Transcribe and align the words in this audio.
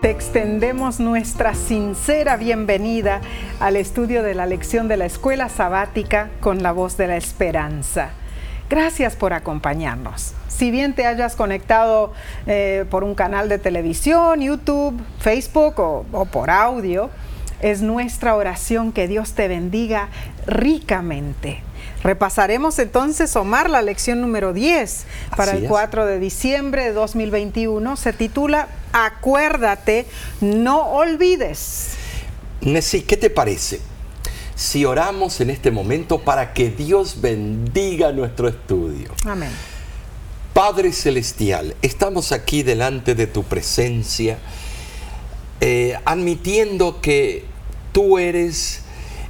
te 0.00 0.10
extendemos 0.10 0.98
nuestra 0.98 1.54
sincera 1.54 2.38
bienvenida 2.38 3.20
al 3.60 3.76
estudio 3.76 4.22
de 4.22 4.34
la 4.34 4.46
lección 4.46 4.88
de 4.88 4.96
la 4.96 5.04
escuela 5.04 5.50
sabática 5.50 6.30
con 6.40 6.62
la 6.62 6.72
voz 6.72 6.96
de 6.96 7.06
la 7.06 7.16
esperanza. 7.18 8.10
Gracias 8.70 9.14
por 9.14 9.34
acompañarnos. 9.34 10.32
Si 10.48 10.70
bien 10.70 10.94
te 10.94 11.04
hayas 11.04 11.36
conectado 11.36 12.14
eh, 12.46 12.86
por 12.88 13.04
un 13.04 13.14
canal 13.14 13.50
de 13.50 13.58
televisión, 13.58 14.40
YouTube, 14.40 14.98
Facebook 15.18 15.78
o, 15.80 16.06
o 16.12 16.24
por 16.24 16.48
audio, 16.48 17.10
es 17.60 17.82
nuestra 17.82 18.36
oración 18.36 18.92
que 18.92 19.06
Dios 19.06 19.34
te 19.34 19.48
bendiga 19.48 20.08
ricamente. 20.46 21.62
Repasaremos 22.02 22.78
entonces, 22.78 23.36
Omar, 23.36 23.68
la 23.68 23.82
lección 23.82 24.20
número 24.20 24.52
10 24.52 25.04
para 25.36 25.52
Así 25.52 25.58
el 25.58 25.64
es. 25.64 25.68
4 25.68 26.06
de 26.06 26.18
diciembre 26.18 26.84
de 26.84 26.92
2021. 26.92 27.96
Se 27.96 28.12
titula 28.12 28.68
Acuérdate, 28.92 30.06
no 30.40 30.86
olvides. 30.92 31.90
Nessie, 32.62 33.04
¿qué 33.04 33.16
te 33.16 33.30
parece 33.30 33.80
si 34.54 34.84
oramos 34.84 35.40
en 35.40 35.50
este 35.50 35.70
momento 35.70 36.20
para 36.20 36.52
que 36.52 36.70
Dios 36.70 37.20
bendiga 37.20 38.12
nuestro 38.12 38.48
estudio? 38.48 39.10
Amén. 39.24 39.50
Padre 40.54 40.92
Celestial, 40.92 41.76
estamos 41.80 42.32
aquí 42.32 42.62
delante 42.62 43.14
de 43.14 43.26
tu 43.26 43.44
presencia, 43.44 44.38
eh, 45.60 45.98
admitiendo 46.04 47.00
que 47.00 47.44
tú 47.92 48.18
eres 48.18 48.82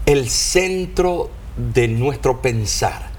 el 0.06 0.28
centro 0.30 1.30
de 1.72 1.88
nuestro 1.88 2.42
pensar. 2.42 3.10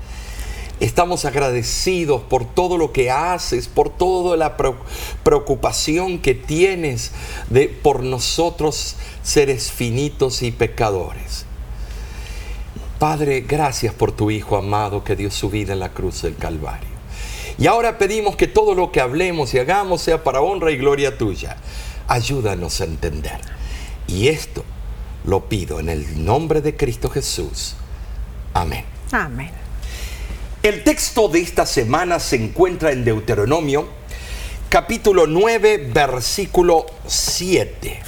Estamos 0.79 1.25
agradecidos 1.25 2.23
por 2.23 2.43
todo 2.43 2.77
lo 2.77 2.91
que 2.91 3.11
haces, 3.11 3.67
por 3.67 3.89
toda 3.89 4.35
la 4.35 4.57
pre- 4.57 4.73
preocupación 5.23 6.17
que 6.17 6.33
tienes 6.33 7.11
de, 7.51 7.67
por 7.69 8.01
nosotros 8.01 8.95
seres 9.21 9.71
finitos 9.71 10.41
y 10.41 10.51
pecadores. 10.51 11.45
Padre, 12.97 13.41
gracias 13.41 13.93
por 13.93 14.11
tu 14.11 14.31
Hijo 14.31 14.57
amado 14.57 15.03
que 15.03 15.15
dio 15.15 15.29
su 15.29 15.49
vida 15.49 15.73
en 15.73 15.79
la 15.79 15.89
cruz 15.89 16.23
del 16.23 16.35
Calvario. 16.35 16.89
Y 17.59 17.67
ahora 17.67 17.99
pedimos 17.99 18.35
que 18.35 18.47
todo 18.47 18.73
lo 18.73 18.91
que 18.91 19.01
hablemos 19.01 19.53
y 19.53 19.59
hagamos 19.59 20.01
sea 20.01 20.23
para 20.23 20.41
honra 20.41 20.71
y 20.71 20.77
gloria 20.77 21.15
tuya. 21.15 21.57
Ayúdanos 22.07 22.81
a 22.81 22.85
entender. 22.85 23.39
Y 24.07 24.29
esto 24.29 24.63
lo 25.25 25.47
pido 25.47 25.79
en 25.79 25.89
el 25.89 26.25
nombre 26.25 26.61
de 26.61 26.75
Cristo 26.75 27.07
Jesús. 27.09 27.75
Amén. 28.53 28.83
Amén. 29.11 29.51
El 30.63 30.83
texto 30.83 31.27
de 31.27 31.39
esta 31.39 31.65
semana 31.65 32.19
se 32.19 32.35
encuentra 32.35 32.91
en 32.91 33.03
Deuteronomio, 33.03 33.87
capítulo 34.69 35.25
9, 35.25 35.89
versículo 35.91 36.85
7. 37.07 37.99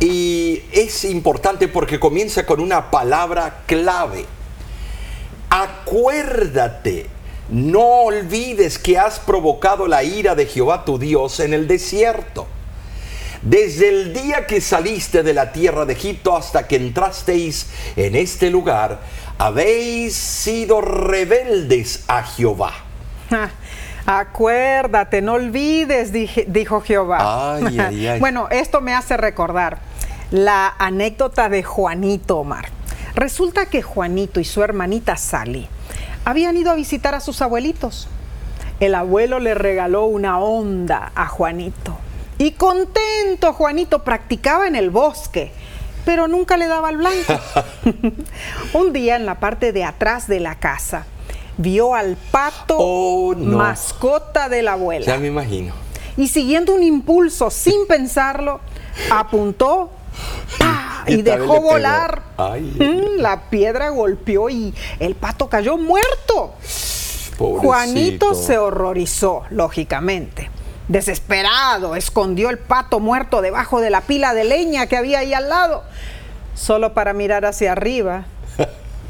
Y 0.00 0.62
es 0.72 1.04
importante 1.04 1.68
porque 1.68 1.98
comienza 1.98 2.46
con 2.46 2.60
una 2.60 2.90
palabra 2.90 3.62
clave. 3.66 4.26
Acuérdate, 5.48 7.06
no 7.48 8.02
olvides 8.02 8.78
que 8.78 8.98
has 8.98 9.18
provocado 9.18 9.86
la 9.86 10.04
ira 10.04 10.34
de 10.34 10.46
Jehová 10.46 10.84
tu 10.84 10.98
Dios 10.98 11.40
en 11.40 11.54
el 11.54 11.66
desierto. 11.66 12.46
Desde 13.48 13.88
el 13.88 14.12
día 14.12 14.46
que 14.46 14.60
saliste 14.60 15.22
de 15.22 15.32
la 15.32 15.52
tierra 15.52 15.84
de 15.84 15.92
Egipto 15.92 16.36
hasta 16.36 16.66
que 16.66 16.76
entrasteis 16.76 17.68
en 17.94 18.16
este 18.16 18.50
lugar, 18.50 18.98
habéis 19.38 20.14
sido 20.16 20.80
rebeldes 20.80 22.02
a 22.08 22.22
Jehová. 22.24 22.72
Ja, 23.30 23.50
Acuérdate, 24.08 25.20
no 25.22 25.34
olvides, 25.34 26.12
dije- 26.12 26.44
dijo 26.48 26.80
Jehová. 26.80 27.56
Ay, 27.56 27.78
ay, 27.78 28.06
ay. 28.08 28.20
Bueno, 28.20 28.48
esto 28.50 28.80
me 28.80 28.94
hace 28.94 29.16
recordar 29.16 29.78
la 30.30 30.74
anécdota 30.78 31.48
de 31.48 31.62
Juanito 31.62 32.38
Omar. 32.38 32.68
Resulta 33.14 33.66
que 33.66 33.82
Juanito 33.82 34.40
y 34.40 34.44
su 34.44 34.62
hermanita 34.62 35.16
Sally 35.16 35.68
habían 36.24 36.56
ido 36.56 36.70
a 36.70 36.74
visitar 36.74 37.14
a 37.14 37.20
sus 37.20 37.42
abuelitos. 37.42 38.08
El 38.80 38.94
abuelo 38.94 39.38
le 39.38 39.54
regaló 39.54 40.04
una 40.06 40.38
onda 40.40 41.12
a 41.14 41.26
Juanito. 41.26 41.96
Y 42.38 42.52
contento, 42.52 43.52
Juanito 43.54 44.04
practicaba 44.04 44.66
en 44.68 44.76
el 44.76 44.90
bosque, 44.90 45.52
pero 46.04 46.28
nunca 46.28 46.56
le 46.56 46.66
daba 46.66 46.88
al 46.88 46.98
blanco. 46.98 47.34
Un 48.74 48.92
día 48.92 49.16
en 49.16 49.26
la 49.26 49.40
parte 49.40 49.72
de 49.72 49.84
atrás 49.84 50.28
de 50.28 50.40
la 50.40 50.56
casa, 50.56 51.06
vio 51.56 51.94
al 51.94 52.16
pato 52.30 52.76
Oh, 52.78 53.34
no. 53.34 53.56
mascota 53.58 54.48
de 54.48 54.62
la 54.62 54.72
abuela. 54.74 55.06
Ya 55.06 55.18
me 55.18 55.28
imagino. 55.28 55.72
Y 56.18 56.28
siguiendo 56.28 56.74
un 56.74 56.82
impulso 56.82 57.50
sin 57.50 57.86
pensarlo, 57.86 58.60
apuntó 59.10 59.90
y, 61.06 61.22
dejó 61.22 61.60
volar. 61.60 62.22
Ay. 62.36 62.62
Mm, 62.78 63.20
La 63.20 63.48
piedra 63.50 63.90
golpeó 63.90 64.48
y 64.50 64.74
el 64.98 65.14
pato 65.14 65.48
cayó 65.48 65.76
muerto. 65.76 66.54
Pobrecito. 67.38 67.60
Juanito 67.68 68.34
se 68.34 68.56
horrorizó, 68.58 69.42
lógicamente. 69.50 70.50
Desesperado, 70.88 71.96
escondió 71.96 72.48
el 72.48 72.58
pato 72.58 73.00
muerto 73.00 73.42
debajo 73.42 73.80
de 73.80 73.90
la 73.90 74.02
pila 74.02 74.34
de 74.34 74.44
leña 74.44 74.86
que 74.86 74.96
había 74.96 75.18
ahí 75.20 75.34
al 75.34 75.48
lado, 75.48 75.82
solo 76.54 76.94
para 76.94 77.12
mirar 77.12 77.44
hacia 77.44 77.72
arriba 77.72 78.24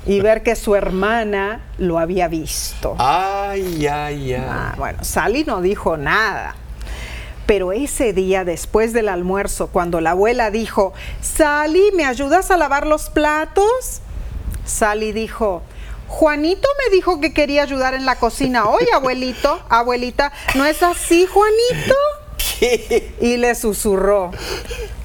y 0.06 0.20
ver 0.22 0.42
que 0.42 0.56
su 0.56 0.74
hermana 0.74 1.60
lo 1.76 1.98
había 1.98 2.28
visto. 2.28 2.96
Ay, 2.98 3.86
ay, 3.86 4.32
ay. 4.32 4.44
Ah, 4.48 4.74
bueno, 4.78 5.04
Sally 5.04 5.44
no 5.44 5.60
dijo 5.60 5.98
nada. 5.98 6.54
Pero 7.44 7.72
ese 7.72 8.12
día, 8.12 8.44
después 8.44 8.92
del 8.92 9.08
almuerzo, 9.08 9.68
cuando 9.68 10.00
la 10.00 10.10
abuela 10.12 10.50
dijo, 10.50 10.94
Sally, 11.20 11.92
¿me 11.94 12.04
ayudas 12.04 12.50
a 12.50 12.56
lavar 12.56 12.86
los 12.86 13.08
platos? 13.10 14.00
Sally 14.64 15.12
dijo, 15.12 15.62
Juanito 16.08 16.68
me 16.84 16.94
dijo 16.94 17.20
que 17.20 17.32
quería 17.32 17.62
ayudar 17.62 17.94
en 17.94 18.06
la 18.06 18.16
cocina 18.16 18.68
hoy, 18.68 18.86
abuelito, 18.94 19.60
abuelita. 19.68 20.32
¿No 20.54 20.64
es 20.64 20.82
así, 20.82 21.26
Juanito? 21.26 21.94
¿Qué? 22.58 23.14
Y 23.20 23.36
le 23.36 23.54
susurró, 23.54 24.30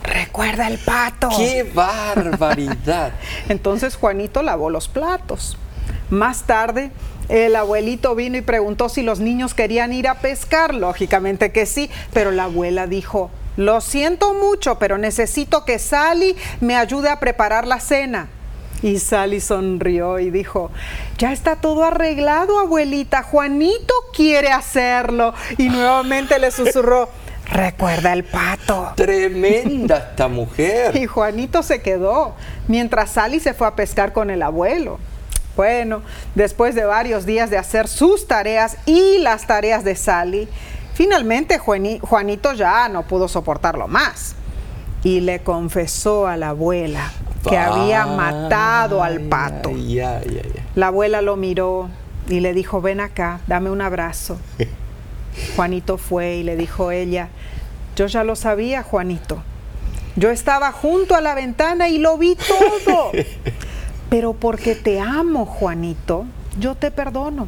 recuerda 0.04 0.68
el 0.68 0.78
pato. 0.78 1.30
¡Qué 1.36 1.64
barbaridad! 1.64 3.14
Entonces 3.50 3.96
Juanito 3.96 4.42
lavó 4.44 4.70
los 4.70 4.88
platos. 4.88 5.58
Más 6.10 6.44
tarde, 6.44 6.92
el 7.30 7.56
abuelito 7.56 8.16
vino 8.16 8.38
y 8.38 8.42
preguntó 8.42 8.90
si 8.90 9.02
los 9.02 9.20
niños 9.20 9.54
querían 9.54 9.94
ir 9.94 10.08
a 10.08 10.16
pescar. 10.16 10.76
Lógicamente 10.76 11.52
que 11.52 11.66
sí, 11.66 11.90
pero 12.14 12.32
la 12.32 12.46
abuela 12.46 12.88
dijo, 12.88 13.32
lo 13.58 13.82
siento 13.82 14.34
mucho, 14.34 14.78
pero 14.80 14.98
necesito 14.98 15.66
que 15.66 15.80
Sally 15.80 16.36
me 16.60 16.76
ayude 16.76 17.10
a 17.10 17.20
preparar 17.20 17.68
la 17.68 17.80
cena. 17.80 18.30
Y 18.84 18.98
Sally 19.00 19.40
sonrió 19.42 20.18
y 20.20 20.32
dijo, 20.32 20.72
ya 21.18 21.32
está 21.32 21.58
todo 21.58 21.84
arreglado, 21.84 22.60
abuelita. 22.60 23.22
Juanito 23.24 23.94
quiere 24.16 24.52
hacerlo. 24.52 25.34
Y 25.58 25.70
nuevamente 25.70 26.40
le 26.40 26.50
susurró, 26.52 27.08
recuerda 27.52 28.12
el 28.14 28.24
pato. 28.24 28.94
Tremenda 28.96 29.98
esta 30.12 30.28
mujer. 30.28 30.96
Y 30.96 31.06
Juanito 31.06 31.62
se 31.62 31.82
quedó, 31.82 32.34
mientras 32.68 33.12
Sally 33.12 33.40
se 33.40 33.54
fue 33.54 33.68
a 33.68 33.76
pescar 33.76 34.14
con 34.14 34.30
el 34.32 34.42
abuelo. 34.42 35.00
Bueno, 35.56 36.02
después 36.34 36.74
de 36.76 36.86
varios 36.86 37.26
días 37.26 37.50
de 37.50 37.58
hacer 37.58 37.88
sus 37.88 38.26
tareas 38.28 38.78
y 38.86 39.18
las 39.20 39.46
tareas 39.46 39.84
de 39.84 39.96
Sally, 39.96 40.48
finalmente 40.96 41.60
Juani- 41.60 42.00
Juanito 42.00 42.54
ya 42.54 42.88
no 42.90 43.04
pudo 43.04 43.28
soportarlo 43.28 43.88
más. 43.88 44.34
Y 45.04 45.20
le 45.20 45.42
confesó 45.42 46.26
a 46.28 46.38
la 46.38 46.50
abuela 46.50 47.12
que 47.48 47.58
había 47.58 48.06
matado 48.06 49.04
al 49.04 49.22
pato. 49.22 49.70
Ay. 49.70 50.42
La 50.76 50.88
abuela 50.88 51.22
lo 51.22 51.36
miró 51.36 51.90
y 52.28 52.40
le 52.40 52.54
dijo, 52.54 52.82
ven 52.82 53.00
acá, 53.00 53.42
dame 53.48 53.70
un 53.70 53.82
abrazo. 53.82 54.38
Juanito 55.56 55.98
fue 55.98 56.36
y 56.36 56.44
le 56.44 56.56
dijo 56.56 56.92
ella, 56.92 57.30
yo 57.96 58.08
ya 58.08 58.24
lo 58.24 58.36
sabía, 58.36 58.84
Juanito. 58.84 59.44
Yo 60.16 60.30
estaba 60.30 60.72
junto 60.72 61.16
a 61.16 61.22
la 61.22 61.36
ventana 61.36 61.88
y 61.90 61.98
lo 61.98 62.18
vi 62.18 62.36
todo. 62.36 63.12
Pero 64.10 64.34
porque 64.34 64.76
te 64.76 65.00
amo, 65.00 65.46
Juanito, 65.46 66.26
yo 66.60 66.76
te 66.76 66.92
perdono. 66.92 67.48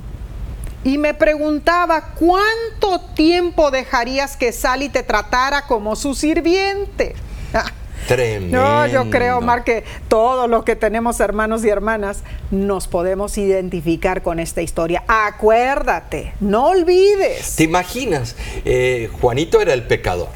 Y 0.85 0.97
me 0.97 1.13
preguntaba, 1.13 2.13
¿cuánto 2.15 3.00
tiempo 3.15 3.71
dejarías 3.71 4.35
que 4.35 4.51
Sally 4.51 4.89
te 4.89 5.03
tratara 5.03 5.65
como 5.67 5.95
su 5.95 6.13
sirviente? 6.13 7.15
Tremendo. 8.07 8.57
No, 8.57 8.88
yo 8.88 9.09
creo, 9.09 9.41
Mar, 9.41 9.63
que 9.63 9.83
todos 10.07 10.50
los 10.50 10.63
que 10.63 10.75
tenemos 10.75 11.19
hermanos 11.19 11.63
y 11.63 11.69
hermanas 11.69 12.23
nos 12.51 12.88
podemos 12.88 13.38
identificar 13.38 14.21
con 14.21 14.39
esta 14.39 14.61
historia. 14.61 15.03
Acuérdate, 15.07 16.33
no 16.39 16.67
olvides. 16.67 17.55
¿Te 17.55 17.63
imaginas? 17.63 18.35
Eh, 18.65 19.09
Juanito 19.21 19.61
era 19.61 19.73
el 19.73 19.83
pecador, 19.83 20.29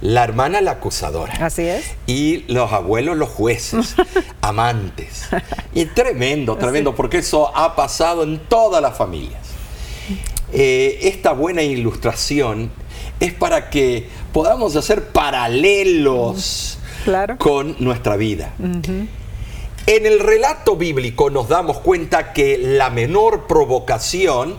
la 0.00 0.24
hermana 0.24 0.60
la 0.60 0.72
acusadora. 0.72 1.34
Así 1.40 1.62
es. 1.62 1.84
Y 2.06 2.44
los 2.52 2.72
abuelos 2.72 3.16
los 3.16 3.28
jueces, 3.28 3.94
amantes. 4.40 5.28
Y 5.74 5.86
tremendo, 5.86 6.56
tremendo, 6.56 6.94
porque 6.94 7.18
eso 7.18 7.54
ha 7.56 7.76
pasado 7.76 8.22
en 8.22 8.38
todas 8.38 8.82
las 8.82 8.96
familias. 8.96 9.40
Eh, 10.52 11.00
esta 11.02 11.32
buena 11.32 11.62
ilustración 11.62 12.70
es 13.20 13.32
para 13.32 13.70
que 13.70 14.08
podamos 14.32 14.76
hacer 14.76 15.08
paralelos 15.08 16.78
Claro. 17.04 17.36
con 17.38 17.76
nuestra 17.80 18.16
vida. 18.16 18.54
En 18.58 20.06
el 20.06 20.20
relato 20.20 20.76
bíblico 20.76 21.28
nos 21.28 21.48
damos 21.48 21.80
cuenta 21.80 22.32
que 22.32 22.56
la 22.56 22.88
menor 22.88 23.46
provocación, 23.46 24.56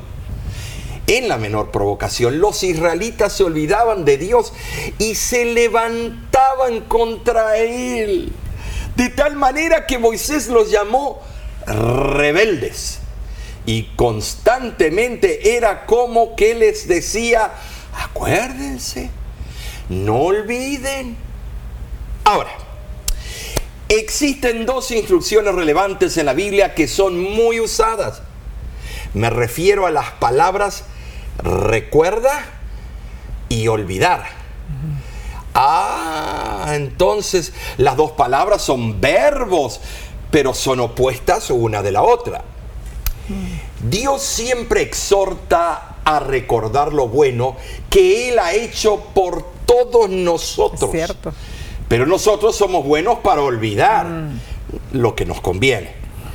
en 1.08 1.28
la 1.28 1.38
menor 1.38 1.72
provocación, 1.72 2.40
los 2.40 2.62
israelitas 2.64 3.34
se 3.34 3.44
olvidaban 3.44 4.06
de 4.06 4.18
Dios 4.20 4.54
y 5.00 5.16
se 5.16 5.46
levantaban 5.46 6.82
contra 6.82 7.58
Él. 7.58 8.32
De 8.96 9.10
tal 9.10 9.36
manera 9.36 9.88
que 9.88 9.98
Moisés 9.98 10.48
los 10.48 10.70
llamó 10.70 11.22
rebeldes. 11.66 13.00
Y 13.66 13.84
constantemente 13.96 15.58
era 15.58 15.88
como 15.88 16.36
que 16.36 16.54
les 16.54 16.88
decía, 16.88 17.52
acuérdense, 18.04 19.10
no 19.90 20.18
olviden. 20.18 21.18
Ahora, 22.26 22.50
existen 23.88 24.66
dos 24.66 24.90
instrucciones 24.90 25.54
relevantes 25.54 26.18
en 26.18 26.26
la 26.26 26.34
Biblia 26.34 26.74
que 26.74 26.88
son 26.88 27.20
muy 27.20 27.60
usadas. 27.60 28.24
Me 29.14 29.30
refiero 29.30 29.86
a 29.86 29.92
las 29.92 30.10
palabras 30.14 30.86
recuerda 31.38 32.46
y 33.48 33.68
olvidar. 33.68 34.26
Ah, 35.54 36.72
entonces 36.74 37.54
las 37.78 37.96
dos 37.96 38.12
palabras 38.14 38.64
son 38.64 39.00
verbos, 39.00 39.80
pero 40.32 40.56
son 40.56 40.80
opuestas 40.80 41.52
una 41.52 41.84
de 41.84 41.92
la 41.92 42.02
otra. 42.02 42.44
Dios 43.88 44.24
siempre 44.24 44.82
exhorta 44.82 45.98
a 46.04 46.20
recordar 46.20 46.92
lo 46.92 47.08
bueno 47.08 47.56
que 47.90 48.30
Él 48.30 48.40
ha 48.40 48.54
hecho 48.54 49.00
por 49.14 49.46
todos 49.68 50.10
nosotros. 50.10 50.86
Es 50.86 50.92
cierto. 50.92 51.32
Pero 51.88 52.06
nosotros 52.06 52.56
somos 52.56 52.86
buenos 52.86 53.20
para 53.20 53.42
olvidar 53.42 54.08
lo 54.92 55.16
que 55.16 55.26
nos 55.26 55.42
conviene. 55.42 55.92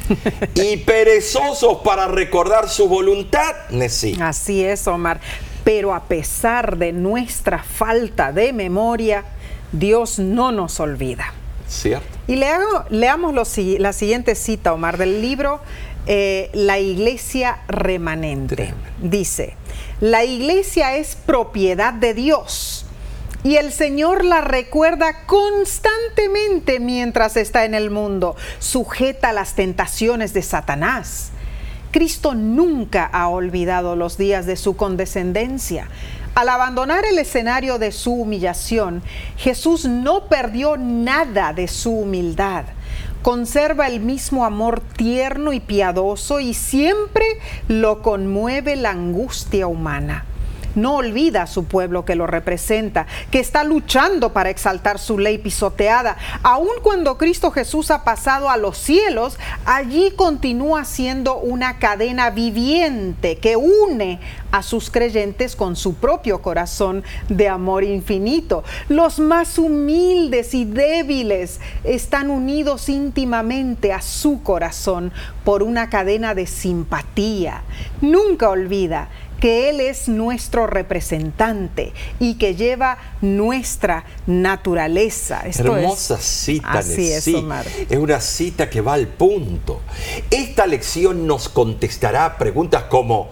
y 0.55 0.77
perezosos 0.79 1.79
para 1.85 2.09
recordar 2.09 2.69
su 2.69 2.89
voluntad, 2.89 3.55
Nesí. 3.71 4.17
Así 4.21 4.65
es, 4.65 4.87
Omar. 4.89 5.21
Pero 5.65 5.95
a 5.95 6.05
pesar 6.05 6.79
de 6.79 6.93
nuestra 6.93 7.63
falta 7.63 8.33
de 8.33 8.53
memoria, 8.53 9.25
Dios 9.73 10.19
no 10.19 10.51
nos 10.53 10.81
olvida. 10.81 11.33
¿Cierto? 11.69 12.07
Y 12.27 12.37
leo- 12.37 12.85
leamos 12.89 13.35
lo 13.35 13.45
si- 13.45 13.79
la 13.79 13.93
siguiente 13.93 14.35
cita, 14.35 14.73
Omar, 14.73 14.99
del 14.99 15.21
libro 15.23 15.61
eh, 16.07 16.51
La 16.55 16.79
Iglesia 16.81 17.61
Remanente. 17.69 18.57
Tremendo. 18.57 18.81
Dice, 19.01 19.55
la 20.01 20.25
iglesia 20.25 20.97
es 20.97 21.15
propiedad 21.15 21.93
de 21.93 22.15
Dios 22.15 22.87
y 23.43 23.57
el 23.57 23.73
Señor 23.73 24.25
la 24.25 24.41
recuerda 24.41 25.25
constantemente 25.27 26.81
mientras 26.81 27.37
está 27.37 27.65
en 27.65 27.75
el 27.75 27.91
mundo, 27.91 28.37
sujeta 28.59 29.31
a 29.31 29.33
las 29.33 29.55
tentaciones 29.55 30.35
de 30.35 30.43
Satanás. 30.43 31.31
Cristo 31.91 32.35
nunca 32.35 33.05
ha 33.05 33.29
olvidado 33.29 33.97
los 33.97 34.17
días 34.17 34.47
de 34.47 34.57
su 34.57 34.77
condescendencia. 34.77 35.89
Al 36.35 36.49
abandonar 36.49 37.05
el 37.05 37.19
escenario 37.19 37.79
de 37.79 37.91
su 37.91 38.13
humillación, 38.13 39.03
Jesús 39.37 39.87
no 39.87 40.27
perdió 40.29 40.77
nada 40.77 41.53
de 41.53 41.67
su 41.67 41.91
humildad. 41.91 42.67
Conserva 43.23 43.89
el 43.89 44.01
mismo 44.01 44.45
amor 44.45 44.81
tierno 44.81 45.53
y 45.53 45.61
piadoso 45.61 46.41
y 46.41 46.55
siempre 46.55 47.25
lo 47.69 48.01
conmueve 48.01 48.77
la 48.77 48.91
angustia 48.91 49.67
humana. 49.67 50.25
No 50.75 50.97
olvida 50.97 51.43
a 51.43 51.47
su 51.47 51.65
pueblo 51.65 52.05
que 52.05 52.15
lo 52.15 52.27
representa, 52.27 53.07
que 53.31 53.41
está 53.41 53.65
luchando 53.65 54.33
para 54.33 54.51
exaltar 54.51 54.99
su 54.99 55.19
ley 55.19 55.39
pisoteada. 55.39 56.17
Aun 56.43 56.69
cuando 56.83 57.19
Cristo 57.19 57.51
Jesús 57.51 57.91
ha 57.91 58.05
pasado 58.05 58.51
a 58.51 58.57
los 58.57 58.79
cielos, 58.79 59.39
allí 59.65 60.13
continúa 60.17 60.85
siendo 60.85 61.39
una 61.39 61.79
cadena 61.79 62.31
viviente 62.31 63.39
que 63.39 63.57
une 63.57 64.21
a 64.53 64.63
sus 64.63 64.91
creyentes 64.91 65.57
con 65.57 65.77
su 65.77 65.95
propio 65.95 66.43
corazón 66.43 67.05
de 67.29 67.49
amor 67.49 67.85
infinito. 67.85 68.65
Los 68.89 69.19
más 69.19 69.59
humildes 69.59 70.55
y 70.55 70.65
débiles 70.65 71.61
están 71.85 72.31
unidos 72.31 72.89
íntimamente 72.89 73.93
a 73.93 74.03
su 74.03 74.43
corazón 74.43 75.13
por 75.45 75.63
una 75.63 75.89
cadena 75.91 76.35
de 76.35 76.47
simpatía. 76.47 77.63
Nunca 78.01 78.49
olvida 78.51 79.09
que 79.41 79.71
Él 79.71 79.81
es 79.81 80.09
nuestro 80.09 80.67
representante 80.67 81.93
y 82.19 82.35
que 82.35 82.55
lleva 82.55 82.99
nuestra 83.23 84.05
naturaleza. 84.27 85.43
Esto 85.47 85.77
es- 85.77 85.83
Hermosa 85.83 86.19
cita, 86.19 86.71
Así 86.73 87.11
es. 87.11 87.27
Omar. 87.29 87.67
Es 87.89 87.99
una 87.99 88.21
cita 88.21 88.69
que 88.69 88.81
va 88.81 88.95
al 88.95 89.09
punto. 89.09 89.81
Esta 90.31 90.67
lección 90.67 91.27
nos 91.27 91.49
contestará 91.49 92.37
preguntas 92.39 92.85
como 92.85 93.29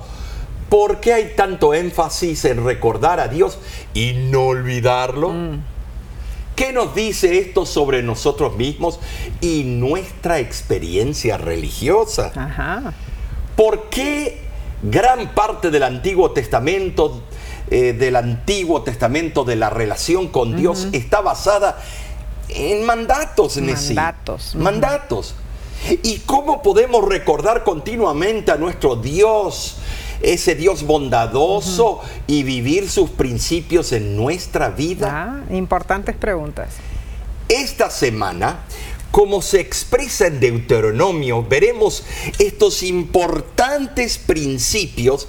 ¿por 0.69 1.01
qué 1.01 1.13
hay 1.15 1.33
tanto 1.37 1.75
énfasis 1.75 2.45
en 2.47 2.65
recordar 2.65 3.21
a 3.21 3.29
Dios 3.29 3.59
y 3.95 4.13
no 4.31 4.47
olvidarlo? 4.47 5.31
Mm. 5.31 5.61
¿Qué 6.57 6.73
nos 6.73 6.95
dice 6.95 7.39
esto 7.39 7.65
sobre 7.65 8.03
nosotros 8.03 8.57
mismos 8.57 8.99
y 9.41 9.63
nuestra 9.65 10.41
experiencia 10.41 11.37
religiosa? 11.39 12.33
Ajá. 12.35 12.93
¿Por 13.55 13.91
qué 13.91 14.48
gran 14.83 15.35
parte 15.35 15.71
del 15.71 15.83
Antiguo 15.83 16.31
Testamento, 16.33 17.23
eh, 17.71 17.93
del 17.93 18.17
Antiguo 18.17 18.83
Testamento 18.83 19.45
de 19.45 19.57
la 19.57 19.71
relación 19.71 20.29
con 20.29 20.57
Dios 20.57 20.89
está 20.93 21.21
basada 21.21 21.79
en 22.49 22.85
mandatos, 22.85 23.57
Nesí? 23.59 23.95
Mandatos. 23.95 24.55
Mandatos. 24.55 25.35
¿Y 26.03 26.19
cómo 26.21 26.63
podemos 26.63 27.07
recordar 27.07 27.63
continuamente 27.63 28.51
a 28.51 28.57
nuestro 28.57 28.97
Dios, 28.97 29.77
ese 30.21 30.55
Dios 30.55 30.83
bondadoso, 30.83 32.01
y 32.27 32.43
vivir 32.43 32.91
sus 32.91 33.11
principios 33.11 33.93
en 33.93 34.17
nuestra 34.17 34.71
vida? 34.71 35.09
Ah, 35.11 35.55
importantes 35.55 36.17
preguntas. 36.17 36.71
Esta 37.49 37.91
semana, 37.91 38.61
como 39.11 39.43
se 39.43 39.61
expresa 39.61 40.27
en 40.27 40.41
Deuteronomio, 40.41 41.43
veremos 41.43 42.05
estos 42.39 42.83
importantes 42.83 44.19
principios, 44.19 45.29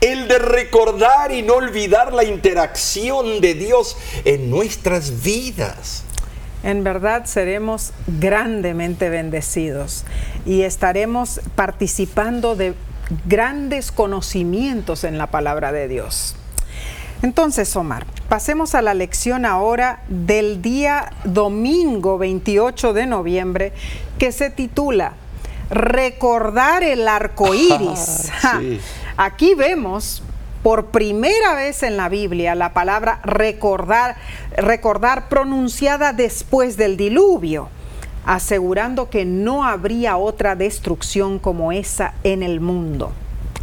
el 0.00 0.28
de 0.28 0.38
recordar 0.38 1.32
y 1.32 1.42
no 1.42 1.54
olvidar 1.54 2.12
la 2.12 2.24
interacción 2.24 3.40
de 3.40 3.54
Dios 3.54 3.96
en 4.24 4.50
nuestras 4.50 5.22
vidas. 5.22 6.04
En 6.62 6.82
verdad 6.84 7.26
seremos 7.26 7.92
grandemente 8.06 9.08
bendecidos 9.08 10.04
y 10.44 10.62
estaremos 10.62 11.40
participando 11.54 12.56
de 12.56 12.74
grandes 13.26 13.92
conocimientos 13.92 15.04
en 15.04 15.16
la 15.16 15.28
palabra 15.28 15.72
de 15.72 15.88
Dios. 15.88 16.34
Entonces, 17.22 17.74
Omar, 17.76 18.06
pasemos 18.28 18.74
a 18.74 18.82
la 18.82 18.94
lección 18.94 19.44
ahora 19.44 20.02
del 20.08 20.60
día 20.62 21.12
domingo 21.24 22.18
28 22.18 22.92
de 22.92 23.06
noviembre 23.06 23.72
que 24.18 24.32
se 24.32 24.50
titula 24.50 25.14
Recordar 25.70 26.82
el 26.82 27.08
arco 27.08 27.54
iris. 27.54 28.30
Ah, 28.42 28.56
sí. 28.60 28.80
Aquí 29.16 29.54
vemos 29.54 30.22
por 30.62 30.86
primera 30.86 31.54
vez 31.54 31.82
en 31.82 31.96
la 31.96 32.08
Biblia 32.08 32.54
la 32.54 32.72
palabra 32.72 33.20
recordar, 33.24 34.16
recordar 34.56 35.28
pronunciada 35.28 36.12
después 36.12 36.76
del 36.76 36.96
diluvio, 36.96 37.68
asegurando 38.24 39.08
que 39.08 39.24
no 39.24 39.64
habría 39.64 40.16
otra 40.16 40.56
destrucción 40.56 41.38
como 41.38 41.72
esa 41.72 42.14
en 42.24 42.42
el 42.42 42.60
mundo. 42.60 43.12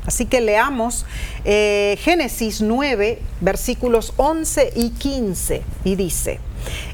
Así 0.06 0.26
que 0.26 0.42
leamos 0.42 1.06
eh, 1.46 1.98
Génesis 2.02 2.62
9, 2.62 3.22
versículos 3.40 4.14
11 4.18 4.74
y 4.76 4.90
15, 4.90 5.64
y 5.86 5.96
dice, 5.96 6.40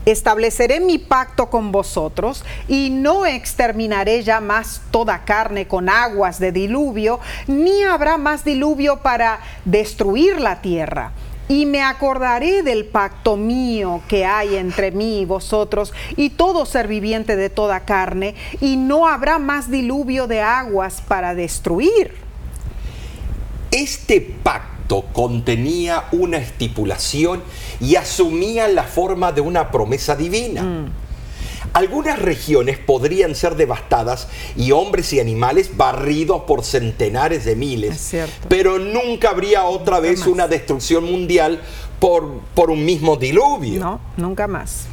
estableceré 0.06 0.80
mi 0.80 1.00
pacto 1.00 1.50
con 1.50 1.72
vosotros 1.72 2.44
y 2.68 2.92
no 2.92 3.26
exterminaré 3.26 4.24
ya 4.24 4.42
más 4.42 4.82
toda 4.92 5.26
carne 5.26 5.68
con 5.68 5.90
aguas 5.90 6.40
de 6.40 6.52
diluvio, 6.52 7.20
ni 7.48 7.84
habrá 7.84 8.18
más 8.18 8.44
diluvio 8.44 8.98
para 8.98 9.40
destruir 9.66 10.40
la 10.40 10.62
tierra. 10.62 11.12
Y 11.48 11.66
me 11.66 11.82
acordaré 11.82 12.62
del 12.62 12.86
pacto 12.86 13.36
mío 13.36 14.04
que 14.08 14.24
hay 14.24 14.56
entre 14.56 14.92
mí 14.92 15.22
y 15.22 15.26
vosotros 15.26 15.94
y 16.16 16.30
todo 16.30 16.68
ser 16.68 16.88
viviente 16.88 17.36
de 17.36 17.50
toda 17.50 17.80
carne, 17.80 18.36
y 18.62 18.78
no 18.78 19.08
habrá 19.08 19.40
más 19.40 19.72
diluvio 19.72 20.28
de 20.28 20.42
aguas 20.42 21.02
para 21.02 21.34
destruir. 21.34 22.29
Este 23.72 24.22
pacto 24.22 25.06
contenía 25.14 26.06
una 26.12 26.38
estipulación 26.38 27.44
y 27.80 27.96
asumía 27.96 28.68
la 28.68 28.84
forma 28.84 29.32
de 29.32 29.42
una 29.42 29.72
promesa 29.72 30.16
divina. 30.16 30.90
Algunas 31.74 32.20
regiones 32.20 32.80
podrían 32.80 33.36
ser 33.36 33.56
devastadas 33.56 34.28
y 34.56 34.72
hombres 34.72 35.14
y 35.14 35.20
animales 35.20 35.78
barridos 35.78 36.44
por 36.48 36.64
centenares 36.64 37.46
de 37.46 37.56
miles, 37.56 38.16
pero 38.48 38.80
nunca 38.80 39.30
habría 39.30 39.66
otra 39.66 40.00
vez 40.00 40.26
una 40.26 40.48
destrucción 40.48 41.04
mundial 41.04 41.62
por, 42.00 42.40
por 42.56 42.72
un 42.72 42.84
mismo 42.84 43.18
diluvio. 43.18 43.80
No, 43.80 44.00
nunca 44.18 44.48
más. 44.48 44.88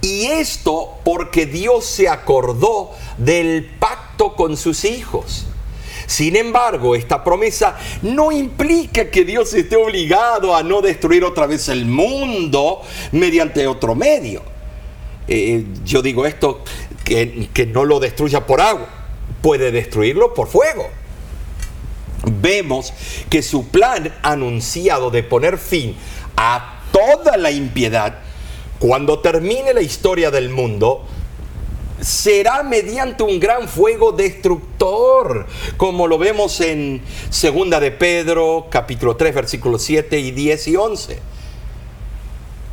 Y 0.00 0.26
esto 0.26 0.94
porque 1.04 1.44
Dios 1.44 1.84
se 1.84 2.08
acordó 2.08 2.92
del 3.18 3.68
pacto 3.78 4.34
con 4.34 4.56
sus 4.56 4.84
hijos. 4.84 5.46
Sin 6.08 6.36
embargo, 6.36 6.96
esta 6.96 7.22
promesa 7.22 7.76
no 8.00 8.32
implica 8.32 9.10
que 9.10 9.26
Dios 9.26 9.52
esté 9.52 9.76
obligado 9.76 10.56
a 10.56 10.62
no 10.62 10.80
destruir 10.80 11.22
otra 11.22 11.46
vez 11.46 11.68
el 11.68 11.84
mundo 11.84 12.80
mediante 13.12 13.66
otro 13.66 13.94
medio. 13.94 14.42
Eh, 15.28 15.66
yo 15.84 16.00
digo 16.00 16.24
esto, 16.24 16.64
que, 17.04 17.50
que 17.52 17.66
no 17.66 17.84
lo 17.84 18.00
destruya 18.00 18.46
por 18.46 18.62
agua, 18.62 18.88
puede 19.42 19.70
destruirlo 19.70 20.32
por 20.32 20.48
fuego. 20.48 20.88
Vemos 22.40 22.94
que 23.28 23.42
su 23.42 23.68
plan 23.68 24.10
anunciado 24.22 25.10
de 25.10 25.22
poner 25.22 25.58
fin 25.58 25.94
a 26.38 26.80
toda 26.90 27.36
la 27.36 27.50
impiedad, 27.50 28.20
cuando 28.78 29.18
termine 29.18 29.74
la 29.74 29.82
historia 29.82 30.30
del 30.30 30.48
mundo, 30.48 31.06
será 32.00 32.62
mediante 32.62 33.22
un 33.22 33.40
gran 33.40 33.68
fuego 33.68 34.12
destructor, 34.12 35.46
como 35.76 36.06
lo 36.06 36.18
vemos 36.18 36.60
en 36.60 37.02
Segunda 37.30 37.80
de 37.80 37.90
Pedro, 37.90 38.66
capítulo 38.70 39.16
3, 39.16 39.34
versículos 39.34 39.82
7 39.82 40.18
y 40.18 40.30
10 40.30 40.68
y 40.68 40.76
11. 40.76 41.18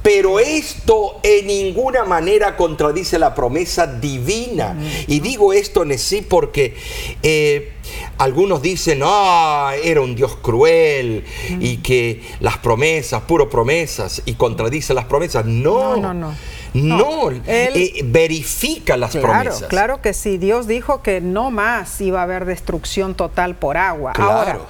Pero 0.05 0.39
esto 0.39 1.19
en 1.23 1.47
ninguna 1.47 2.03
manera 2.03 2.55
contradice 2.55 3.17
la 3.17 3.33
promesa 3.33 3.87
divina. 3.87 4.77
Y 5.07 5.19
digo 5.19 5.51
esto 5.51 5.81
en 5.81 5.97
sí 5.97 6.21
porque 6.21 6.75
eh, 7.23 7.73
algunos 8.19 8.61
dicen, 8.61 9.01
ah, 9.03 9.73
era 9.83 10.01
un 10.01 10.13
Dios 10.13 10.35
cruel 10.43 11.23
y 11.59 11.77
que 11.77 12.21
las 12.39 12.59
promesas, 12.59 13.23
puro 13.23 13.49
promesas, 13.49 14.21
y 14.27 14.35
contradice 14.35 14.93
las 14.93 15.05
promesas. 15.05 15.43
No, 15.47 15.97
no, 15.97 16.13
no. 16.13 16.13
No, 16.13 16.35
eh, 16.75 18.01
verifica 18.05 18.97
las 18.97 19.15
promesas. 19.15 19.63
Claro 19.63 20.01
que 20.01 20.13
sí. 20.13 20.37
Dios 20.37 20.67
dijo 20.67 21.01
que 21.01 21.21
no 21.21 21.51
más 21.51 22.01
iba 22.01 22.19
a 22.19 22.23
haber 22.23 22.45
destrucción 22.45 23.15
total 23.15 23.55
por 23.55 23.77
agua. 23.77 24.13
Claro. 24.13 24.65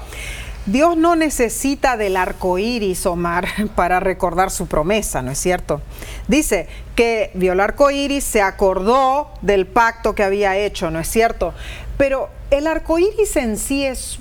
Dios 0.68 0.98
no 0.98 1.16
necesita 1.16 1.96
del 1.96 2.18
arco 2.18 2.58
iris, 2.58 3.06
Omar, 3.06 3.48
para 3.76 4.00
recordar 4.00 4.50
su 4.50 4.66
promesa, 4.66 5.22
¿no 5.22 5.32
es 5.32 5.38
cierto? 5.38 5.82
Dice 6.28 6.68
que 6.96 7.30
vio 7.36 7.54
el 7.54 7.60
arco 7.60 7.92
iris, 7.92 8.24
se 8.24 8.42
acordó 8.42 9.30
del 9.42 9.68
pacto 9.68 10.16
que 10.16 10.24
había 10.24 10.58
hecho, 10.58 10.90
¿no 10.90 11.00
es 11.00 11.08
cierto? 11.08 11.54
Pero 11.98 12.30
el 12.50 12.66
arco 12.66 12.98
iris 12.98 13.36
en 13.36 13.58
sí 13.58 13.86
es, 13.86 14.18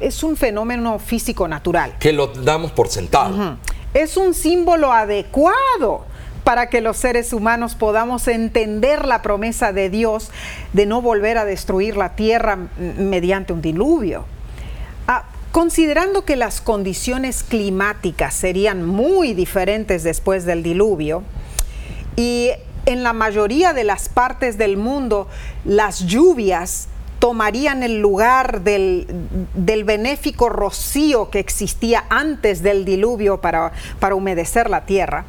es 0.00 0.22
un 0.22 0.36
fenómeno 0.36 0.98
físico 0.98 1.46
natural. 1.46 1.96
Que 1.98 2.12
lo 2.12 2.28
damos 2.28 2.72
por 2.72 2.88
sentado. 2.88 3.58
Es 3.92 4.16
un 4.16 4.32
símbolo 4.32 4.92
adecuado 4.92 6.06
para 6.44 6.68
que 6.68 6.80
los 6.80 6.96
seres 6.96 7.32
humanos 7.32 7.74
podamos 7.74 8.26
entender 8.28 9.06
la 9.06 9.22
promesa 9.22 9.72
de 9.72 9.90
Dios 9.90 10.30
de 10.72 10.86
no 10.86 11.00
volver 11.00 11.38
a 11.38 11.44
destruir 11.44 11.96
la 11.96 12.16
tierra 12.16 12.58
mediante 12.98 13.52
un 13.52 13.62
diluvio. 13.62 14.24
Ah, 15.06 15.24
Considerando 15.52 16.24
que 16.24 16.36
las 16.36 16.62
condiciones 16.62 17.42
climáticas 17.42 18.32
serían 18.32 18.86
muy 18.86 19.34
diferentes 19.34 20.02
después 20.02 20.46
del 20.46 20.62
diluvio 20.62 21.24
y 22.16 22.52
en 22.86 23.02
la 23.02 23.12
mayoría 23.12 23.74
de 23.74 23.84
las 23.84 24.08
partes 24.08 24.56
del 24.56 24.78
mundo 24.78 25.28
las 25.66 26.06
lluvias 26.06 26.88
tomarían 27.18 27.82
el 27.82 28.00
lugar 28.00 28.62
del, 28.62 29.06
benéfico 29.84 30.48
rocío 30.48 31.28
que 31.28 31.38
existía 31.38 32.06
antes 32.08 32.62
del 32.62 32.86
diluvio 32.86 33.42
para, 33.42 33.72
para 34.00 34.14
humedecer 34.14 34.70
la 34.70 34.86
tierra, 34.86 35.26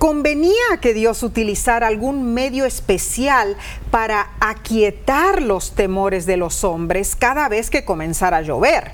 convenía 0.00 0.78
que 0.80 0.94
Dios 0.94 1.22
utilizara 1.22 1.86
algún 1.86 2.32
medio 2.32 2.64
especial 2.64 3.54
para 3.90 4.30
aquietar 4.40 5.42
los 5.42 5.72
temores 5.72 6.24
de 6.24 6.38
los 6.38 6.64
hombres 6.64 7.14
cada 7.14 7.50
vez 7.50 7.68
que 7.68 7.84
comenzara 7.84 8.38
a 8.38 8.40
llover. 8.40 8.92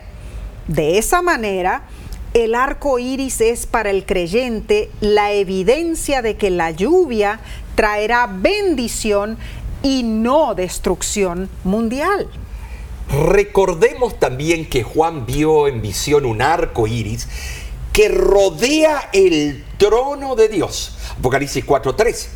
De 0.67 0.99
esa 0.99 1.23
manera, 1.23 1.85
el 2.35 2.57
arco 2.57 2.99
iris 2.99 3.41
es 3.41 3.67
para 3.67 3.91
el 3.91 4.05
creyente 4.05 4.91
la 5.01 5.31
evidencia 5.31 6.23
de 6.23 6.37
que 6.37 6.51
la 6.51 6.73
lluvia 6.73 7.39
traerá 7.77 8.27
bendición 8.27 9.39
y 9.85 10.03
no 10.03 10.57
destrucción 10.57 11.49
mundial. 11.63 12.29
Recordemos 13.29 14.19
también 14.19 14.69
que 14.69 14.83
Juan 14.83 15.25
vio 15.25 15.69
en 15.69 15.83
visión 15.83 16.27
un 16.27 16.43
arco 16.43 16.89
iris 16.89 17.29
que 17.97 18.11
rodea 18.11 19.09
el 19.15 19.65
trono 19.79 20.37
de 20.37 20.51
Dios. 20.51 20.99
Apocalipsis 21.19 21.65
4:3. 21.65 22.29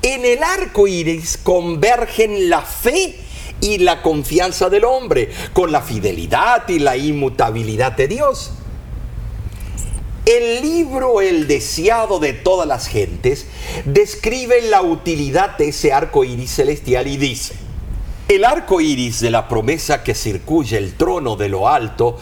En 0.00 0.24
el 0.24 0.42
arco 0.42 0.88
iris 0.88 1.36
convergen 1.36 2.48
la 2.48 2.62
fe 2.62 3.14
y 3.60 3.76
la 3.76 4.00
confianza 4.00 4.70
del 4.70 4.86
hombre 4.86 5.30
con 5.52 5.70
la 5.70 5.82
fidelidad 5.82 6.66
y 6.70 6.78
la 6.78 6.96
inmutabilidad 6.96 7.92
de 7.92 8.08
Dios. 8.08 8.52
El 10.24 10.62
libro 10.62 11.20
El 11.20 11.46
deseado 11.46 12.18
de 12.18 12.32
todas 12.32 12.66
las 12.66 12.86
gentes 12.86 13.44
describe 13.84 14.62
la 14.62 14.80
utilidad 14.80 15.58
de 15.58 15.68
ese 15.68 15.92
arco 15.92 16.24
iris 16.24 16.52
celestial 16.52 17.06
y 17.06 17.18
dice: 17.18 17.52
El 18.28 18.46
arco 18.46 18.80
iris 18.80 19.20
de 19.20 19.30
la 19.30 19.46
promesa 19.46 20.02
que 20.02 20.14
circuye 20.14 20.78
el 20.78 20.94
trono 20.94 21.36
de 21.36 21.50
lo 21.50 21.68
alto 21.68 22.16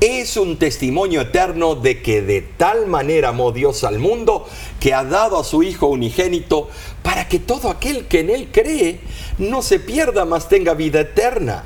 es 0.00 0.38
un 0.38 0.56
testimonio 0.56 1.20
eterno 1.20 1.74
de 1.74 2.00
que 2.00 2.22
de 2.22 2.40
tal 2.40 2.86
manera 2.86 3.28
amó 3.28 3.52
Dios 3.52 3.84
al 3.84 3.98
mundo 3.98 4.48
que 4.80 4.94
ha 4.94 5.04
dado 5.04 5.38
a 5.38 5.44
su 5.44 5.62
Hijo 5.62 5.88
unigénito 5.88 6.68
para 7.02 7.28
que 7.28 7.38
todo 7.38 7.68
aquel 7.68 8.06
que 8.06 8.20
en 8.20 8.30
él 8.30 8.48
cree 8.50 9.00
no 9.38 9.60
se 9.60 9.78
pierda, 9.78 10.24
mas 10.24 10.48
tenga 10.48 10.72
vida 10.72 11.00
eterna. 11.00 11.64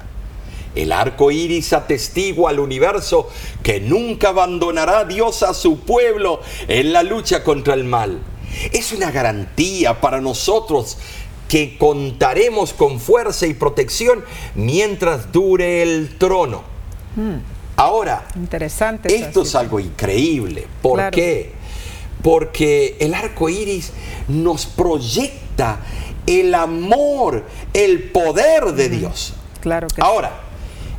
El 0.75 0.91
arco 0.91 1.31
iris 1.31 1.73
atestigua 1.73 2.51
al 2.51 2.59
universo 2.59 3.31
que 3.63 3.79
nunca 3.81 4.31
abandonará 4.31 5.05
Dios 5.05 5.45
a 5.45 5.55
su 5.55 5.79
pueblo 5.81 6.41
en 6.67 6.93
la 6.93 7.05
lucha 7.05 7.45
contra 7.45 7.75
el 7.75 7.85
mal. 7.85 8.21
Es 8.73 8.93
una 8.93 9.13
garantía 9.13 10.01
para 10.01 10.21
nosotros 10.21 10.99
que 11.49 11.79
contaremos 11.79 12.73
con 12.73 12.99
fuerza 12.99 13.47
y 13.47 13.55
protección 13.55 14.25
mientras 14.57 15.31
dure 15.31 15.83
el 15.83 16.19
trono. 16.19 16.63
Hmm. 17.15 17.54
Ahora, 17.77 18.27
Interesante 18.37 19.15
esto 19.15 19.43
es 19.43 19.55
algo 19.55 19.81
increíble. 19.81 20.67
¿Por 20.81 21.11
qué? 21.11 21.53
Porque 22.23 22.97
el 23.01 23.15
arco 23.15 23.49
iris 23.49 23.93
nos 24.29 24.67
proyecta 24.67 25.81
el 26.27 26.55
amor, 26.55 27.45
el 27.73 28.11
poder 28.11 28.73
de 28.73 28.89
Dios. 28.89 29.35
Claro 29.61 29.89
que 29.89 30.01
Ahora, 30.01 30.41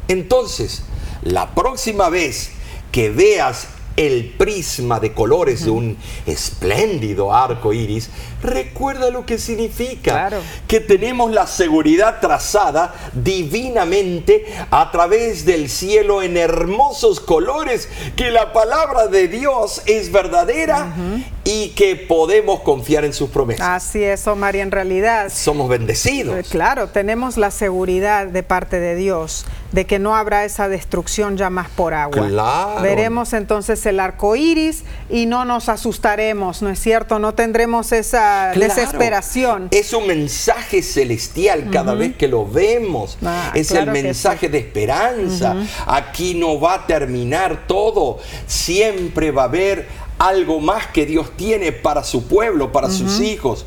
entonces, 0.08 0.84
la 1.24 1.55
próxima 1.55 2.10
vez 2.10 2.51
que 2.91 3.10
veas 3.10 3.67
el 3.96 4.34
prisma 4.38 5.00
de 5.00 5.13
colores 5.13 5.65
de 5.65 5.72
un 5.72 5.98
espléndido 6.25 7.34
arco 7.34 7.74
iris, 7.74 8.10
recuerda 8.46 9.10
lo 9.10 9.25
que 9.25 9.38
significa. 9.38 10.30
Que 10.68 10.80
tenemos 10.80 11.32
la 11.32 11.48
seguridad 11.48 12.20
trazada 12.20 12.94
divinamente 13.14 14.46
a 14.72 14.92
través 14.92 15.46
del 15.46 15.70
cielo 15.70 16.22
en 16.22 16.38
hermosos 16.38 17.20
colores, 17.20 17.90
que 18.16 18.32
la 18.32 18.54
palabra 18.54 19.08
de 19.08 19.28
Dios 19.28 19.82
es 19.86 20.12
verdadera 20.12 20.94
y 21.44 21.70
que 21.70 21.96
podemos 21.96 22.62
confiar 22.62 23.06
en 23.06 23.14
sus 23.14 23.30
promesas. 23.30 23.68
Así 23.68 24.04
es, 24.04 24.28
Omar, 24.28 24.56
y 24.56 24.62
en 24.62 24.72
realidad 24.72 25.32
somos 25.32 25.70
bendecidos. 25.70 26.38
Eh, 26.38 26.44
claro, 26.50 26.88
tenemos 26.88 27.38
la 27.38 27.52
seguridad 27.52 28.28
de 28.28 28.44
parte 28.44 28.80
de 28.80 28.96
Dios 28.96 29.46
de 29.72 29.86
que 29.86 30.00
no 30.00 30.16
habrá 30.16 30.46
esa 30.46 30.70
destrucción 30.70 31.38
ya 31.38 31.50
más 31.50 31.70
por 31.70 31.94
agua. 31.94 32.28
Claro. 32.28 32.82
Veremos 32.82 33.34
entonces 33.34 33.86
el 33.86 34.00
arco 34.00 34.36
iris 34.36 34.86
y 35.10 35.25
no 35.25 35.46
nos 35.46 35.70
asustaremos, 35.70 36.62
¿no 36.62 36.70
es 36.70 36.80
cierto? 36.80 37.20
No 37.20 37.34
tendremos 37.34 37.92
esa 37.92 38.35
desesperación. 38.56 39.68
Es 39.72 39.94
un 39.94 40.08
mensaje 40.08 40.82
celestial 40.82 41.70
cada 41.72 41.94
vez 41.94 42.15
que 42.15 42.27
lo 42.27 42.48
vemos. 42.48 43.18
Ah, 43.24 43.51
es 43.54 43.72
el 43.72 43.92
mensaje 43.92 44.50
de 44.50 44.60
esperanza. 44.60 45.56
Aquí 45.86 46.36
no 46.36 46.60
va 46.60 46.75
a 46.75 46.88
terminar 46.88 47.68
todo. 47.68 48.20
Siempre 48.48 49.32
va 49.32 49.44
a 49.44 49.46
haber 49.46 49.88
algo 50.18 50.60
más 50.60 50.88
que 50.88 51.06
Dios 51.06 51.32
tiene 51.36 51.72
para 51.72 52.04
su 52.04 52.27
pueblo, 52.27 52.72
para 52.72 52.89
sus 52.89 53.20
hijos, 53.20 53.65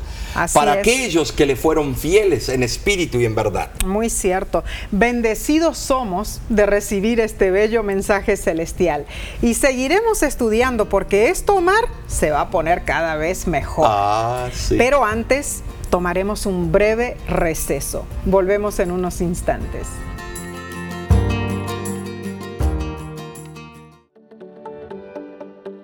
para 0.53 0.73
aquellos 0.73 1.31
que 1.31 1.45
le 1.45 1.55
fueron 1.55 1.95
fieles 1.95 2.49
en 2.49 2.63
espíritu 2.63 3.19
y 3.19 3.25
en 3.25 3.35
verdad. 3.35 3.71
Muy 3.85 4.09
cierto. 4.09 4.63
Bendecidos 4.91 5.77
somos 5.77 6.41
de 6.49 6.65
recibir 6.65 7.19
este 7.19 7.51
bello 7.51 7.83
mensaje 7.83 8.37
celestial. 8.37 9.05
Y 9.41 9.53
seguiremos 9.53 10.23
estudiando 10.23 10.89
porque 10.89 11.29
esto, 11.29 11.55
Omar, 11.55 11.85
se 12.07 12.31
va 12.31 12.41
a 12.41 12.49
poner 12.49 12.83
cada 12.83 13.15
vez 13.15 13.47
mejor. 13.47 13.85
Ah, 13.87 14.49
Pero 14.69 15.03
antes 15.03 15.63
tomaremos 15.89 16.45
un 16.45 16.71
breve 16.71 17.17
receso. 17.27 18.05
Volvemos 18.25 18.79
en 18.79 18.91
unos 18.91 19.21
instantes. 19.21 19.87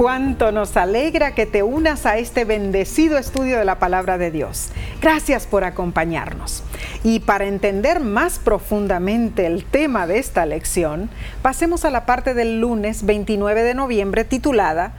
cuánto 0.00 0.50
nos 0.50 0.78
alegra 0.78 1.34
que 1.34 1.44
te 1.44 1.62
unas 1.62 2.06
a 2.06 2.16
este 2.16 2.46
bendecido 2.46 3.18
estudio 3.18 3.58
de 3.58 3.66
la 3.66 3.78
palabra 3.78 4.16
de 4.16 4.30
Dios. 4.30 4.70
Gracias 5.02 5.46
por 5.46 5.62
acompañarnos. 5.62 6.62
Y 7.04 7.20
para 7.20 7.44
entender 7.44 8.00
más 8.00 8.38
profundamente 8.38 9.44
el 9.44 9.66
tema 9.66 10.06
de 10.06 10.18
esta 10.18 10.46
lección, 10.46 11.10
pasemos 11.42 11.84
a 11.84 11.90
la 11.90 12.06
parte 12.06 12.32
del 12.32 12.62
lunes 12.62 13.04
29 13.04 13.62
de 13.62 13.74
noviembre 13.74 14.24
titulada 14.24 14.94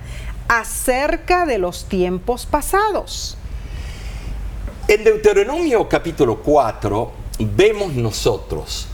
Acerca 0.47 1.47
de 1.47 1.57
los 1.57 1.85
tiempos 1.85 2.45
pasados. 2.45 3.39
En 4.87 5.03
Deuteronomio 5.03 5.89
capítulo 5.89 6.43
4 6.43 7.11
vemos 7.39 7.93
nosotros 7.93 8.87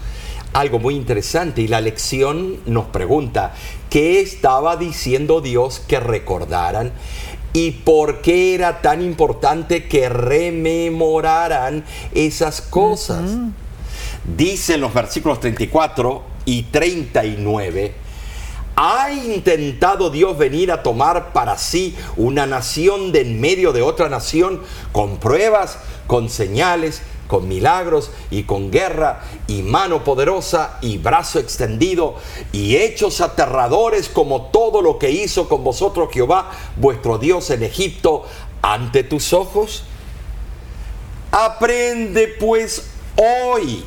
algo 0.53 0.79
muy 0.79 0.95
interesante 0.95 1.61
y 1.61 1.67
la 1.67 1.81
lección 1.81 2.61
nos 2.65 2.85
pregunta, 2.85 3.53
¿qué 3.89 4.21
estaba 4.21 4.77
diciendo 4.77 5.41
Dios 5.41 5.81
que 5.87 5.99
recordaran? 5.99 6.91
¿Y 7.53 7.71
por 7.71 8.21
qué 8.21 8.53
era 8.53 8.81
tan 8.81 9.01
importante 9.01 9.87
que 9.87 10.09
rememoraran 10.09 11.83
esas 12.13 12.61
cosas? 12.61 13.31
Dice 14.35 14.77
los 14.77 14.93
versículos 14.93 15.39
34 15.39 16.21
y 16.45 16.63
39, 16.63 17.93
¿ha 18.75 19.11
intentado 19.11 20.09
Dios 20.09 20.37
venir 20.37 20.71
a 20.71 20.83
tomar 20.83 21.33
para 21.33 21.57
sí 21.57 21.95
una 22.15 22.45
nación 22.45 23.11
de 23.11 23.21
en 23.21 23.39
medio 23.41 23.73
de 23.73 23.81
otra 23.81 24.09
nación 24.09 24.61
con 24.91 25.17
pruebas, 25.17 25.79
con 26.05 26.29
señales, 26.29 27.01
con 27.27 27.47
milagros 27.47 28.11
y 28.31 28.43
con 28.43 28.71
guerra 28.71 29.21
y 29.47 29.61
mano 29.61 30.03
poderosa 30.03 30.77
y 30.81 30.97
brazo 30.97 31.39
extendido 31.39 32.15
y 32.51 32.77
hechos 32.77 33.21
aterradores 33.21 34.09
como 34.09 34.43
todo 34.43 34.81
lo 34.81 34.97
que 34.97 35.11
hizo 35.11 35.47
con 35.49 35.63
vosotros 35.63 36.09
Jehová, 36.11 36.51
vuestro 36.77 37.17
Dios 37.17 37.49
en 37.49 37.63
Egipto, 37.63 38.25
ante 38.61 39.03
tus 39.03 39.33
ojos? 39.33 39.83
Aprende 41.31 42.27
pues 42.39 42.89
hoy 43.15 43.83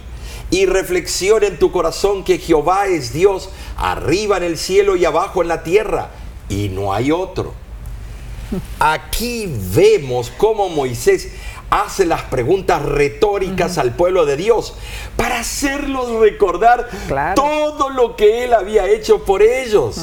y 0.50 0.66
reflexiona 0.66 1.46
en 1.46 1.58
tu 1.58 1.72
corazón 1.72 2.24
que 2.24 2.38
Jehová 2.38 2.86
es 2.86 3.12
Dios 3.12 3.48
arriba 3.76 4.36
en 4.36 4.42
el 4.42 4.58
cielo 4.58 4.96
y 4.96 5.04
abajo 5.04 5.42
en 5.42 5.48
la 5.48 5.62
tierra 5.62 6.10
y 6.48 6.68
no 6.68 6.92
hay 6.92 7.12
otro. 7.12 7.54
Aquí 8.80 9.52
vemos 9.74 10.32
cómo 10.36 10.68
Moisés 10.68 11.28
hace 11.70 12.04
las 12.04 12.22
preguntas 12.22 12.82
retóricas 12.82 13.78
al 13.78 13.94
pueblo 13.94 14.26
de 14.26 14.36
Dios 14.36 14.74
para 15.16 15.38
hacerlos 15.38 16.20
recordar 16.20 16.88
todo 17.34 17.90
lo 17.90 18.16
que 18.16 18.44
él 18.44 18.52
había 18.52 18.88
hecho 18.88 19.24
por 19.24 19.40
ellos. 19.40 19.96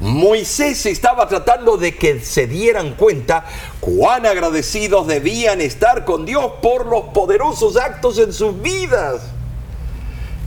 Moisés 0.00 0.86
estaba 0.86 1.28
tratando 1.28 1.76
de 1.76 1.94
que 1.94 2.20
se 2.20 2.46
dieran 2.46 2.94
cuenta 2.94 3.44
cuán 3.80 4.24
agradecidos 4.24 5.06
debían 5.06 5.60
estar 5.60 6.06
con 6.06 6.24
Dios 6.24 6.52
por 6.62 6.86
los 6.86 7.04
poderosos 7.12 7.76
actos 7.76 8.18
en 8.18 8.32
sus 8.32 8.60
vidas. 8.62 9.20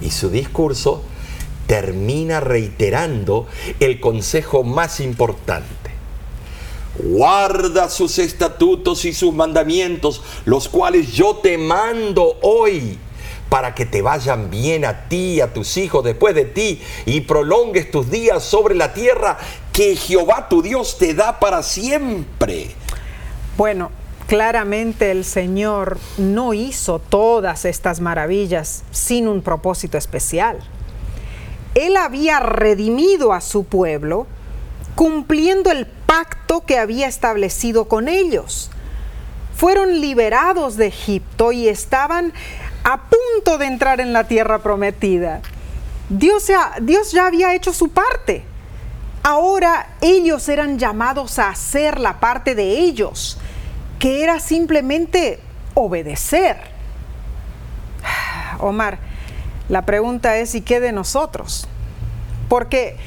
Y 0.02 0.10
su 0.10 0.32
discurso 0.32 1.04
termina 1.68 2.40
reiterando 2.40 3.48
el 3.80 4.00
consejo 4.00 4.64
más 4.64 5.00
importante 5.00 5.83
Guarda 6.98 7.90
sus 7.90 8.20
estatutos 8.20 9.06
y 9.06 9.14
sus 9.14 9.34
mandamientos, 9.34 10.22
los 10.46 10.70
cuales 10.70 11.12
yo 11.12 11.38
te 11.38 11.58
mando 11.58 12.38
hoy, 12.42 13.00
para 13.50 13.74
que 13.74 13.86
te 13.86 14.02
vayan 14.02 14.50
bien 14.52 14.86
a 14.86 15.08
ti 15.08 15.34
y 15.34 15.42
a 15.42 15.54
tus 15.54 15.78
hijos 15.78 16.04
después 16.04 16.36
de 16.36 16.46
ti, 16.46 16.82
y 17.06 17.22
prolongues 17.22 17.90
tus 17.90 18.12
días 18.12 18.44
sobre 18.44 18.76
la 18.76 18.94
tierra 18.94 19.38
que 19.72 19.96
Jehová 19.96 20.48
tu 20.50 20.62
Dios 20.62 20.98
te 21.00 21.16
da 21.16 21.40
para 21.40 21.64
siempre. 21.64 22.72
Bueno, 23.58 23.90
claramente 24.28 25.10
el 25.10 25.26
Señor 25.26 25.98
no 26.18 26.54
hizo 26.54 27.00
todas 27.00 27.66
estas 27.66 28.02
maravillas 28.02 28.84
sin 28.92 29.28
un 29.28 29.42
propósito 29.42 29.98
especial. 29.98 30.60
Él 31.74 31.98
había 31.98 32.40
redimido 32.40 33.34
a 33.34 33.42
su 33.42 33.64
pueblo 33.64 34.28
cumpliendo 34.96 35.72
el 35.72 35.88
que 36.62 36.78
había 36.78 37.08
establecido 37.08 37.86
con 37.86 38.08
ellos. 38.08 38.70
Fueron 39.56 40.02
liberados 40.02 40.78
de 40.78 40.88
Egipto 40.88 41.52
y 41.52 41.68
estaban 41.68 42.34
a 42.84 43.02
punto 43.02 43.58
de 43.58 43.66
entrar 43.66 44.02
en 44.02 44.14
la 44.14 44.26
tierra 44.26 44.60
prometida. 44.60 45.42
Dios 46.10 46.48
ya, 46.48 46.74
Dios 46.82 47.12
ya 47.12 47.28
había 47.28 47.54
hecho 47.56 47.74
su 47.74 47.90
parte. 47.90 48.46
Ahora 49.24 49.88
ellos 50.02 50.50
eran 50.50 50.78
llamados 50.78 51.40
a 51.40 51.50
hacer 51.50 52.00
la 52.00 52.20
parte 52.20 52.56
de 52.56 52.80
ellos, 52.80 53.38
que 54.00 54.24
era 54.24 54.40
simplemente 54.40 55.40
obedecer. 55.76 56.58
Omar, 58.60 59.00
la 59.70 59.84
pregunta 59.84 60.38
es, 60.38 60.56
¿y 60.56 60.62
qué 60.62 60.82
de 60.82 60.92
nosotros? 60.92 61.68
Porque 62.50 62.98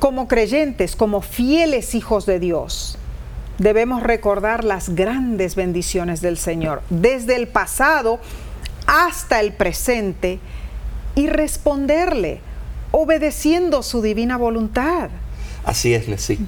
como 0.00 0.26
creyentes, 0.26 0.96
como 0.96 1.20
fieles 1.20 1.94
hijos 1.94 2.26
de 2.26 2.40
Dios, 2.40 2.98
debemos 3.58 4.02
recordar 4.02 4.64
las 4.64 4.96
grandes 4.96 5.54
bendiciones 5.54 6.22
del 6.22 6.38
Señor, 6.38 6.82
desde 6.88 7.36
el 7.36 7.46
pasado 7.46 8.18
hasta 8.86 9.40
el 9.40 9.52
presente, 9.52 10.40
y 11.14 11.26
responderle, 11.26 12.40
obedeciendo 12.92 13.82
su 13.82 14.00
divina 14.00 14.38
voluntad. 14.38 15.10
Así 15.64 15.92
es, 15.92 16.08
Nessie. 16.08 16.38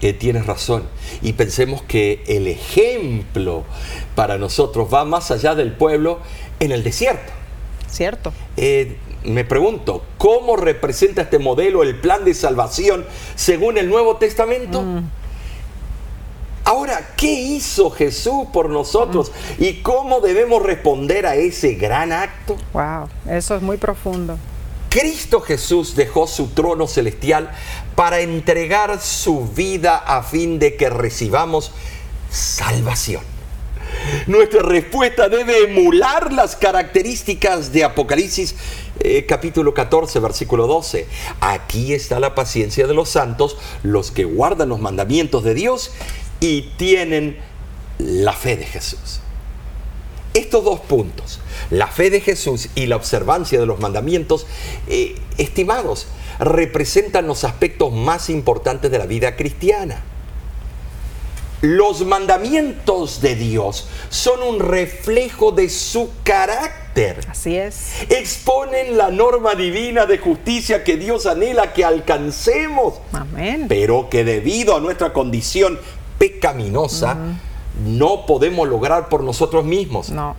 Eh, 0.00 0.12
tienes 0.12 0.46
razón. 0.46 0.84
Y 1.22 1.32
pensemos 1.32 1.82
que 1.82 2.22
el 2.28 2.46
ejemplo 2.46 3.64
para 4.14 4.38
nosotros 4.38 4.88
va 4.92 5.04
más 5.04 5.32
allá 5.32 5.56
del 5.56 5.72
pueblo 5.72 6.20
en 6.60 6.70
el 6.70 6.84
desierto. 6.84 7.32
Cierto. 7.88 8.32
Eh, 8.56 8.96
me 9.26 9.44
pregunto, 9.44 10.02
¿cómo 10.18 10.56
representa 10.56 11.22
este 11.22 11.38
modelo 11.38 11.82
el 11.82 12.00
plan 12.00 12.24
de 12.24 12.34
salvación 12.34 13.04
según 13.34 13.78
el 13.78 13.88
Nuevo 13.88 14.16
Testamento? 14.16 14.82
Mm. 14.82 15.10
Ahora, 16.64 17.10
¿qué 17.16 17.32
hizo 17.32 17.90
Jesús 17.90 18.48
por 18.52 18.70
nosotros 18.70 19.30
mm. 19.58 19.64
y 19.64 19.74
cómo 19.82 20.20
debemos 20.20 20.62
responder 20.62 21.26
a 21.26 21.36
ese 21.36 21.74
gran 21.74 22.12
acto? 22.12 22.56
Wow, 22.72 23.08
eso 23.28 23.56
es 23.56 23.62
muy 23.62 23.76
profundo. 23.76 24.38
Cristo 24.88 25.40
Jesús 25.40 25.94
dejó 25.94 26.26
su 26.26 26.48
trono 26.48 26.86
celestial 26.86 27.50
para 27.94 28.20
entregar 28.20 29.00
su 29.00 29.46
vida 29.46 29.96
a 29.96 30.22
fin 30.22 30.58
de 30.58 30.76
que 30.76 30.88
recibamos 30.88 31.72
salvación. 32.30 33.22
Nuestra 34.26 34.62
respuesta 34.62 35.28
debe 35.28 35.64
emular 35.64 36.32
las 36.32 36.56
características 36.56 37.72
de 37.72 37.84
Apocalipsis 37.84 38.54
eh, 39.00 39.26
capítulo 39.26 39.74
14, 39.74 40.20
versículo 40.20 40.66
12. 40.66 41.06
Aquí 41.40 41.94
está 41.94 42.20
la 42.20 42.34
paciencia 42.34 42.86
de 42.86 42.94
los 42.94 43.08
santos, 43.08 43.56
los 43.82 44.10
que 44.10 44.24
guardan 44.24 44.68
los 44.68 44.80
mandamientos 44.80 45.44
de 45.44 45.54
Dios 45.54 45.92
y 46.40 46.62
tienen 46.76 47.38
la 47.98 48.32
fe 48.32 48.56
de 48.56 48.66
Jesús. 48.66 49.20
Estos 50.34 50.64
dos 50.64 50.80
puntos, 50.80 51.40
la 51.70 51.86
fe 51.86 52.10
de 52.10 52.20
Jesús 52.20 52.68
y 52.74 52.86
la 52.86 52.96
observancia 52.96 53.58
de 53.58 53.64
los 53.64 53.80
mandamientos, 53.80 54.46
eh, 54.86 55.16
estimados, 55.38 56.08
representan 56.38 57.26
los 57.26 57.44
aspectos 57.44 57.92
más 57.92 58.28
importantes 58.28 58.90
de 58.90 58.98
la 58.98 59.06
vida 59.06 59.36
cristiana. 59.36 60.02
Los 61.66 62.06
mandamientos 62.06 63.20
de 63.20 63.34
Dios 63.34 63.88
son 64.08 64.40
un 64.40 64.60
reflejo 64.60 65.50
de 65.50 65.68
su 65.68 66.10
carácter. 66.22 67.26
Así 67.28 67.56
es. 67.56 68.02
Exponen 68.08 68.96
la 68.96 69.10
norma 69.10 69.56
divina 69.56 70.06
de 70.06 70.18
justicia 70.18 70.84
que 70.84 70.96
Dios 70.96 71.26
anhela 71.26 71.72
que 71.72 71.84
alcancemos. 71.84 72.94
Amén. 73.12 73.66
Pero 73.68 74.08
que 74.08 74.22
debido 74.22 74.76
a 74.76 74.80
nuestra 74.80 75.12
condición 75.12 75.80
pecaminosa 76.18 77.16
no 77.84 78.26
podemos 78.26 78.68
lograr 78.68 79.08
por 79.08 79.24
nosotros 79.24 79.64
mismos. 79.64 80.10
No. 80.10 80.36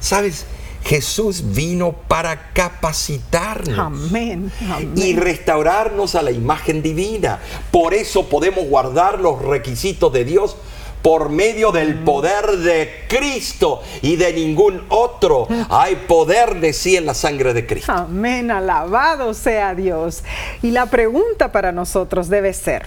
¿Sabes? 0.00 0.46
Jesús 0.84 1.54
vino 1.54 1.92
para 1.92 2.52
capacitarnos 2.52 3.78
Amén. 3.78 4.50
amén. 4.62 4.92
y 4.96 5.14
restaurarnos 5.14 6.14
a 6.14 6.22
la 6.22 6.30
imagen 6.30 6.82
divina. 6.82 7.38
Por 7.70 7.94
eso 7.94 8.28
podemos 8.28 8.66
guardar 8.66 9.20
los 9.20 9.40
requisitos 9.42 10.12
de 10.12 10.24
Dios 10.24 10.56
por 11.02 11.30
medio 11.30 11.72
del 11.72 11.98
poder 12.00 12.58
de 12.58 13.06
Cristo 13.08 13.82
y 14.02 14.16
de 14.16 14.32
ningún 14.32 14.84
otro. 14.88 15.48
Hay 15.68 15.96
poder 15.96 16.60
de 16.60 16.72
sí 16.72 16.96
en 16.96 17.06
la 17.06 17.14
sangre 17.14 17.54
de 17.54 17.66
Cristo. 17.66 17.92
Amén, 17.92 18.50
alabado 18.50 19.34
sea 19.34 19.74
Dios. 19.74 20.22
Y 20.62 20.70
la 20.72 20.86
pregunta 20.86 21.52
para 21.52 21.72
nosotros 21.72 22.28
debe 22.28 22.52
ser, 22.52 22.86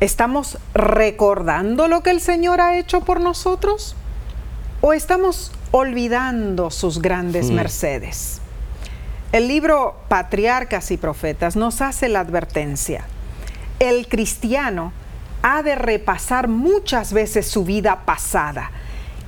¿estamos 0.00 0.58
recordando 0.74 1.88
lo 1.88 2.02
que 2.02 2.10
el 2.10 2.20
Señor 2.20 2.60
ha 2.60 2.78
hecho 2.78 3.00
por 3.00 3.20
nosotros? 3.20 3.94
¿O 4.80 4.92
estamos 4.92 5.50
olvidando 5.72 6.70
sus 6.70 7.02
grandes 7.02 7.50
mercedes? 7.50 8.40
El 9.32 9.48
libro 9.48 9.96
Patriarcas 10.06 10.92
y 10.92 10.96
Profetas 10.96 11.56
nos 11.56 11.82
hace 11.82 12.08
la 12.08 12.20
advertencia. 12.20 13.04
El 13.80 14.06
cristiano 14.06 14.92
ha 15.42 15.64
de 15.64 15.74
repasar 15.74 16.46
muchas 16.46 17.12
veces 17.12 17.48
su 17.48 17.64
vida 17.64 18.04
pasada 18.04 18.70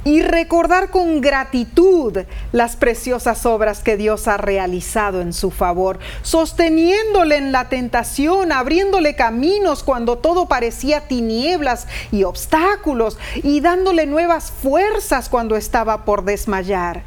y 0.04 0.22
recordar 0.22 0.90
con 0.90 1.20
gratitud 1.20 2.18
las 2.52 2.76
preciosas 2.76 3.44
obras 3.44 3.80
que 3.80 3.96
Dios 3.96 4.28
ha 4.28 4.36
realizado 4.36 5.20
en 5.20 5.32
su 5.32 5.50
favor, 5.50 5.98
sosteniéndole 6.22 7.36
en 7.36 7.52
la 7.52 7.68
tentación, 7.68 8.52
abriéndole 8.52 9.14
caminos 9.14 9.82
cuando 9.82 10.18
todo 10.18 10.46
parecía 10.46 11.02
tinieblas 11.02 11.86
y 12.12 12.24
obstáculos, 12.24 13.18
y 13.42 13.60
dándole 13.60 14.06
nuevas 14.06 14.50
fuerzas 14.50 15.28
cuando 15.28 15.56
estaba 15.56 16.04
por 16.04 16.24
desmayar. 16.24 17.02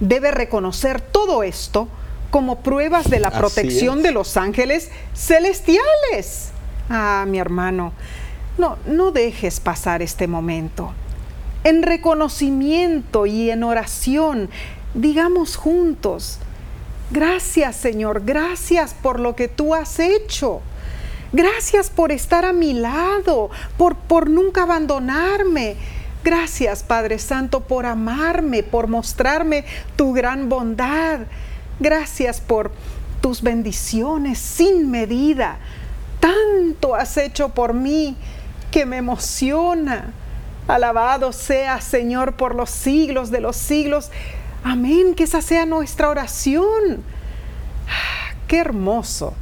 Debe 0.00 0.32
reconocer 0.32 1.00
todo 1.00 1.42
esto 1.42 1.88
como 2.30 2.60
pruebas 2.60 3.08
de 3.08 3.20
la 3.20 3.28
Así 3.28 3.38
protección 3.38 3.98
es. 3.98 4.02
de 4.02 4.10
los 4.12 4.36
ángeles 4.36 4.90
celestiales. 5.14 6.50
Ah, 6.90 7.24
mi 7.28 7.38
hermano, 7.38 7.92
no, 8.58 8.76
no 8.86 9.12
dejes 9.12 9.60
pasar 9.60 10.02
este 10.02 10.26
momento. 10.26 10.92
En 11.64 11.82
reconocimiento 11.82 13.24
y 13.24 13.50
en 13.50 13.64
oración, 13.64 14.50
digamos 14.92 15.56
juntos, 15.56 16.38
gracias 17.10 17.76
Señor, 17.76 18.22
gracias 18.24 18.94
por 18.94 19.18
lo 19.18 19.34
que 19.34 19.48
tú 19.48 19.74
has 19.74 19.98
hecho. 19.98 20.60
Gracias 21.32 21.90
por 21.90 22.12
estar 22.12 22.44
a 22.44 22.52
mi 22.52 22.74
lado, 22.74 23.50
por, 23.76 23.96
por 23.96 24.30
nunca 24.30 24.62
abandonarme. 24.62 25.76
Gracias 26.22 26.82
Padre 26.82 27.18
Santo 27.18 27.60
por 27.60 27.86
amarme, 27.86 28.62
por 28.62 28.86
mostrarme 28.86 29.64
tu 29.96 30.12
gran 30.12 30.48
bondad. 30.48 31.20
Gracias 31.80 32.40
por 32.40 32.70
tus 33.20 33.42
bendiciones 33.42 34.38
sin 34.38 34.90
medida. 34.90 35.56
Tanto 36.20 36.94
has 36.94 37.16
hecho 37.16 37.48
por 37.48 37.72
mí 37.72 38.16
que 38.70 38.86
me 38.86 38.98
emociona. 38.98 40.12
Alabado 40.66 41.32
sea 41.32 41.80
Señor 41.80 42.34
por 42.34 42.54
los 42.54 42.70
siglos 42.70 43.30
de 43.30 43.40
los 43.40 43.56
siglos. 43.56 44.10
Amén, 44.62 45.14
que 45.14 45.24
esa 45.24 45.42
sea 45.42 45.66
nuestra 45.66 46.08
oración. 46.08 47.02
Ah, 47.88 48.24
Qué 48.48 48.58
hermoso 48.58 49.34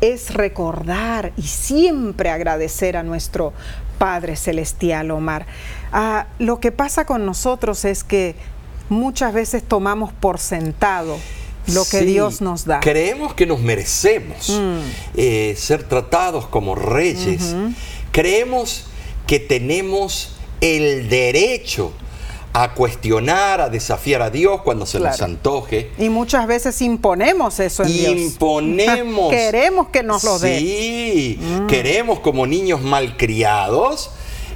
es 0.00 0.32
recordar 0.34 1.32
y 1.36 1.42
siempre 1.42 2.30
agradecer 2.30 2.96
a 2.96 3.02
nuestro 3.02 3.52
Padre 3.98 4.36
Celestial, 4.36 5.10
Omar. 5.10 5.46
Ah, 5.92 6.26
lo 6.38 6.60
que 6.60 6.70
pasa 6.70 7.04
con 7.04 7.26
nosotros 7.26 7.84
es 7.84 8.04
que 8.04 8.36
muchas 8.88 9.32
veces 9.32 9.62
tomamos 9.64 10.12
por 10.12 10.38
sentado 10.38 11.18
lo 11.66 11.82
que 11.82 12.00
Sí, 12.00 12.04
Dios 12.06 12.40
nos 12.40 12.64
da. 12.64 12.78
Mm. 12.78 12.80
Creemos 12.80 13.34
que 13.34 13.46
nos 13.46 13.60
merecemos 13.60 14.60
eh, 15.14 15.54
ser 15.58 15.82
tratados 15.84 16.46
como 16.46 16.74
reyes. 16.74 17.54
Creemos 18.12 18.84
que 19.26 19.40
tenemos 19.40 20.37
el 20.60 21.08
derecho 21.08 21.92
a 22.52 22.74
cuestionar, 22.74 23.60
a 23.60 23.68
desafiar 23.68 24.22
a 24.22 24.30
Dios 24.30 24.62
cuando 24.62 24.86
se 24.86 24.98
nos 24.98 25.16
Claro. 25.16 25.32
antoje. 25.32 25.90
Y 25.98 26.08
muchas 26.08 26.46
veces 26.46 26.80
imponemos 26.82 27.60
eso 27.60 27.84
en 27.84 27.92
Dios. 27.92 28.16
Imponemos. 28.16 29.30
Queremos 29.30 29.88
que 29.88 30.02
nos 30.02 30.24
lo 30.24 30.38
dé. 30.38 30.56
Mm. 30.56 30.58
Sí, 30.58 31.40
queremos 31.68 32.20
como 32.20 32.46
niños 32.46 32.80
malcriados 32.82 34.10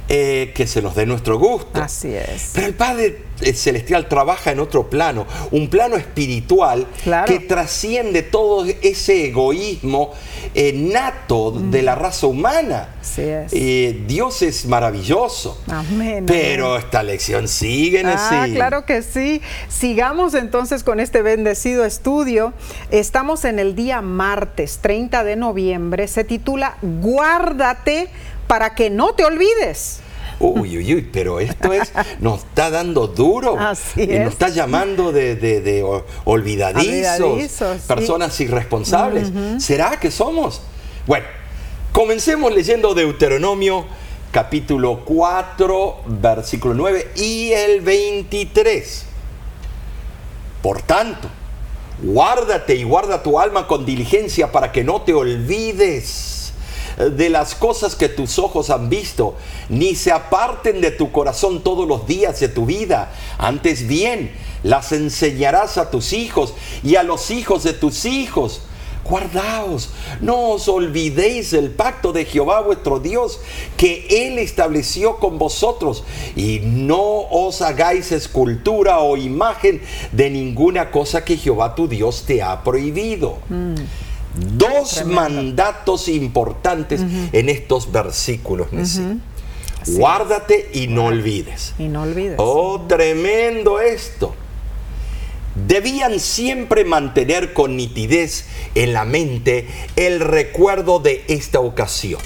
eh, 0.09 0.51
que 0.55 0.67
se 0.67 0.81
nos 0.81 0.95
dé 0.95 1.05
nuestro 1.05 1.39
gusto. 1.39 1.81
Así 1.81 2.13
es. 2.13 2.51
Pero 2.53 2.67
el 2.67 2.73
Padre 2.73 3.21
eh, 3.41 3.53
Celestial 3.53 4.07
trabaja 4.07 4.51
en 4.51 4.59
otro 4.59 4.89
plano, 4.89 5.25
un 5.51 5.69
plano 5.69 5.95
espiritual 5.95 6.87
Claro. 7.03 7.25
que 7.27 7.39
trasciende 7.39 8.21
todo 8.21 8.65
ese 8.81 9.27
egoísmo 9.27 10.11
eh, 10.55 10.73
nato 10.73 11.51
de 11.51 11.81
la 11.81 11.95
raza 11.95 12.27
humana. 12.27 12.89
Así 13.01 13.21
es. 13.21 13.51
Eh, 13.53 14.03
Dios 14.07 14.41
es 14.43 14.65
maravilloso. 14.65 15.59
Amén, 15.67 16.25
Pero 16.25 16.77
esta 16.77 17.01
lección 17.01 17.47
sigue, 17.47 18.03
Ah, 18.05 18.41
Nessie. 18.41 18.55
claro 18.55 18.85
que 18.85 19.01
sí. 19.01 19.41
Sigamos 19.67 20.33
entonces 20.35 20.83
con 20.83 20.99
este 20.99 21.21
bendecido 21.21 21.85
estudio. 21.85 22.53
Estamos 22.91 23.45
en 23.45 23.57
el 23.59 23.75
día 23.75 24.01
martes 24.01 24.79
30 24.81 25.23
de 25.23 25.35
noviembre. 25.37 26.07
Se 26.07 26.23
titula 26.23 26.77
Guárdate 26.81 28.09
para 28.47 28.75
que 28.75 28.89
no 28.89 29.13
te 29.13 29.25
olvides. 29.25 29.99
Uy, 30.39 30.77
uy, 30.77 30.95
uy, 30.95 31.09
pero 31.13 31.39
esto 31.39 31.71
es, 31.73 31.91
nos 32.19 32.39
está 32.39 32.69
dando 32.69 33.07
duro. 33.07 33.57
Así 33.57 34.01
y 34.01 34.11
es. 34.13 34.21
Nos 34.25 34.33
está 34.33 34.49
llamando 34.49 35.11
de, 35.11 35.35
de- 35.35 35.61
de 35.61 35.83
o- 35.83 36.03
olvidadizos, 36.25 37.19
Olvidadizos, 37.21 37.77
sí. 37.81 37.87
personas 37.87 38.39
irresponsables. 38.41 39.31
¿Será 39.63 39.99
que 39.99 40.11
somos? 40.11 40.61
Bueno, 41.07 41.25
comencemos 41.91 42.53
leyendo 42.53 42.93
Deuteronomio 42.93 43.85
capítulo 44.31 45.01
4, 45.05 46.01
versículo 46.07 46.73
9 46.73 47.11
y 47.15 47.51
el 47.51 47.81
23. 47.81 49.05
Por 50.61 50.81
tanto, 50.81 51.27
guárdate 52.01 52.75
y 52.75 52.83
guarda 52.83 53.21
tu 53.21 53.39
alma 53.39 53.67
con 53.67 53.85
diligencia 53.85 54.51
para 54.51 54.71
que 54.71 54.83
no 54.83 55.01
te 55.03 55.13
olvides 55.13 56.32
de 56.97 57.29
las 57.29 57.55
cosas 57.55 57.95
que 57.95 58.09
tus 58.09 58.39
ojos 58.39 58.69
han 58.69 58.89
visto, 58.89 59.35
ni 59.69 59.95
se 59.95 60.11
aparten 60.11 60.81
de 60.81 60.91
tu 60.91 61.11
corazón 61.11 61.63
todos 61.63 61.87
los 61.87 62.07
días 62.07 62.39
de 62.39 62.49
tu 62.49 62.65
vida. 62.65 63.11
Antes 63.37 63.87
bien, 63.87 64.31
las 64.63 64.91
enseñarás 64.91 65.77
a 65.77 65.89
tus 65.89 66.13
hijos 66.13 66.53
y 66.83 66.95
a 66.95 67.03
los 67.03 67.31
hijos 67.31 67.63
de 67.63 67.73
tus 67.73 68.05
hijos. 68.05 68.61
Guardaos, 69.03 69.89
no 70.21 70.51
os 70.51 70.69
olvidéis 70.69 71.51
del 71.51 71.71
pacto 71.71 72.13
de 72.13 72.23
Jehová 72.23 72.61
vuestro 72.61 73.01
Dios 73.01 73.41
que 73.75 74.07
Él 74.09 74.39
estableció 74.39 75.17
con 75.17 75.37
vosotros 75.37 76.05
y 76.37 76.61
no 76.63 77.27
os 77.29 77.61
hagáis 77.61 78.13
escultura 78.13 78.99
o 78.99 79.17
imagen 79.17 79.81
de 80.13 80.29
ninguna 80.29 80.89
cosa 80.89 81.25
que 81.25 81.35
Jehová 81.35 81.75
tu 81.75 81.89
Dios 81.89 82.23
te 82.25 82.41
ha 82.41 82.63
prohibido. 82.63 83.39
Dos 84.35 85.05
mandatos 85.05 86.07
importantes 86.07 87.01
en 87.31 87.49
estos 87.49 87.91
versículos. 87.91 88.67
Guárdate 89.85 90.69
y 90.73 90.87
no 90.87 91.05
olvides. 91.05 91.73
Y 91.77 91.83
no 91.83 92.03
olvides. 92.03 92.35
Oh, 92.37 92.85
tremendo 92.87 93.79
esto. 93.79 94.35
Debían 95.67 96.19
siempre 96.19 96.83
mantener 96.83 97.53
con 97.53 97.77
nitidez 97.77 98.45
en 98.73 98.93
la 98.93 99.05
mente 99.05 99.67
el 99.95 100.19
recuerdo 100.19 100.99
de 100.99 101.23
esta 101.27 101.59
ocasión. 101.59 102.21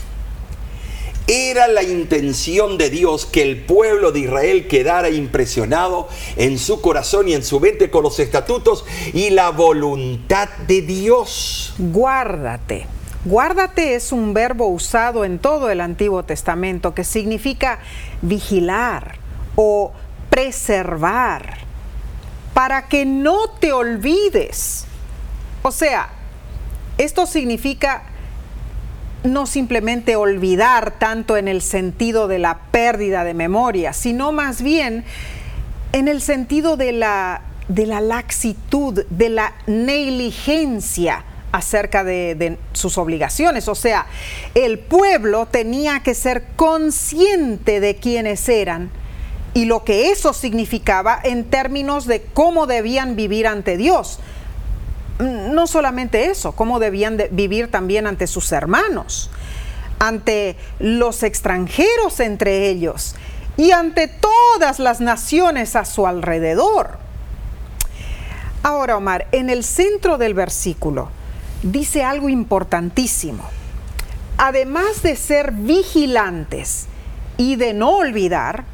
Era 1.30 1.68
la 1.68 1.84
intención 1.84 2.78
de 2.78 2.90
Dios 2.90 3.26
que 3.26 3.42
el 3.42 3.66
pueblo 3.66 4.14
de 4.14 4.20
Israel 4.20 4.70
quedara 4.70 5.10
impresionado 5.10 6.08
en 6.38 6.58
su 6.58 6.80
corazón 6.80 7.28
y 7.28 7.34
en 7.34 7.44
su 7.44 7.60
mente 7.60 7.90
con 7.90 8.04
los 8.04 8.18
estatutos 8.20 8.86
y 9.14 9.32
la 9.32 9.50
voluntad 9.50 10.48
de 10.68 10.82
Dios. 10.82 11.76
Guárdate. 11.78 12.88
Guárdate 13.26 13.96
es 13.96 14.14
un 14.14 14.34
verbo 14.34 14.68
usado 14.68 15.26
en 15.26 15.38
todo 15.38 15.70
el 15.70 15.82
Antiguo 15.82 16.24
Testamento 16.24 16.94
que 16.96 17.04
significa 17.04 17.80
vigilar 18.22 19.18
o 19.58 19.92
preservar 20.30 21.58
para 22.54 22.88
que 22.88 23.06
no 23.06 23.50
te 23.60 23.74
olvides. 23.74 24.86
O 25.62 25.72
sea, 25.72 26.10
esto 26.98 27.26
significa 27.26 28.04
no 29.24 29.46
simplemente 29.46 30.16
olvidar 30.16 31.00
tanto 31.00 31.38
en 31.38 31.48
el 31.48 31.62
sentido 31.62 32.28
de 32.28 32.40
la 32.40 32.60
pérdida 32.72 33.24
de 33.24 33.34
memoria, 33.34 33.94
sino 33.94 34.32
más 34.32 34.62
bien 34.62 35.04
en 35.94 36.08
el 36.08 36.22
sentido 36.22 36.78
de 36.78 36.92
la, 36.92 37.42
de 37.68 37.86
la 37.86 38.02
laxitud, 38.02 39.06
de 39.10 39.30
la 39.30 39.54
negligencia 39.66 41.24
acerca 41.52 42.04
de, 42.04 42.36
de 42.36 42.58
sus 42.74 42.98
obligaciones. 42.98 43.68
O 43.68 43.76
sea, 43.76 44.06
el 44.54 44.80
pueblo 44.80 45.48
tenía 45.48 46.02
que 46.02 46.14
ser 46.14 46.44
consciente 46.56 47.80
de 47.80 47.96
quiénes 47.96 48.48
eran 48.50 48.92
y 49.54 49.66
lo 49.66 49.84
que 49.84 50.12
eso 50.12 50.34
significaba 50.34 51.20
en 51.24 51.46
términos 51.46 52.06
de 52.06 52.22
cómo 52.22 52.68
debían 52.68 53.16
vivir 53.16 53.48
ante 53.48 53.76
Dios. 53.78 54.20
No 55.20 55.66
solamente 55.68 56.26
eso, 56.26 56.52
cómo 56.52 56.80
debían 56.80 57.18
vivir 57.32 57.72
también 57.72 58.06
ante 58.06 58.28
sus 58.28 58.52
hermanos, 58.52 59.30
ante 60.00 60.58
los 60.80 61.24
extranjeros 61.24 62.20
entre 62.20 62.70
ellos 62.70 63.16
y 63.58 63.72
ante 63.72 64.08
todas 64.08 64.80
las 64.80 65.02
naciones 65.02 65.76
a 65.76 65.86
su 65.86 66.06
alrededor. 66.06 67.00
Ahora, 68.62 68.98
Omar, 68.98 69.28
en 69.32 69.50
el 69.50 69.64
centro 69.64 70.18
del 70.18 70.34
versículo 70.34 71.10
dice 71.64 72.04
algo 72.04 72.30
importantísimo. 72.30 73.44
Además 74.38 75.02
de 75.02 75.16
ser 75.16 75.52
vigilantes 75.52 76.86
y 77.38 77.56
de 77.56 77.74
no 77.74 77.98
olvidar, 77.98 78.66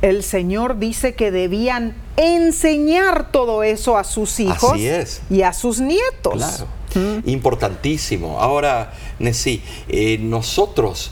el 0.00 0.22
Señor 0.22 0.78
dice 0.78 1.14
que 1.14 1.30
debían 1.30 1.94
enseñar 2.16 3.30
todo 3.30 3.62
eso 3.62 3.96
a 3.96 4.04
sus 4.04 4.40
hijos 4.40 4.78
y 5.30 5.42
a 5.42 5.52
sus 5.52 5.80
nietos. 5.80 6.34
Claro, 6.34 6.66
mm. 6.94 7.28
importantísimo. 7.28 8.40
Ahora, 8.40 8.92
Nessie, 9.18 9.62
eh, 9.88 10.18
nosotros 10.18 11.10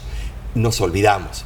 nos 0.55 0.81
olvidamos 0.81 1.45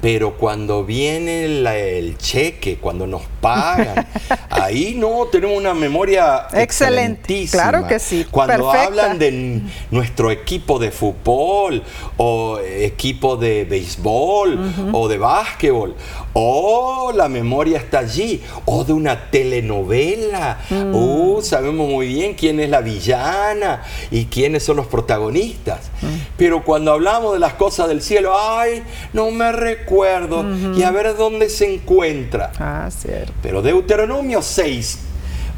pero 0.00 0.36
cuando 0.36 0.84
viene 0.84 1.44
el 1.44 2.16
cheque, 2.18 2.78
cuando 2.78 3.06
nos 3.06 3.22
pagan, 3.40 4.06
ahí 4.50 4.94
no 4.96 5.26
tenemos 5.26 5.56
una 5.56 5.74
memoria 5.74 6.46
Excelente. 6.52 7.46
Claro 7.50 7.86
que 7.86 7.98
sí. 7.98 8.24
Cuando 8.30 8.70
hablan 8.70 9.18
de 9.18 9.60
nuestro 9.90 10.30
equipo 10.30 10.78
de 10.78 10.92
fútbol 10.92 11.82
o 12.16 12.58
equipo 12.60 13.36
de 13.36 13.64
béisbol 13.64 14.92
o 14.92 15.08
de 15.08 15.18
básquetbol, 15.18 15.96
o 16.40 17.10
la 17.12 17.28
memoria 17.28 17.78
está 17.78 17.98
allí, 17.98 18.40
o 18.64 18.84
de 18.84 18.92
una 18.92 19.28
telenovela. 19.28 20.58
Mm. 20.70 20.94
Uh, 20.94 21.42
sabemos 21.42 21.88
muy 21.88 22.06
bien 22.06 22.34
quién 22.34 22.60
es 22.60 22.70
la 22.70 22.80
villana 22.80 23.82
y 24.12 24.26
quiénes 24.26 24.62
son 24.62 24.76
los 24.76 24.86
protagonistas. 24.86 25.90
Mm. 26.00 26.06
Pero 26.36 26.62
cuando 26.62 26.92
hablamos 26.92 27.32
de 27.32 27.40
las 27.40 27.54
cosas 27.54 27.88
del 27.88 28.02
cielo, 28.02 28.38
ay, 28.38 28.84
no 29.12 29.32
me 29.32 29.50
recuerdo 29.50 30.44
y 30.76 30.82
a 30.84 30.92
ver 30.92 31.16
dónde 31.16 31.50
se 31.50 31.74
encuentra. 31.74 32.52
Ah, 32.60 32.88
cierto. 32.96 33.32
Pero 33.42 33.60
Deuteronomio 33.60 34.40
6, 34.40 34.98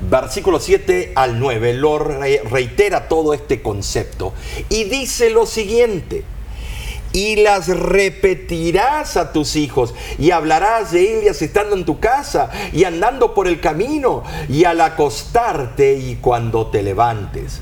versículo 0.09 0.61
7 0.61 1.12
al 1.14 1.38
9, 1.38 1.75
lo 1.75 1.99
reitera 1.99 3.07
todo 3.07 3.35
este 3.35 3.61
concepto 3.61 4.33
y 4.71 4.85
dice 4.85 5.29
lo 5.29 5.45
siguiente. 5.45 6.25
Y 7.12 7.37
las 7.37 7.68
repetirás 7.68 9.16
a 9.16 9.33
tus 9.33 9.57
hijos 9.57 9.94
y 10.18 10.31
hablarás 10.31 10.92
de 10.92 11.20
ellas 11.20 11.42
estando 11.42 11.75
en 11.75 11.85
tu 11.85 11.99
casa 11.99 12.51
y 12.73 12.85
andando 12.85 13.35
por 13.35 13.49
el 13.49 13.61
camino 13.61 14.23
y 14.49 14.64
al 14.64 14.81
acostarte 14.81 15.99
y 15.99 16.16
cuando 16.16 16.68
te 16.68 16.83
levantes 16.83 17.61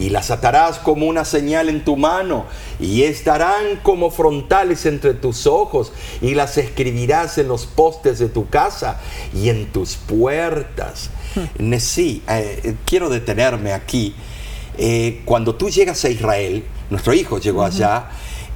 y 0.00 0.08
las 0.08 0.30
atarás 0.30 0.78
como 0.78 1.06
una 1.06 1.24
señal 1.24 1.68
en 1.68 1.84
tu 1.84 1.96
mano, 1.96 2.46
y 2.80 3.02
estarán 3.02 3.80
como 3.82 4.10
frontales 4.10 4.86
entre 4.86 5.12
tus 5.12 5.46
ojos, 5.46 5.92
y 6.22 6.34
las 6.34 6.56
escribirás 6.56 7.36
en 7.38 7.48
los 7.48 7.66
postes 7.66 8.18
de 8.18 8.28
tu 8.28 8.48
casa 8.48 8.98
y 9.34 9.50
en 9.50 9.66
tus 9.66 9.96
puertas. 9.96 11.10
Hmm. 11.34 11.74
Sí, 11.78 12.22
eh, 12.28 12.76
quiero 12.86 13.10
detenerme 13.10 13.72
aquí. 13.72 14.14
Eh, 14.78 15.20
cuando 15.26 15.54
tú 15.54 15.68
llegas 15.68 16.02
a 16.04 16.08
Israel, 16.08 16.64
nuestro 16.88 17.12
hijo 17.12 17.38
llegó 17.38 17.62
allá, 17.62 18.08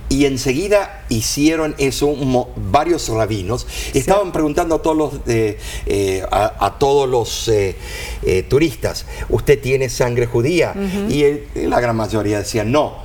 y 0.08 0.26
enseguida 0.26 1.04
hicieron 1.08 1.74
eso 1.78 2.14
varios 2.56 3.08
rabinos. 3.08 3.66
Estaban 3.94 4.32
preguntando 4.32 4.76
a 4.76 4.82
todos 4.82 4.96
los, 4.96 5.12
eh, 5.26 6.24
a, 6.30 6.76
todos 6.78 7.08
los 7.08 7.48
eh, 7.48 7.76
eh, 8.22 8.42
turistas, 8.44 9.06
¿usted 9.28 9.60
tiene 9.60 9.88
sangre 9.88 10.26
judía? 10.26 10.74
Y 11.08 11.24
la 11.66 11.80
gran 11.80 11.96
mayoría 11.96 12.38
decían 12.38 12.70
no. 12.70 13.02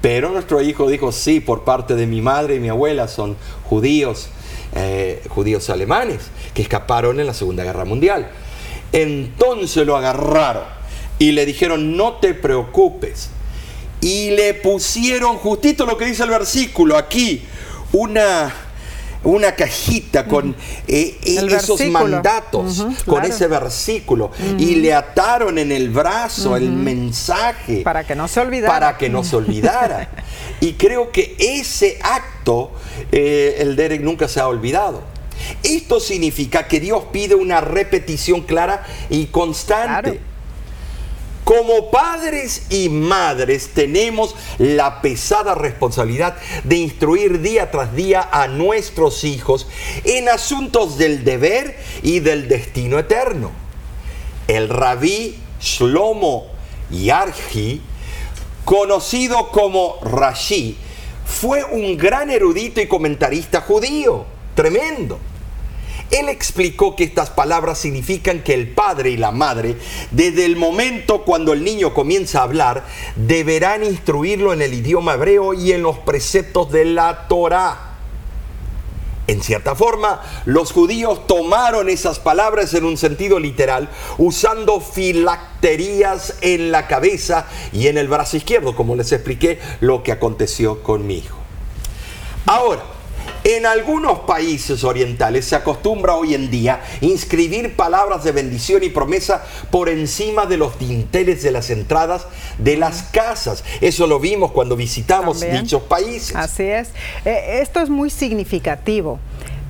Pero 0.00 0.30
nuestro 0.30 0.60
hijo 0.60 0.88
dijo, 0.88 1.12
sí, 1.12 1.40
por 1.40 1.64
parte 1.64 1.94
de 1.94 2.06
mi 2.06 2.20
madre 2.20 2.56
y 2.56 2.60
mi 2.60 2.68
abuela 2.68 3.06
son 3.06 3.36
judíos, 3.64 4.30
judíos 5.28 5.70
alemanes, 5.70 6.22
que 6.54 6.62
escaparon 6.62 7.20
en 7.20 7.26
la 7.26 7.34
Segunda 7.34 7.62
Guerra 7.62 7.84
Mundial. 7.84 8.28
Entonces 8.92 9.86
lo 9.86 9.96
agarraron 9.96 10.64
y 11.18 11.32
le 11.32 11.46
dijeron, 11.46 11.96
no 11.96 12.14
te 12.14 12.34
preocupes 12.34 13.30
y 14.02 14.30
le 14.30 14.52
pusieron 14.52 15.38
justito 15.38 15.86
lo 15.86 15.96
que 15.96 16.06
dice 16.06 16.24
el 16.24 16.30
versículo 16.30 16.98
aquí, 16.98 17.44
una, 17.92 18.52
una 19.22 19.54
cajita 19.54 20.26
con 20.26 20.56
eh, 20.88 21.16
esos 21.24 21.80
mandatos, 21.86 22.84
con 23.06 23.24
ese 23.24 23.46
versículo, 23.46 24.32
y 24.58 24.74
le 24.74 24.92
ataron 24.92 25.56
en 25.56 25.70
el 25.70 25.88
brazo 25.88 26.56
el 26.56 26.70
mensaje. 26.70 27.82
Para 27.82 28.04
que 28.04 28.16
no 28.16 28.26
se 28.26 28.40
olvidara. 28.40 28.74
Para 28.74 28.98
que 28.98 29.08
no 29.08 29.22
se 29.22 29.36
olvidara. 29.36 30.10
y 30.60 30.72
creo 30.72 31.12
que 31.12 31.36
ese 31.38 32.00
acto, 32.02 32.72
eh, 33.12 33.58
el 33.60 33.76
Derek 33.76 34.02
nunca 34.02 34.26
se 34.26 34.40
ha 34.40 34.48
olvidado. 34.48 35.04
Esto 35.62 36.00
significa 36.00 36.66
que 36.66 36.80
Dios 36.80 37.04
pide 37.12 37.36
una 37.36 37.60
repetición 37.60 38.40
clara 38.40 38.84
y 39.10 39.26
constante. 39.26 40.31
Como 41.44 41.90
padres 41.90 42.66
y 42.70 42.88
madres 42.88 43.70
tenemos 43.74 44.36
la 44.58 45.02
pesada 45.02 45.54
responsabilidad 45.54 46.36
de 46.62 46.76
instruir 46.76 47.40
día 47.40 47.70
tras 47.70 47.96
día 47.96 48.28
a 48.30 48.46
nuestros 48.46 49.24
hijos 49.24 49.66
en 50.04 50.28
asuntos 50.28 50.98
del 50.98 51.24
deber 51.24 51.76
y 52.02 52.20
del 52.20 52.46
destino 52.48 52.98
eterno. 52.98 53.50
El 54.46 54.68
rabí 54.68 55.36
Shlomo 55.60 56.46
Yarji, 56.90 57.80
conocido 58.64 59.50
como 59.50 59.98
Rashi, 60.02 60.76
fue 61.24 61.64
un 61.64 61.96
gran 61.96 62.30
erudito 62.30 62.80
y 62.80 62.86
comentarista 62.86 63.62
judío, 63.62 64.26
tremendo. 64.54 65.18
Él 66.12 66.28
explicó 66.28 66.94
que 66.94 67.04
estas 67.04 67.30
palabras 67.30 67.78
significan 67.78 68.42
que 68.42 68.52
el 68.52 68.68
padre 68.68 69.10
y 69.10 69.16
la 69.16 69.32
madre, 69.32 69.76
desde 70.10 70.44
el 70.44 70.56
momento 70.56 71.22
cuando 71.22 71.54
el 71.54 71.64
niño 71.64 71.94
comienza 71.94 72.40
a 72.40 72.42
hablar, 72.42 72.84
deberán 73.16 73.82
instruirlo 73.82 74.52
en 74.52 74.60
el 74.60 74.74
idioma 74.74 75.14
hebreo 75.14 75.54
y 75.54 75.72
en 75.72 75.82
los 75.82 75.98
preceptos 75.98 76.70
de 76.70 76.84
la 76.84 77.26
Torah. 77.28 77.92
En 79.26 79.40
cierta 79.40 79.74
forma, 79.74 80.20
los 80.44 80.72
judíos 80.72 81.26
tomaron 81.26 81.88
esas 81.88 82.18
palabras 82.18 82.74
en 82.74 82.84
un 82.84 82.98
sentido 82.98 83.38
literal, 83.38 83.88
usando 84.18 84.80
filacterías 84.80 86.34
en 86.42 86.72
la 86.72 86.88
cabeza 86.88 87.46
y 87.72 87.86
en 87.86 87.96
el 87.96 88.08
brazo 88.08 88.36
izquierdo, 88.36 88.76
como 88.76 88.96
les 88.96 89.12
expliqué 89.12 89.60
lo 89.80 90.02
que 90.02 90.12
aconteció 90.12 90.82
con 90.82 91.06
mi 91.06 91.18
hijo. 91.18 91.38
Ahora, 92.44 92.82
en 93.44 93.66
algunos 93.66 94.20
países 94.20 94.84
orientales 94.84 95.46
se 95.46 95.56
acostumbra 95.56 96.14
hoy 96.14 96.34
en 96.34 96.50
día 96.50 96.80
inscribir 97.00 97.74
palabras 97.76 98.24
de 98.24 98.32
bendición 98.32 98.82
y 98.84 98.88
promesa 98.88 99.44
por 99.70 99.88
encima 99.88 100.46
de 100.46 100.56
los 100.56 100.78
dinteles 100.78 101.42
de 101.42 101.50
las 101.50 101.70
entradas 101.70 102.26
de 102.58 102.76
las 102.76 103.02
casas. 103.04 103.64
Eso 103.80 104.06
lo 104.06 104.20
vimos 104.20 104.52
cuando 104.52 104.76
visitamos 104.76 105.40
dichos 105.40 105.82
países. 105.82 106.36
Así 106.36 106.64
es. 106.64 106.90
Eh, 107.24 107.60
esto 107.62 107.80
es 107.80 107.90
muy 107.90 108.10
significativo, 108.10 109.18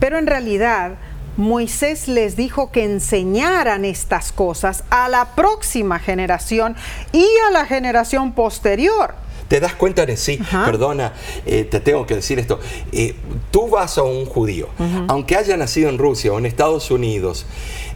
pero 0.00 0.18
en 0.18 0.26
realidad... 0.26 0.92
Moisés 1.38 2.08
les 2.08 2.37
dijo 2.37 2.70
que 2.70 2.85
enseñaran 2.85 3.87
estas 3.87 4.32
cosas 4.32 4.85
a 4.90 5.08
la 5.08 5.35
próxima 5.35 5.98
generación 5.98 6.76
y 7.11 7.26
a 7.48 7.50
la 7.50 7.64
generación 7.64 8.32
posterior. 8.32 9.14
¿Te 9.52 9.60
das 9.60 9.74
cuenta 9.74 10.06
de 10.06 10.16
sí? 10.16 10.38
Perdona, 10.64 11.12
eh, 11.44 11.64
te 11.64 11.80
tengo 11.80 12.06
que 12.06 12.14
decir 12.14 12.38
esto. 12.38 12.58
Eh, 12.90 13.14
tú 13.50 13.68
vas 13.68 13.98
a 13.98 14.02
un 14.02 14.24
judío, 14.24 14.70
aunque 15.08 15.36
haya 15.36 15.58
nacido 15.58 15.90
en 15.90 15.98
Rusia 15.98 16.32
o 16.32 16.38
en 16.38 16.46
Estados 16.46 16.90
Unidos, 16.90 17.44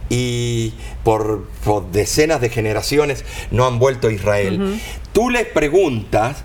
y 0.07 0.75
por, 1.03 1.47
decenas 1.91 2.41
de 2.41 2.51
generaciones 2.51 3.25
no 3.49 3.65
han 3.65 3.79
vuelto 3.79 4.09
a 4.09 4.11
Israel, 4.11 4.79
tú 5.13 5.31
les 5.31 5.47
preguntas 5.47 6.43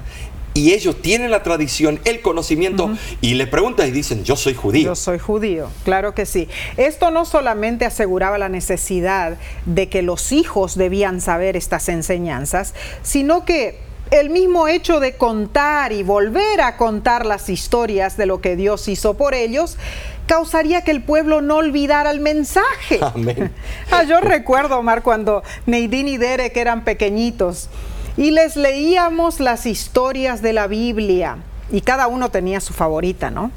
y 0.54 0.72
ellos 0.72 0.96
tienen 1.02 1.30
la 1.30 1.42
tradición, 1.42 2.00
el 2.06 2.22
conocimiento, 2.22 2.90
y 3.20 3.34
le 3.34 3.46
preguntas 3.46 3.88
y 3.88 3.90
dicen, 3.90 4.24
yo 4.24 4.36
soy 4.36 4.54
judío. 4.54 4.84
Yo 4.84 4.94
soy 4.94 5.18
judío, 5.18 5.68
claro 5.84 6.14
que 6.14 6.24
sí. 6.24 6.48
Esto 6.78 7.10
no 7.10 7.26
solamente 7.26 7.84
aseguraba 7.84 8.38
la 8.38 8.48
necesidad 8.48 9.36
de 9.66 9.90
que 9.90 10.00
los 10.00 10.32
hijos 10.32 10.74
debían 10.74 11.20
saber 11.20 11.54
estas 11.54 11.90
enseñanzas, 11.90 12.72
sino 13.02 13.44
que 13.44 13.91
el 14.12 14.28
mismo 14.28 14.68
hecho 14.68 15.00
de 15.00 15.16
contar 15.16 15.90
y 15.92 16.02
volver 16.02 16.60
a 16.60 16.76
contar 16.76 17.24
las 17.24 17.48
historias 17.48 18.16
de 18.16 18.26
lo 18.26 18.40
que 18.40 18.56
Dios 18.56 18.86
hizo 18.86 19.14
por 19.14 19.34
ellos 19.34 19.78
causaría 20.26 20.82
que 20.82 20.90
el 20.90 21.02
pueblo 21.02 21.40
no 21.40 21.56
olvidara 21.56 22.10
el 22.10 22.20
mensaje. 22.20 23.00
Amén. 23.02 23.50
Ah, 23.90 24.02
yo 24.04 24.20
recuerdo, 24.20 24.78
Omar, 24.78 25.02
cuando 25.02 25.42
Neidín 25.66 26.08
y 26.08 26.18
Derek 26.18 26.56
eran 26.56 26.84
pequeñitos 26.84 27.70
y 28.18 28.30
les 28.32 28.56
leíamos 28.56 29.40
las 29.40 29.64
historias 29.64 30.42
de 30.42 30.52
la 30.52 30.66
Biblia 30.66 31.38
y 31.70 31.80
cada 31.80 32.06
uno 32.06 32.30
tenía 32.30 32.60
su 32.60 32.74
favorita, 32.74 33.30
¿no? 33.30 33.50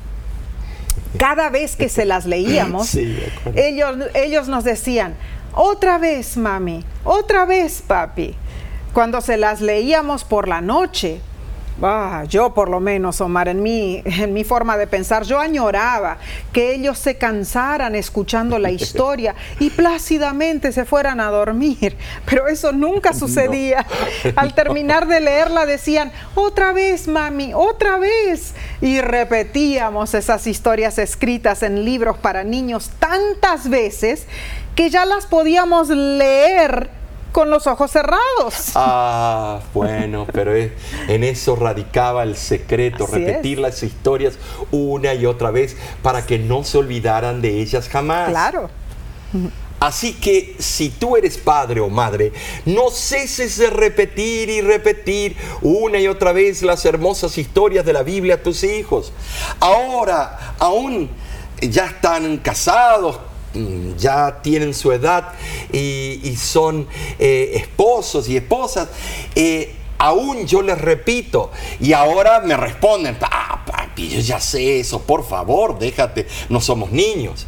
cada 1.17 1.49
vez 1.49 1.75
que 1.75 1.89
se 1.89 2.05
las 2.05 2.25
leíamos, 2.25 2.95
ellos, 3.55 3.97
ellos 4.13 4.47
nos 4.47 4.63
decían, 4.63 5.15
otra 5.53 5.97
vez 5.97 6.37
mami, 6.37 6.83
otra 7.03 7.45
vez 7.45 7.81
papi. 7.85 8.35
Cuando 8.95 9.19
se 9.19 9.36
las 9.36 9.60
leíamos 9.60 10.23
por 10.23 10.47
la 10.47 10.62
noche, 10.62 11.19
Ah, 11.81 12.23
yo 12.29 12.53
por 12.53 12.69
lo 12.69 12.79
menos, 12.79 13.19
Omar, 13.19 13.49
en 13.49 13.62
mi, 13.62 14.01
en 14.05 14.31
mi 14.31 14.45
forma 14.45 14.77
de 14.77 14.88
pensar, 14.88 15.23
yo 15.23 15.41
añoraba 15.41 16.17
que 16.53 16.73
ellos 16.73 16.97
se 16.97 17.17
cansaran 17.17 17.95
escuchando 17.95 18.58
la 18.60 18.71
historia 18.71 19.36
y 19.60 19.69
plácidamente 19.71 20.71
se 20.71 20.86
fueran 20.86 21.19
a 21.19 21.29
dormir, 21.29 21.97
pero 22.25 22.47
eso 22.47 22.71
nunca 22.71 23.12
sucedía. 23.12 23.86
Al 24.38 24.55
terminar 24.55 25.05
de 25.05 25.19
leerla 25.19 25.65
decían, 25.65 26.13
otra 26.34 26.71
vez, 26.71 27.10
mami, 27.10 27.53
otra 27.53 27.97
vez. 27.97 28.53
Y 28.79 29.01
repetíamos 29.01 30.13
esas 30.13 30.47
historias 30.47 30.97
escritas 30.97 31.62
en 31.63 31.84
libros 31.84 32.17
para 32.17 32.45
niños 32.45 32.89
tantas 32.99 33.69
veces 33.69 34.27
que 34.75 34.89
ya 34.89 35.05
las 35.05 35.25
podíamos 35.25 35.89
leer 35.89 36.89
con 37.35 37.49
los 37.49 37.67
ojos 37.67 37.91
cerrados. 37.91 38.71
Ah, 38.75 39.59
bueno, 39.73 40.25
pero 40.31 40.55
en 40.55 41.23
eso 41.25 41.57
radicaba 41.57 42.23
el 42.23 42.37
secreto, 42.37 43.07
repetir 43.07 43.59
las 43.59 43.83
historias 43.83 44.35
una 44.71 45.13
y 45.13 45.25
otra 45.25 45.51
vez 45.51 45.75
para 46.01 46.25
que 46.25 46.39
no 46.39 46.63
se 46.63 46.77
olvidaran 46.77 47.41
de 47.41 47.59
ellas 47.59 47.89
jamás. 47.89 48.29
Claro. 48.29 48.69
Así 49.81 50.13
que 50.13 50.55
si 50.59 50.87
tú 50.87 51.17
eres 51.17 51.37
padre 51.37 51.81
o 51.81 51.89
madre, 51.89 52.31
no 52.63 52.89
ceses 52.89 53.57
de 53.57 53.69
repetir 53.69 54.49
y 54.49 54.61
repetir 54.61 55.35
una 55.61 55.99
y 55.99 56.07
otra 56.07 56.31
vez 56.31 56.61
las 56.61 56.85
hermosas 56.85 57.37
historias 57.37 57.83
de 57.83 57.91
la 57.91 58.03
Biblia 58.03 58.35
a 58.35 58.43
tus 58.43 58.63
hijos. 58.63 59.11
Ahora, 59.59 60.55
aún 60.57 61.09
ya 61.59 61.87
están 61.87 62.37
casados, 62.37 63.19
ya 63.97 64.41
tienen 64.41 64.73
su 64.73 64.91
edad 64.91 65.33
y, 65.71 66.35
son 66.37 66.87
eh, 67.19 67.53
esposos 67.55 68.27
y 68.29 68.37
esposas, 68.37 68.89
eh, 69.35 69.73
aún 69.97 70.45
yo 70.45 70.61
les 70.61 70.79
repito, 70.79 71.51
y 71.79 71.93
ahora 71.93 72.41
me 72.41 72.57
responden, 72.57 73.17
ah, 73.21 73.63
papi, 73.65 74.09
yo 74.09 74.19
ya 74.19 74.39
sé 74.39 74.79
eso, 74.79 75.01
por 75.01 75.27
favor, 75.27 75.79
déjate, 75.79 76.27
no 76.49 76.61
somos 76.61 76.91
niños. 76.91 77.47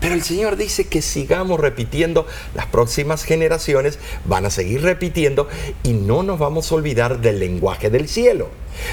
Pero 0.00 0.14
el 0.14 0.22
Señor 0.22 0.56
dice 0.56 0.86
que 0.86 1.02
sigamos 1.02 1.58
repitiendo, 1.60 2.26
las 2.54 2.66
próximas 2.66 3.24
generaciones 3.24 3.98
van 4.24 4.46
a 4.46 4.50
seguir 4.50 4.82
repitiendo 4.82 5.48
y 5.82 5.92
no 5.92 6.22
nos 6.22 6.38
vamos 6.38 6.70
a 6.70 6.76
olvidar 6.76 7.20
del 7.20 7.40
lenguaje 7.40 7.90
del 7.90 8.08
cielo. 8.08 8.48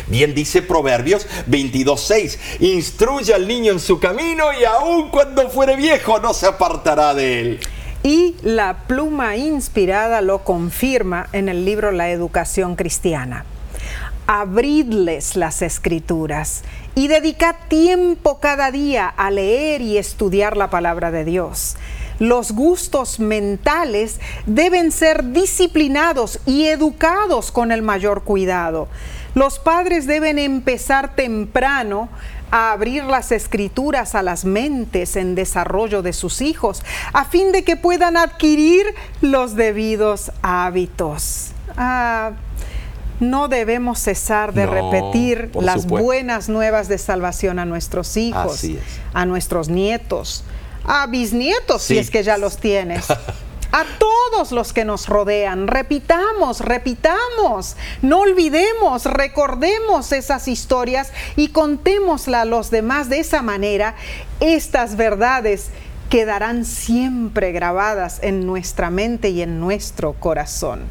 Bien 0.08 0.34
dice 0.34 0.62
Proverbios 0.62 1.28
22.6, 1.48 2.38
instruye 2.60 3.34
al 3.34 3.48
niño 3.48 3.72
en 3.72 3.80
su 3.80 4.00
camino 4.00 4.46
y 4.60 4.66
aun 4.66 5.10
cuando 5.10 5.50
fuere 5.50 5.76
viejo 5.76 6.20
no 6.20 6.34
se 6.34 6.48
apartará 6.48 7.14
de 7.14 7.40
él. 7.40 7.60
Y 8.04 8.36
la 8.44 8.86
pluma 8.88 9.36
inspirada 9.36 10.22
lo 10.22 10.44
confirma 10.44 11.28
en 11.34 11.50
el 11.50 11.66
libro 11.66 11.92
La 11.92 12.12
Educación 12.12 12.76
Cristiana. 12.76 13.46
Abridles 14.28 15.36
las 15.36 15.62
escrituras 15.62 16.64
y 16.96 17.08
dedica 17.08 17.58
tiempo 17.68 18.40
cada 18.40 18.72
día 18.72 19.08
a 19.08 19.30
leer 19.30 19.82
y 19.82 19.98
estudiar 19.98 20.58
la 20.58 20.70
palabra 20.70 21.12
de 21.12 21.26
Dios. 21.26 21.76
Los 22.20 22.54
gustos 22.54 23.20
mentales 23.20 24.22
deben 24.46 24.94
ser 24.94 25.34
disciplinados 25.34 26.40
y 26.46 26.68
educados 26.68 27.52
con 27.52 27.74
el 27.74 27.82
mayor 27.82 28.24
cuidado. 28.24 28.88
Los 29.34 29.60
padres 29.60 30.08
deben 30.08 30.40
empezar 30.40 31.14
temprano 31.16 32.08
a 32.52 32.72
abrir 32.72 33.04
las 33.04 33.34
escrituras 33.34 34.16
a 34.16 34.24
las 34.24 34.46
mentes 34.46 35.18
en 35.18 35.36
desarrollo 35.36 36.02
de 36.02 36.14
sus 36.14 36.40
hijos, 36.40 36.84
a 37.12 37.26
fin 37.26 37.52
de 37.52 37.66
que 37.66 37.76
puedan 37.76 38.16
adquirir 38.16 38.86
los 39.20 39.56
debidos 39.56 40.32
hábitos. 40.42 41.52
Ah, 41.76 42.32
no 43.20 43.48
debemos 43.48 44.00
cesar 44.00 44.54
de 44.54 44.66
repetir 44.66 45.52
las 45.60 45.86
buenas 45.88 46.50
nuevas 46.50 46.88
de 46.88 46.98
salvación 46.98 47.60
a 47.60 47.66
nuestros 47.66 48.18
hijos, 48.18 48.66
a 49.14 49.26
nuestros 49.26 49.70
nietos, 49.70 50.44
a 50.84 51.08
bisnietos, 51.08 51.82
si 51.82 51.98
es 51.98 52.10
que 52.10 52.24
ya 52.24 52.38
los 52.38 52.58
tienes. 52.58 53.06
a 53.72 53.84
todos 54.00 54.54
los 54.54 54.72
que 54.72 54.86
nos 54.86 55.08
rodean. 55.08 55.68
Repitamos, 55.68 56.62
repitamos, 56.62 57.76
no 58.02 58.22
olvidemos, 58.22 59.04
recordemos 59.04 60.14
esas 60.14 60.48
historias 60.48 61.12
y 61.36 61.50
contémosla 61.50 62.42
a 62.42 62.46
los 62.46 62.72
demás 62.72 63.10
de 63.10 63.20
esa 63.20 63.42
manera. 63.42 63.96
Estas 64.40 64.96
verdades 64.96 65.72
quedarán 66.10 66.64
siempre 66.64 67.52
grabadas 67.52 68.20
en 68.22 68.46
nuestra 68.46 68.90
mente 68.90 69.30
y 69.30 69.42
en 69.42 69.60
nuestro 69.60 70.14
corazón. 70.14 70.84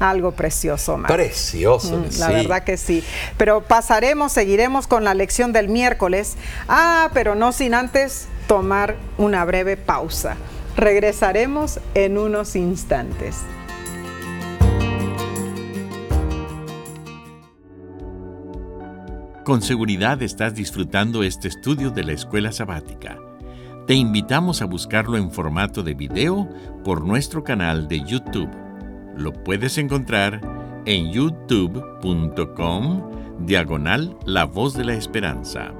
Algo 0.00 0.32
precioso, 0.32 0.96
Mar. 0.96 1.12
Precioso, 1.12 1.98
mm, 1.98 2.18
La 2.18 2.28
verdad 2.28 2.64
que 2.64 2.76
sí. 2.76 3.04
Pero 3.36 3.62
pasaremos, 3.62 4.32
seguiremos 4.32 4.86
con 4.86 5.04
la 5.04 5.14
lección 5.14 5.52
del 5.52 5.68
miércoles. 5.68 6.36
Ah, 6.68 7.10
pero 7.14 7.34
no 7.34 7.52
sin 7.52 7.74
antes 7.74 8.26
tomar 8.48 8.96
una 9.18 9.44
breve 9.44 9.76
pausa. 9.76 10.36
Regresaremos 10.76 11.78
en 11.94 12.18
unos 12.18 12.56
instantes. 12.56 13.36
Con 19.44 19.60
seguridad 19.60 20.22
estás 20.22 20.54
disfrutando 20.54 21.22
este 21.22 21.48
estudio 21.48 21.90
de 21.90 22.02
la 22.02 22.12
escuela 22.12 22.50
sabática. 22.50 23.18
Te 23.86 23.92
invitamos 23.92 24.62
a 24.62 24.64
buscarlo 24.64 25.18
en 25.18 25.30
formato 25.30 25.82
de 25.82 25.92
video 25.92 26.48
por 26.82 27.04
nuestro 27.04 27.44
canal 27.44 27.86
de 27.86 28.00
YouTube 28.00 28.63
lo 29.16 29.32
puedes 29.32 29.78
encontrar 29.78 30.40
en 30.86 31.12
youtube.com 31.12 33.10
diagonal 33.40 34.16
La 34.26 34.44
Voz 34.44 34.74
de 34.74 34.84
la 34.84 34.94
Esperanza. 34.94 35.72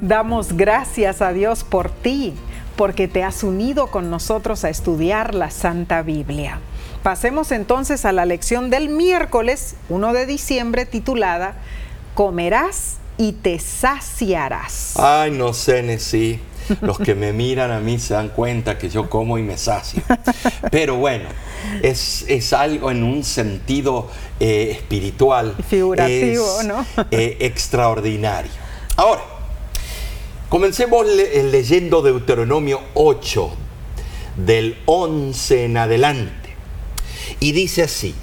Damos 0.00 0.54
gracias 0.54 1.22
a 1.22 1.32
Dios 1.32 1.62
por 1.62 1.90
ti, 1.90 2.34
porque 2.76 3.06
te 3.06 3.22
has 3.22 3.44
unido 3.44 3.88
con 3.88 4.10
nosotros 4.10 4.64
a 4.64 4.70
estudiar 4.70 5.34
la 5.34 5.50
Santa 5.50 6.02
Biblia. 6.02 6.58
Pasemos 7.02 7.52
entonces 7.52 8.04
a 8.04 8.12
la 8.12 8.26
lección 8.26 8.70
del 8.70 8.88
miércoles 8.88 9.76
1 9.88 10.12
de 10.12 10.26
diciembre 10.26 10.86
titulada 10.86 11.54
Comerás 12.14 12.99
y 13.20 13.32
te 13.32 13.58
saciarás. 13.58 14.94
Ay, 14.96 15.30
no 15.30 15.52
sé, 15.52 15.98
sí. 15.98 16.40
Los 16.80 16.98
que 16.98 17.14
me 17.14 17.34
miran 17.34 17.70
a 17.70 17.78
mí 17.78 17.98
se 17.98 18.14
dan 18.14 18.30
cuenta 18.30 18.78
que 18.78 18.88
yo 18.88 19.10
como 19.10 19.36
y 19.36 19.42
me 19.42 19.58
sacio. 19.58 20.02
Pero 20.70 20.96
bueno, 20.96 21.28
es, 21.82 22.52
algo 22.54 22.90
en 22.90 23.02
un 23.02 23.22
sentido 23.22 24.08
eh, 24.38 24.70
espiritual. 24.70 25.54
Figurativo, 25.68 26.62
¿no? 26.62 26.86
Eh, 27.10 27.36
extraordinario. 27.40 28.52
Ahora, 28.96 29.20
comencemos 30.48 31.04
leyendo 31.06 32.00
Deuteronomio 32.00 32.80
8, 32.94 33.50
del 34.36 34.78
11 34.86 35.64
en 35.66 35.76
adelante. 35.76 36.48
Y 37.38 37.52
dice 37.52 37.82
así, 37.82 38.14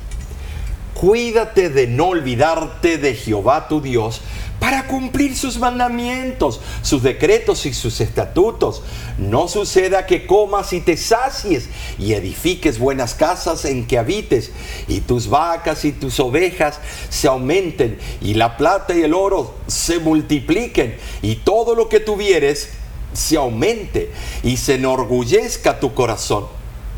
cuídate 1.00 1.70
de 1.70 1.86
no 1.86 2.08
olvidarte 2.08 2.98
de 2.98 3.14
Jehová 3.14 3.68
tu 3.68 3.82
Dios, 3.82 4.22
para 4.60 4.88
cumplir 4.88 5.36
sus 5.36 5.60
mandamientos, 5.60 6.60
sus 6.82 7.04
decretos 7.04 7.68
y 7.68 7.74
sus 7.74 8.02
estatutos. 8.02 8.82
No 9.20 9.48
suceda 9.48 10.08
que 10.08 10.26
comas 10.26 10.74
y 10.74 10.82
te 10.82 10.98
sacies 10.98 11.70
y 12.00 12.14
edifiques 12.14 12.80
buenas 12.80 13.14
casas 13.14 13.66
en 13.66 13.86
que 13.86 14.00
habites 14.00 14.52
y 14.88 15.02
tus 15.02 15.30
vacas 15.30 15.86
y 15.86 15.92
tus 15.92 16.20
ovejas 16.20 16.80
se 17.10 17.28
aumenten 17.28 18.00
y 18.20 18.34
la 18.34 18.58
plata 18.58 18.96
y 18.96 19.04
el 19.04 19.14
oro 19.14 19.54
se 19.68 20.00
multipliquen 20.00 20.98
y 21.22 21.36
todo 21.36 21.76
lo 21.76 21.88
que 21.88 22.00
tuvieres 22.00 22.70
se 23.14 23.38
aumente 23.38 24.12
y 24.44 24.58
se 24.58 24.76
enorgullezca 24.76 25.80
tu 25.80 25.94
corazón 25.94 26.48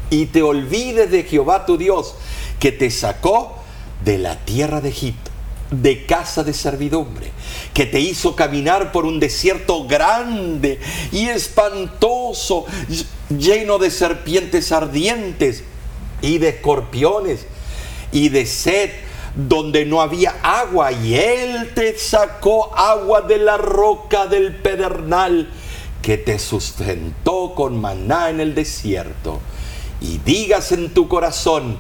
y 0.10 0.28
te 0.28 0.42
olvides 0.42 1.12
de 1.12 1.24
Jehová 1.24 1.66
tu 1.66 1.78
Dios 1.78 2.16
que 2.60 2.72
te 2.72 2.90
sacó 2.90 3.59
de 4.04 4.18
la 4.18 4.38
tierra 4.38 4.82
de 4.82 4.90
Egipto 4.90 5.32
de 5.72 6.06
casa 6.06 6.44
de 6.44 6.54
servidumbre, 6.54 7.32
que 7.74 7.86
te 7.86 8.00
hizo 8.00 8.36
caminar 8.36 8.92
por 8.92 9.06
un 9.06 9.20
desierto 9.20 9.86
grande 9.86 10.80
y 11.12 11.28
espantoso, 11.28 12.66
lleno 13.30 13.78
de 13.78 13.92
serpientes 13.92 14.72
ardientes 14.72 15.64
y 16.22 16.40
de 16.40 16.50
escorpiones 16.50 17.46
y 18.12 18.30
de 18.30 18.46
sed, 18.46 18.90
donde 19.36 19.86
no 19.86 20.02
había 20.02 20.36
agua, 20.42 20.92
y 20.92 21.14
Él 21.14 21.72
te 21.76 21.98
sacó 21.98 22.76
agua 22.76 23.22
de 23.22 23.38
la 23.38 23.58
roca 23.58 24.26
del 24.26 24.56
pedernal, 24.56 25.50
que 26.02 26.18
te 26.18 26.40
sustentó 26.40 27.54
con 27.54 27.80
maná 27.80 28.32
en 28.32 28.40
el 28.40 28.56
desierto. 28.56 29.40
Y 30.02 30.18
digas 30.20 30.72
en 30.72 30.94
tu 30.94 31.08
corazón, 31.08 31.78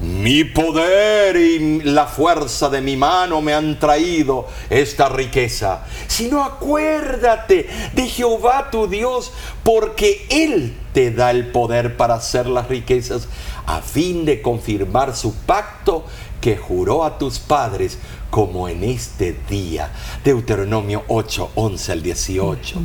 mi 0.00 0.44
poder 0.44 1.36
y 1.36 1.80
la 1.82 2.06
fuerza 2.06 2.68
de 2.68 2.80
mi 2.80 2.96
mano 2.96 3.40
me 3.40 3.52
han 3.52 3.78
traído 3.78 4.46
esta 4.70 5.08
riqueza, 5.08 5.84
sino 6.06 6.44
acuérdate 6.44 7.68
de 7.92 8.06
Jehová 8.06 8.68
tu 8.70 8.86
Dios, 8.86 9.32
porque 9.64 10.26
Él 10.30 10.76
te 10.92 11.10
da 11.10 11.30
el 11.30 11.48
poder 11.48 11.96
para 11.96 12.14
hacer 12.14 12.46
las 12.46 12.68
riquezas, 12.68 13.28
a 13.66 13.80
fin 13.80 14.24
de 14.24 14.40
confirmar 14.40 15.16
su 15.16 15.34
pacto 15.34 16.04
que 16.40 16.56
juró 16.56 17.04
a 17.04 17.18
tus 17.18 17.38
padres 17.38 17.98
como 18.30 18.68
en 18.68 18.84
este 18.84 19.36
día. 19.48 19.90
Deuteronomio 20.24 21.02
8, 21.08 21.50
11 21.54 21.92
al 21.92 22.02
18. 22.02 22.80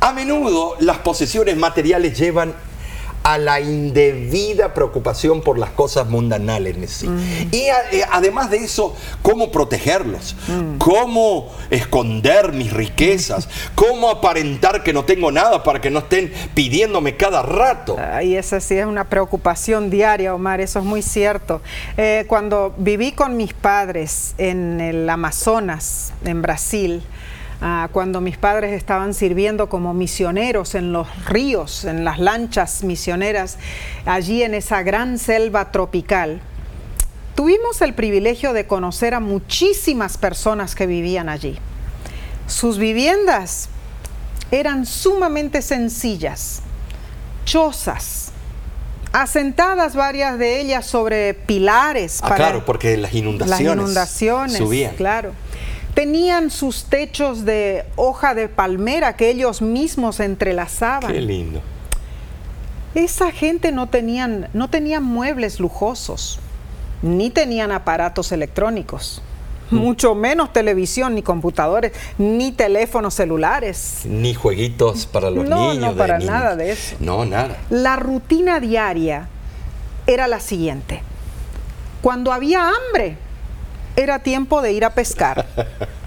A 0.00 0.12
menudo 0.12 0.76
las 0.80 0.98
posesiones 0.98 1.56
materiales 1.56 2.18
llevan 2.18 2.54
a 3.24 3.38
la 3.38 3.58
indebida 3.58 4.74
preocupación 4.74 5.40
por 5.40 5.58
las 5.58 5.70
cosas 5.70 6.08
mundanales. 6.08 6.90
Sí. 6.90 7.08
Mm. 7.08 7.48
Y 7.50 7.62
eh, 7.92 8.04
además 8.12 8.50
de 8.50 8.58
eso, 8.58 8.94
cómo 9.22 9.50
protegerlos, 9.50 10.36
mm. 10.46 10.76
cómo 10.76 11.50
esconder 11.70 12.52
mis 12.52 12.70
riquezas, 12.70 13.48
cómo 13.74 14.10
aparentar 14.10 14.82
que 14.82 14.92
no 14.92 15.04
tengo 15.04 15.32
nada 15.32 15.62
para 15.62 15.80
que 15.80 15.90
no 15.90 16.00
estén 16.00 16.32
pidiéndome 16.54 17.16
cada 17.16 17.42
rato. 17.42 17.96
Y 18.22 18.36
esa 18.36 18.60
sí 18.60 18.76
es 18.76 18.84
una 18.86 19.04
preocupación 19.04 19.88
diaria, 19.88 20.34
Omar, 20.34 20.60
eso 20.60 20.78
es 20.78 20.84
muy 20.84 21.00
cierto. 21.00 21.62
Eh, 21.96 22.26
cuando 22.28 22.74
viví 22.76 23.12
con 23.12 23.38
mis 23.38 23.54
padres 23.54 24.34
en 24.36 24.82
el 24.82 25.08
Amazonas, 25.08 26.12
en 26.26 26.42
Brasil, 26.42 27.02
Ah, 27.66 27.88
cuando 27.90 28.20
mis 28.20 28.36
padres 28.36 28.74
estaban 28.74 29.14
sirviendo 29.14 29.70
como 29.70 29.94
misioneros 29.94 30.74
en 30.74 30.92
los 30.92 31.08
ríos, 31.24 31.86
en 31.86 32.04
las 32.04 32.18
lanchas 32.18 32.84
misioneras, 32.84 33.56
allí 34.04 34.42
en 34.42 34.52
esa 34.52 34.82
gran 34.82 35.18
selva 35.18 35.72
tropical. 35.72 36.42
Tuvimos 37.34 37.80
el 37.80 37.94
privilegio 37.94 38.52
de 38.52 38.66
conocer 38.66 39.14
a 39.14 39.20
muchísimas 39.20 40.18
personas 40.18 40.74
que 40.74 40.86
vivían 40.86 41.30
allí. 41.30 41.56
Sus 42.46 42.76
viviendas 42.76 43.70
eran 44.50 44.84
sumamente 44.84 45.62
sencillas, 45.62 46.60
chozas, 47.46 48.30
asentadas 49.14 49.96
varias 49.96 50.38
de 50.38 50.60
ellas 50.60 50.84
sobre 50.84 51.32
pilares. 51.32 52.20
Ah, 52.22 52.34
claro, 52.34 52.66
porque 52.66 52.98
las 52.98 53.14
inundaciones, 53.14 53.66
las 53.66 53.74
inundaciones 53.78 54.58
subían. 54.58 54.94
Claro. 54.96 55.32
Tenían 55.94 56.50
sus 56.50 56.84
techos 56.84 57.44
de 57.44 57.84
hoja 57.94 58.34
de 58.34 58.48
palmera 58.48 59.14
que 59.16 59.30
ellos 59.30 59.62
mismos 59.62 60.18
entrelazaban. 60.20 61.12
Qué 61.12 61.20
lindo. 61.20 61.62
Esa 62.94 63.30
gente 63.32 63.72
no 63.72 63.88
tenían, 63.88 64.48
no 64.52 64.68
tenían 64.70 65.02
muebles 65.02 65.58
lujosos, 65.58 66.38
ni 67.02 67.30
tenían 67.30 67.72
aparatos 67.72 68.30
electrónicos, 68.30 69.20
mm. 69.70 69.76
mucho 69.76 70.14
menos 70.14 70.52
televisión, 70.52 71.14
ni 71.14 71.22
computadores, 71.22 71.92
ni 72.18 72.52
teléfonos 72.52 73.14
celulares. 73.14 74.02
Ni 74.04 74.34
jueguitos 74.34 75.06
para 75.06 75.30
los 75.30 75.44
niños. 75.44 75.78
No, 75.78 75.94
para 75.94 76.18
nada 76.18 76.54
de 76.54 76.72
eso. 76.72 76.96
No, 77.00 77.24
nada. 77.24 77.56
La 77.70 77.96
rutina 77.96 78.60
diaria 78.60 79.28
era 80.06 80.28
la 80.28 80.38
siguiente. 80.38 81.02
Cuando 82.00 82.32
había 82.32 82.68
hambre, 82.68 83.16
era 83.96 84.20
tiempo 84.20 84.62
de 84.62 84.72
ir 84.72 84.84
a 84.84 84.90
pescar. 84.90 85.46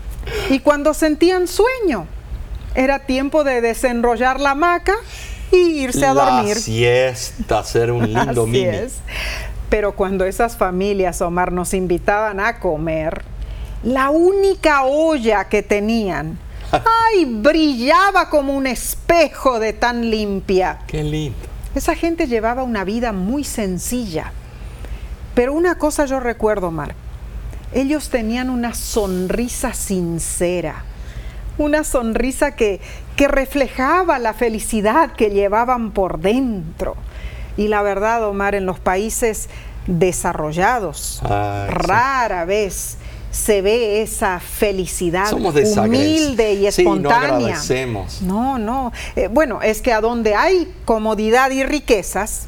Y 0.49 0.59
cuando 0.59 0.93
sentían 0.93 1.47
sueño, 1.47 2.05
era 2.75 2.99
tiempo 2.99 3.43
de 3.43 3.61
desenrollar 3.61 4.39
la 4.39 4.51
hamaca 4.51 4.95
y 5.51 5.79
irse 5.79 6.05
a 6.05 6.13
dormir. 6.13 6.55
La 6.55 6.61
siesta, 6.61 7.59
hacer 7.59 7.91
un 7.91 8.13
lindo 8.13 8.43
Así 8.43 8.63
Es. 8.63 8.95
Pero 9.69 9.95
cuando 9.95 10.25
esas 10.25 10.55
familias, 10.55 11.21
Omar, 11.21 11.51
nos 11.51 11.73
invitaban 11.73 12.39
a 12.39 12.59
comer, 12.59 13.23
la 13.83 14.09
única 14.09 14.83
olla 14.83 15.45
que 15.45 15.63
tenían, 15.63 16.37
ay, 16.71 17.25
brillaba 17.25 18.29
como 18.29 18.55
un 18.55 18.67
espejo 18.67 19.59
de 19.59 19.73
tan 19.73 20.09
limpia. 20.09 20.79
Qué 20.87 21.03
lindo. 21.03 21.37
Esa 21.75 21.95
gente 21.95 22.27
llevaba 22.27 22.63
una 22.63 22.83
vida 22.83 23.11
muy 23.11 23.43
sencilla. 23.43 24.31
Pero 25.35 25.53
una 25.53 25.77
cosa 25.77 26.05
yo 26.05 26.19
recuerdo, 26.19 26.67
Omar, 26.67 26.95
ellos 27.73 28.09
tenían 28.09 28.49
una 28.49 28.73
sonrisa 28.73 29.73
sincera, 29.73 30.83
una 31.57 31.83
sonrisa 31.83 32.55
que, 32.55 32.79
que 33.15 33.27
reflejaba 33.27 34.19
la 34.19 34.33
felicidad 34.33 35.13
que 35.13 35.29
llevaban 35.29 35.91
por 35.91 36.19
dentro. 36.19 36.95
Y 37.57 37.67
la 37.67 37.81
verdad, 37.81 38.23
Omar, 38.27 38.55
en 38.55 38.65
los 38.65 38.79
países 38.79 39.49
desarrollados, 39.87 41.21
rara 41.23 42.45
vez 42.45 42.97
se 43.31 43.61
ve 43.61 44.01
esa 44.01 44.39
felicidad 44.39 45.31
humilde 45.33 46.53
y 46.53 46.67
espontánea. 46.67 47.57
no, 48.21 48.57
no, 48.57 48.57
no. 48.57 48.91
Eh, 49.15 49.27
bueno, 49.27 49.61
es 49.61 49.81
que 49.81 49.93
a 49.93 50.01
donde 50.01 50.35
hay 50.35 50.73
comodidad 50.85 51.51
y 51.51 51.63
riquezas, 51.63 52.47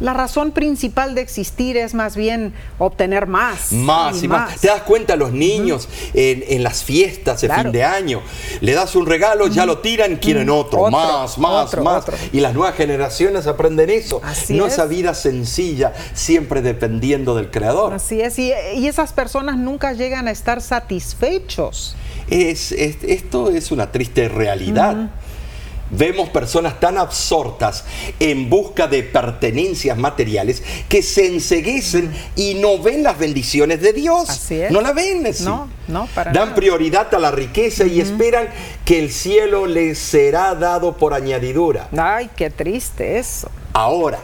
la 0.00 0.14
razón 0.14 0.52
principal 0.52 1.14
de 1.14 1.20
existir 1.20 1.76
es 1.76 1.94
más 1.94 2.16
bien 2.16 2.54
obtener 2.78 3.26
más. 3.26 3.72
Más 3.72 4.22
y, 4.22 4.28
más. 4.28 4.60
Te 4.60 4.68
das 4.68 4.82
cuenta, 4.82 5.14
los 5.16 5.32
niños 5.32 5.88
en, 6.14 6.62
las 6.62 6.82
fiestas 6.82 7.40
de 7.42 7.48
fin 7.48 7.70
de 7.70 7.84
año, 7.84 8.22
le 8.60 8.72
das 8.72 8.96
un 8.96 9.06
regalo, 9.06 9.46
ya 9.46 9.66
lo 9.66 9.78
tiran, 9.78 10.16
quieren 10.16 10.50
otro, 10.50 10.90
más, 10.90 11.38
más, 11.38 11.76
más. 11.78 12.04
Y 12.32 12.40
las 12.40 12.54
nuevas 12.54 12.74
generaciones 12.74 13.46
aprenden 13.46 13.90
eso. 13.90 14.20
no 14.48 14.66
esa 14.66 14.86
vida 14.86 15.14
sencilla, 15.14 15.92
siempre 16.14 16.62
dependiendo 16.62 17.34
del 17.34 17.50
creador. 17.50 17.92
Así 17.92 18.20
es, 18.20 18.38
y, 18.38 18.52
esas 18.90 19.12
personas 19.12 19.56
nunca 19.56 19.92
llegan 19.92 20.26
a 20.26 20.30
estar 20.30 20.60
satisfechos. 20.60 21.94
Es, 22.28 22.72
esto 22.72 23.50
es 23.50 23.70
una 23.70 23.92
triste 23.92 24.28
realidad. 24.28 25.10
Vemos 25.90 26.28
personas 26.28 26.78
tan 26.78 26.98
absortas 26.98 27.84
en 28.18 28.48
busca 28.48 28.86
de 28.86 29.02
pertenencias 29.02 29.98
materiales 29.98 30.62
que 30.88 31.02
se 31.02 31.26
enseguecen 31.26 32.12
y 32.36 32.54
no 32.54 32.78
ven 32.78 33.02
las 33.02 33.18
bendiciones 33.18 33.80
de 33.80 33.92
Dios. 33.92 34.30
Así 34.30 34.60
es. 34.60 34.70
No 34.70 34.80
la 34.80 34.92
ven. 34.92 35.10
No, 35.40 35.68
no, 35.88 36.08
para 36.14 36.32
Dan 36.32 36.54
prioridad 36.54 37.12
a 37.14 37.18
la 37.18 37.30
riqueza 37.30 37.84
y 37.84 38.00
esperan 38.00 38.48
que 38.84 38.98
el 38.98 39.10
cielo 39.10 39.66
les 39.66 39.98
será 39.98 40.54
dado 40.54 40.96
por 40.96 41.14
añadidura. 41.14 41.88
Ay, 41.96 42.30
qué 42.36 42.50
triste 42.50 43.18
eso. 43.18 43.50
Ahora, 43.72 44.18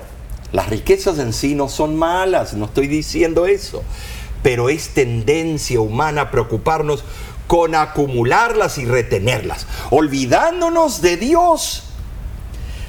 las 0.53 0.69
riquezas 0.69 1.19
en 1.19 1.33
sí 1.33 1.55
no 1.55 1.69
son 1.69 1.97
malas, 1.97 2.55
no 2.55 2.67
estoy 2.67 2.87
diciendo 2.87 3.47
eso, 3.47 3.83
pero 4.43 4.69
es 4.69 4.91
tendencia 4.91 5.81
humana 5.81 6.23
a 6.23 6.31
preocuparnos 6.31 7.05
con 7.47 7.75
acumularlas 7.75 8.79
y 8.79 8.85
retenerlas, 8.85 9.67
olvidándonos 9.91 11.03
de 11.03 11.17
Dios. 11.17 11.85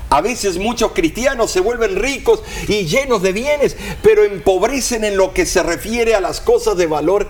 A 0.09 0.21
veces 0.21 0.57
muchos 0.57 0.93
cristianos 0.93 1.51
se 1.51 1.59
vuelven 1.59 1.97
ricos 1.97 2.41
y 2.67 2.85
llenos 2.85 3.21
de 3.21 3.33
bienes, 3.33 3.75
pero 4.01 4.23
empobrecen 4.23 5.03
en 5.03 5.17
lo 5.17 5.33
que 5.33 5.45
se 5.45 5.61
refiere 5.63 6.15
a 6.15 6.21
las 6.21 6.39
cosas 6.39 6.77
de 6.77 6.87
valor, 6.87 7.27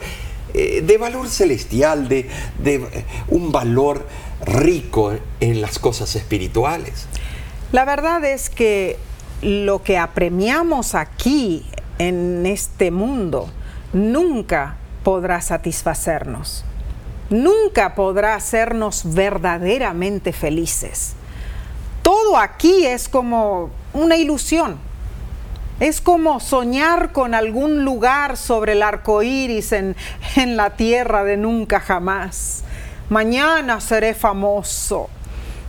eh, 0.53 0.84
de 0.86 0.97
valor 0.97 1.28
celestial, 1.28 2.07
de, 2.07 2.30
eh, 2.65 3.05
un 3.30 3.51
valor 3.51 4.05
rico 4.45 5.11
en 5.39 5.61
las 5.61 5.80
cosas 5.80 6.15
espirituales. 6.15 7.07
La 7.71 7.84
verdad 7.84 8.23
es 8.23 8.49
que 8.49 8.97
lo 9.41 9.82
que 9.82 9.97
apremiamos 9.97 10.93
aquí 10.93 11.65
en 11.97 12.45
este 12.45 12.91
mundo 12.91 13.49
nunca 13.91 14.78
podrá 15.03 15.41
satisfacernos 15.41 16.63
nunca 17.30 17.95
podrá 17.95 18.36
hacernos 18.36 19.13
verdaderamente 19.13 20.34
felices. 20.34 21.13
Todo 22.01 22.38
aquí 22.38 22.86
es 22.86 23.09
como 23.09 23.69
una 23.93 24.15
ilusión. 24.15 24.78
Es 25.80 26.01
como 26.01 26.39
soñar 26.39 27.11
con 27.11 27.36
algún 27.36 27.84
lugar 27.84 28.38
sobre 28.38 28.71
el 28.71 28.82
arco 28.82 29.21
iris 29.21 29.71
en, 29.73 29.95
en 30.36 30.57
la 30.57 30.71
tierra 30.71 31.23
de 31.23 31.38
nunca 31.38 31.80
jamás. 31.80 32.63
Mañana 33.09 33.80
seré 33.80 34.13
famoso. 34.13 35.09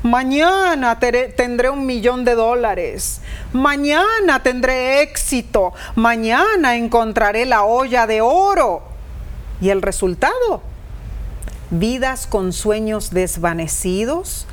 Mañana 0.02 0.98
tendré 1.00 1.70
un 1.70 1.84
millón 1.84 2.24
de 2.24 2.34
dólares. 2.34 3.20
Mañana 3.52 4.42
tendré 4.42 5.02
éxito. 5.02 5.72
Mañana 5.96 6.76
encontraré 6.76 7.44
la 7.44 7.64
olla 7.64 8.06
de 8.06 8.20
oro. 8.20 8.82
¿Y 9.61 9.70
el 9.70 9.82
resultado? 9.82 10.62
Vidas 11.71 12.27
con 12.27 12.53
sueños 12.53 13.11
desvanecidos, 13.11 14.47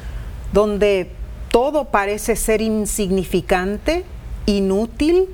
donde 0.54 1.12
todo 1.50 1.86
parece 1.86 2.36
ser 2.36 2.62
insignificante, 2.62 4.06
inútil, 4.46 5.28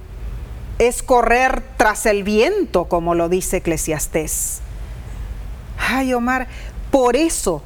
es 0.80 1.04
correr 1.04 1.64
tras 1.78 2.06
el 2.06 2.24
viento, 2.24 2.86
como 2.86 3.14
lo 3.14 3.30
dice 3.30 3.58
Eclesiastés. 3.58 4.62
Ay, 5.78 6.14
Omar, 6.14 6.48
por 6.90 7.16
eso 7.16 7.64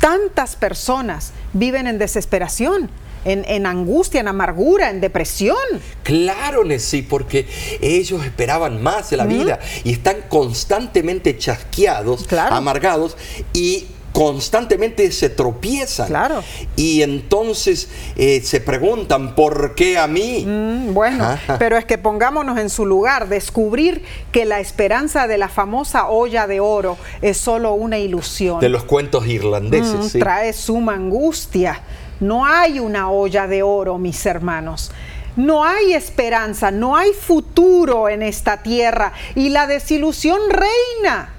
tantas 0.00 0.56
personas 0.56 1.32
viven 1.52 1.86
en 1.86 1.98
desesperación 1.98 2.90
en, 3.26 3.66
angustia, 3.66 4.20
en 4.20 4.28
amargura, 4.28 4.90
en 4.90 5.00
depresión. 5.00 5.56
Claro, 6.02 6.62
sí, 6.78 7.02
porque 7.02 7.46
ellos 7.80 8.24
esperaban 8.24 8.82
más 8.82 9.10
de 9.10 9.16
la 9.16 9.26
vida 9.26 9.58
y 9.84 9.92
están 9.92 10.16
constantemente 10.28 11.36
chasqueados, 11.36 12.26
amargados 12.32 13.16
y 13.52 13.86
constantemente 14.16 15.12
se 15.12 15.28
tropiezan. 15.28 16.06
Claro. 16.08 16.42
Y 16.74 17.02
entonces 17.02 17.90
eh, 18.16 18.40
se 18.42 18.62
preguntan, 18.62 19.34
¿por 19.34 19.74
qué 19.74 19.98
a 19.98 20.06
mí? 20.06 20.42
Mm, 20.46 20.94
bueno, 20.94 21.38
pero 21.58 21.76
es 21.76 21.84
que 21.84 21.98
pongámonos 21.98 22.58
en 22.58 22.70
su 22.70 22.86
lugar, 22.86 23.28
descubrir 23.28 24.02
que 24.32 24.46
la 24.46 24.58
esperanza 24.58 25.26
de 25.26 25.36
la 25.36 25.50
famosa 25.50 26.08
olla 26.08 26.46
de 26.46 26.60
oro 26.60 26.96
es 27.20 27.36
solo 27.36 27.74
una 27.74 27.98
ilusión. 27.98 28.58
De 28.58 28.70
los 28.70 28.84
cuentos 28.84 29.26
irlandeses. 29.26 30.14
Mm, 30.14 30.18
trae 30.18 30.54
suma 30.54 30.94
angustia. 30.94 31.82
No 32.20 32.46
hay 32.46 32.78
una 32.78 33.10
olla 33.10 33.46
de 33.46 33.62
oro, 33.62 33.98
mis 33.98 34.24
hermanos. 34.26 34.90
No 35.36 35.64
hay 35.64 35.92
esperanza, 35.92 36.70
no 36.70 36.96
hay 36.96 37.12
futuro 37.12 38.08
en 38.08 38.22
esta 38.22 38.62
tierra 38.62 39.12
y 39.34 39.50
la 39.50 39.66
desilusión 39.66 40.40
reina. 40.48 41.34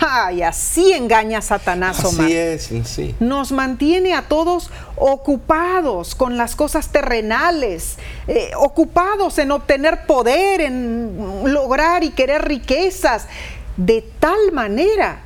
Ay, 0.00 0.42
así 0.42 0.92
engaña 0.92 1.40
Satanás, 1.40 2.04
Omar. 2.04 2.26
Así 2.26 2.36
es, 2.36 2.70
sí. 2.84 3.14
Nos 3.20 3.52
mantiene 3.52 4.14
a 4.14 4.22
todos 4.22 4.70
ocupados 4.96 6.14
con 6.14 6.36
las 6.36 6.56
cosas 6.56 6.88
terrenales, 6.88 7.96
eh, 8.26 8.50
ocupados 8.56 9.38
en 9.38 9.52
obtener 9.52 10.06
poder, 10.06 10.60
en 10.60 11.42
lograr 11.46 12.02
y 12.02 12.10
querer 12.10 12.46
riquezas, 12.46 13.26
de 13.76 14.04
tal 14.18 14.52
manera 14.52 15.20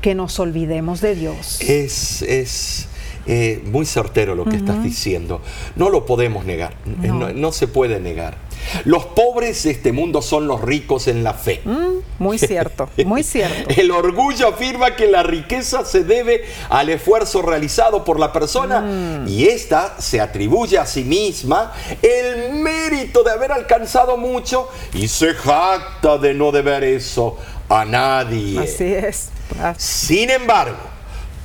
que 0.00 0.14
nos 0.14 0.38
olvidemos 0.38 1.00
de 1.00 1.14
Dios. 1.14 1.60
Es, 1.60 2.22
es 2.22 2.88
eh, 3.32 3.62
muy 3.64 3.86
certero 3.86 4.34
lo 4.34 4.44
que 4.44 4.56
estás 4.56 4.82
diciendo. 4.82 5.40
No 5.76 5.88
lo 5.88 6.04
podemos 6.04 6.44
negar, 6.44 6.74
no 6.84 7.52
se 7.52 7.68
puede 7.68 8.00
negar. 8.00 8.38
Los 8.84 9.04
pobres 9.06 9.62
de 9.62 9.70
este 9.70 9.92
mundo 9.92 10.20
son 10.20 10.48
los 10.48 10.60
ricos 10.60 11.06
en 11.06 11.22
la 11.22 11.34
fe. 11.34 11.60
Mm, 11.64 11.98
muy 12.18 12.40
cierto, 12.40 12.88
muy 13.04 13.22
cierto. 13.22 13.70
El 13.80 13.92
orgullo 13.92 14.48
afirma 14.48 14.96
que 14.96 15.06
la 15.06 15.22
riqueza 15.22 15.84
se 15.84 16.02
debe 16.02 16.42
al 16.70 16.88
esfuerzo 16.88 17.40
realizado 17.40 18.02
por 18.04 18.18
la 18.18 18.32
persona 18.32 18.80
mm. 18.80 19.28
y 19.28 19.44
ésta 19.44 19.94
se 20.00 20.20
atribuye 20.20 20.76
a 20.76 20.84
sí 20.84 21.04
misma 21.04 21.72
el 22.02 22.52
mérito 22.54 23.22
de 23.22 23.30
haber 23.30 23.52
alcanzado 23.52 24.16
mucho 24.16 24.68
y 24.92 25.06
se 25.06 25.34
jacta 25.34 26.18
de 26.18 26.34
no 26.34 26.50
deber 26.50 26.82
eso 26.82 27.38
a 27.68 27.84
nadie. 27.84 28.58
Así 28.58 28.92
es. 28.92 29.28
Sin 29.76 30.30
embargo, 30.30 30.89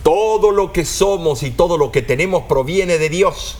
todo 0.05 0.51
lo 0.51 0.71
que 0.71 0.85
somos 0.85 1.41
y 1.41 1.49
todo 1.49 1.79
lo 1.79 1.91
que 1.91 2.03
tenemos 2.03 2.43
proviene 2.43 2.99
de 2.99 3.09
Dios. 3.09 3.57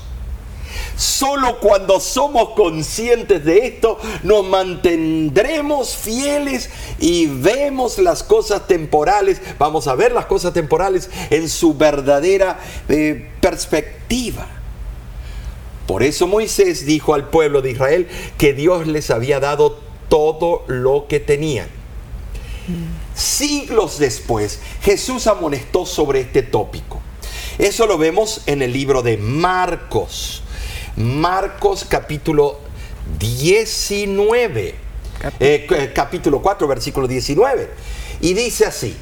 Solo 0.96 1.60
cuando 1.60 2.00
somos 2.00 2.50
conscientes 2.50 3.44
de 3.44 3.66
esto 3.66 3.98
nos 4.22 4.46
mantendremos 4.46 5.96
fieles 5.96 6.70
y 7.00 7.26
vemos 7.26 7.98
las 7.98 8.22
cosas 8.22 8.68
temporales, 8.68 9.42
vamos 9.58 9.88
a 9.88 9.96
ver 9.96 10.12
las 10.12 10.28
cosas 10.28 10.54
temporales 10.54 11.10
en 11.32 11.50
su 11.50 11.74
verdadera 11.74 12.60
eh, 12.90 13.28
perspectiva. 13.42 14.46
Por 15.88 16.04
eso 16.04 16.28
Moisés 16.28 16.86
dijo 16.86 17.16
al 17.16 17.28
pueblo 17.30 17.64
de 17.64 17.72
Israel 17.72 18.08
que 18.38 18.54
Dios 18.54 18.86
les 18.86 19.10
había 19.10 19.40
dado 19.40 19.80
todo 20.10 20.64
lo 20.68 21.08
que 21.08 21.20
tenían. 21.20 21.70
Siglos 23.16 23.98
después, 23.98 24.60
Jesús 24.82 25.28
amonestó 25.28 25.86
sobre 25.86 26.22
este 26.22 26.44
tópico. 26.44 27.02
Eso 27.58 27.88
lo 27.88 27.98
vemos 27.98 28.42
en 28.46 28.62
el 28.62 28.74
libro 28.74 29.02
de 29.02 29.18
Marcos. 29.18 30.44
Marcos 30.98 31.86
capítulo 31.88 32.60
19, 33.18 34.76
eh, 35.40 35.68
eh, 35.70 35.92
capítulo 35.96 36.42
4, 36.42 36.68
versículo 36.68 37.08
19. 37.08 37.70
Y 38.20 38.34
dice 38.34 38.66
así, 38.66 38.96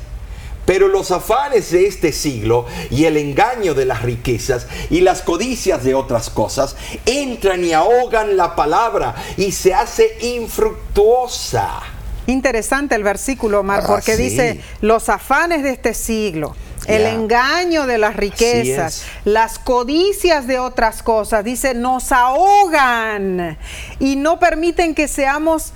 pero 0.66 0.88
los 0.88 1.12
afanes 1.12 1.72
de 1.72 1.88
este 1.88 2.12
siglo 2.12 2.66
y 2.90 3.06
el 3.06 3.18
engaño 3.18 3.74
de 3.74 3.86
las 3.86 4.04
riquezas 4.04 4.68
y 4.90 5.02
las 5.02 5.24
codicias 5.24 5.84
de 5.84 5.96
otras 5.96 6.30
cosas 6.30 6.76
entran 7.06 7.66
y 7.66 7.74
ahogan 7.74 8.38
la 8.38 8.56
palabra 8.56 9.16
y 9.38 9.52
se 9.52 9.74
hace 9.74 10.18
infructuosa. 10.22 11.82
Interesante 12.28 12.96
el 12.96 13.04
versículo, 13.04 13.60
Omar, 13.60 13.82
ah, 13.84 13.88
porque 13.88 14.16
dice 14.16 14.62
los 14.82 15.10
afanes 15.10 15.64
de 15.64 15.72
este 15.72 15.94
siglo 15.94 16.56
el 16.88 17.06
engaño 17.06 17.86
de 17.88 17.98
las 17.98 18.16
riquezas, 18.16 19.06
las 19.26 19.60
codicias 19.60 20.48
de 20.48 20.60
otras 20.60 21.04
cosas, 21.04 21.44
dice, 21.44 21.74
nos 21.74 22.12
ahogan 22.12 23.58
y 24.00 24.16
no 24.16 24.40
permiten 24.40 24.96
que 24.96 25.08
seamos 25.08 25.72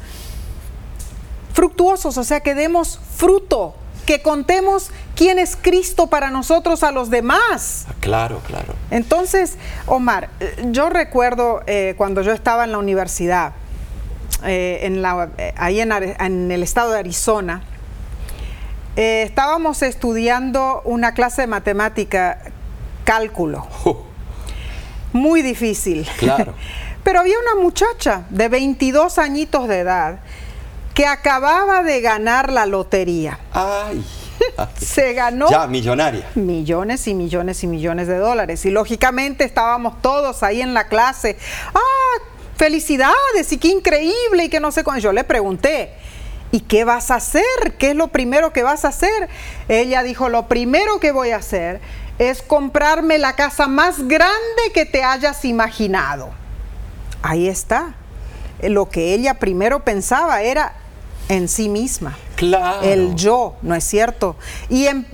fructuosos, 1.53 2.17
o 2.17 2.23
sea, 2.23 2.41
que 2.41 2.55
demos 2.55 2.99
fruto, 3.15 3.75
que 4.05 4.21
contemos 4.21 4.91
quién 5.15 5.39
es 5.39 5.57
Cristo 5.59 6.07
para 6.07 6.29
nosotros 6.29 6.83
a 6.83 6.91
los 6.91 7.09
demás. 7.09 7.85
Ah, 7.89 7.93
claro, 7.99 8.41
claro. 8.45 8.73
Entonces, 8.91 9.55
Omar, 9.85 10.29
yo 10.71 10.89
recuerdo 10.89 11.61
eh, 11.67 11.95
cuando 11.97 12.21
yo 12.21 12.31
estaba 12.31 12.63
en 12.63 12.71
la 12.71 12.77
universidad, 12.77 13.53
eh, 14.43 14.79
en 14.83 15.01
la, 15.01 15.29
eh, 15.37 15.53
ahí 15.57 15.79
en 15.79 16.51
el 16.51 16.63
estado 16.63 16.91
de 16.91 16.99
Arizona, 16.99 17.63
eh, 18.95 19.21
estábamos 19.23 19.83
estudiando 19.83 20.81
una 20.83 21.13
clase 21.13 21.41
de 21.41 21.47
matemática, 21.47 22.39
cálculo. 23.03 23.67
Oh. 23.83 24.03
Muy 25.13 25.41
difícil. 25.41 26.07
Claro. 26.17 26.53
Pero 27.03 27.19
había 27.19 27.35
una 27.39 27.61
muchacha 27.61 28.25
de 28.29 28.49
22 28.49 29.17
añitos 29.19 29.67
de 29.67 29.79
edad 29.79 30.19
que 30.93 31.05
acababa 31.05 31.83
de 31.83 32.01
ganar 32.01 32.51
la 32.51 32.65
lotería. 32.65 33.39
Ay. 33.53 34.03
Se 34.77 35.13
ganó. 35.13 35.49
Ya, 35.49 35.67
millonaria. 35.67 36.27
Millones 36.35 37.07
y 37.07 37.13
millones 37.13 37.63
y 37.63 37.67
millones 37.67 38.07
de 38.07 38.17
dólares. 38.17 38.65
Y 38.65 38.71
lógicamente 38.71 39.43
estábamos 39.43 40.01
todos 40.01 40.43
ahí 40.43 40.61
en 40.61 40.73
la 40.73 40.87
clase. 40.87 41.37
¡Ah! 41.73 42.36
Felicidades 42.57 43.51
y 43.51 43.57
qué 43.57 43.67
increíble 43.69 44.45
y 44.45 44.49
que 44.49 44.59
no 44.59 44.71
sé 44.71 44.83
cuándo. 44.83 45.01
Yo 45.01 45.11
le 45.11 45.23
pregunté, 45.23 45.93
¿Y 46.51 46.61
qué 46.61 46.83
vas 46.85 47.11
a 47.11 47.15
hacer? 47.15 47.43
¿Qué 47.77 47.91
es 47.91 47.95
lo 47.95 48.07
primero 48.07 48.53
que 48.53 48.63
vas 48.63 48.85
a 48.85 48.89
hacer? 48.89 49.27
Ella 49.67 50.03
dijo, 50.03 50.29
lo 50.29 50.47
primero 50.47 50.99
que 50.99 51.11
voy 51.11 51.31
a 51.31 51.37
hacer 51.37 51.81
es 52.19 52.41
comprarme 52.41 53.17
la 53.17 53.35
casa 53.35 53.67
más 53.67 54.07
grande 54.07 54.71
que 54.73 54.85
te 54.85 55.03
hayas 55.03 55.43
imaginado. 55.45 56.29
Ahí 57.21 57.47
está. 57.47 57.95
Lo 58.61 58.89
que 58.89 59.13
ella 59.13 59.35
primero 59.35 59.83
pensaba 59.83 60.41
era 60.41 60.73
en 61.29 61.47
sí 61.49 61.67
misma. 61.67 62.17
Claro. 62.37 62.81
El 62.81 63.15
yo, 63.15 63.55
¿no 63.61 63.75
es 63.75 63.83
cierto? 63.83 64.37
Y 64.69 64.87
en, 64.87 65.07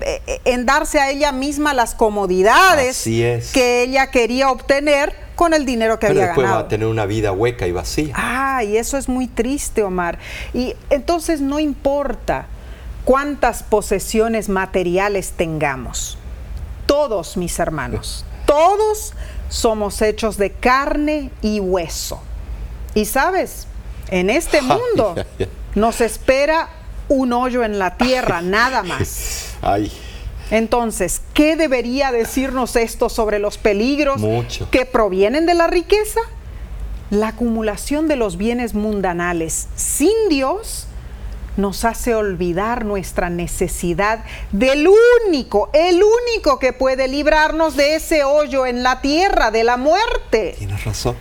en 0.46 0.66
darse 0.66 1.00
a 1.00 1.10
ella 1.10 1.32
misma 1.32 1.74
las 1.74 1.96
comodidades 1.96 3.04
que 3.04 3.84
ella 3.84 4.12
quería 4.12 4.52
obtener 4.52 5.23
con 5.44 5.54
el 5.54 5.66
dinero 5.66 6.00
que 6.00 6.08
había 6.08 6.28
después 6.28 6.50
va 6.50 6.60
a 6.60 6.68
tener 6.70 6.88
una 6.88 7.06
vida 7.06 7.34
hueca 7.34 7.68
y 7.68 7.74
vacía. 7.74 8.14
Ah, 8.16 8.64
y 8.64 8.78
eso 8.78 8.98
es 8.98 9.10
muy 9.10 9.28
triste, 9.28 9.84
Omar. 9.84 10.18
Y 10.54 10.74
entonces 10.90 11.42
no 11.42 11.60
importa 11.60 12.46
cuántas 13.04 13.62
posesiones 13.62 14.48
materiales 14.48 15.34
tengamos. 15.34 16.18
Todos, 16.86 17.36
mis 17.36 17.60
hermanos, 17.60 18.24
todos 18.46 19.12
somos 19.50 20.02
hechos 20.02 20.38
de 20.38 20.54
carne 20.54 21.30
y 21.42 21.60
hueso. 21.60 22.22
Y 22.96 23.04
sabes, 23.04 23.68
en 24.12 24.30
este 24.30 24.62
mundo 24.62 25.14
nos 25.76 26.00
espera 26.00 26.70
un 27.10 27.34
hoyo 27.34 27.66
en 27.66 27.80
la 27.80 27.98
tierra, 27.98 28.42
nada 28.42 28.82
más. 28.84 29.56
Ay. 29.62 29.92
Entonces, 30.52 31.22
¿qué 31.34 31.56
debería 31.56 32.12
decirnos 32.12 32.76
esto 32.76 33.10
sobre 33.10 33.40
los 33.40 33.58
peligros 33.58 34.22
que 34.72 34.86
provienen 34.86 35.46
de 35.46 35.54
la 35.54 35.68
riqueza? 35.68 36.20
La 37.10 37.30
acumulación 37.30 38.08
de 38.08 38.16
los 38.16 38.38
bienes 38.38 38.74
mundanales 38.74 39.68
sin 39.76 40.30
Dios 40.30 40.88
nos 41.58 41.86
hace 41.86 42.16
olvidar 42.16 42.86
nuestra 42.86 43.30
necesidad 43.30 44.24
del 44.52 44.88
único, 45.28 45.70
el 45.74 46.02
único 46.04 46.58
que 46.60 46.74
puede 46.74 47.08
librarnos 47.08 47.76
de 47.76 47.96
ese 47.96 48.24
hoyo 48.24 48.66
en 48.66 48.82
la 48.82 49.02
tierra, 49.02 49.52
de 49.52 49.64
la 49.64 49.78
muerte. 49.78 50.56
Tienes 50.58 50.84
razón. 50.84 51.16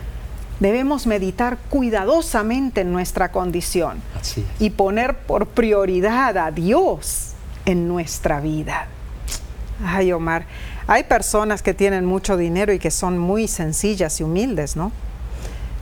Debemos 0.59 1.07
meditar 1.07 1.57
cuidadosamente 1.69 2.81
en 2.81 2.93
nuestra 2.93 3.31
condición 3.31 4.01
y 4.59 4.69
poner 4.69 5.17
por 5.17 5.47
prioridad 5.47 6.37
a 6.37 6.51
Dios 6.51 7.33
en 7.65 7.87
nuestra 7.87 8.39
vida. 8.39 8.87
Ay, 9.83 10.11
Omar, 10.11 10.45
hay 10.87 11.03
personas 11.03 11.61
que 11.61 11.73
tienen 11.73 12.05
mucho 12.05 12.37
dinero 12.37 12.73
y 12.73 12.79
que 12.79 12.91
son 12.91 13.17
muy 13.17 13.47
sencillas 13.47 14.19
y 14.19 14.23
humildes, 14.23 14.75
¿no? 14.75 14.91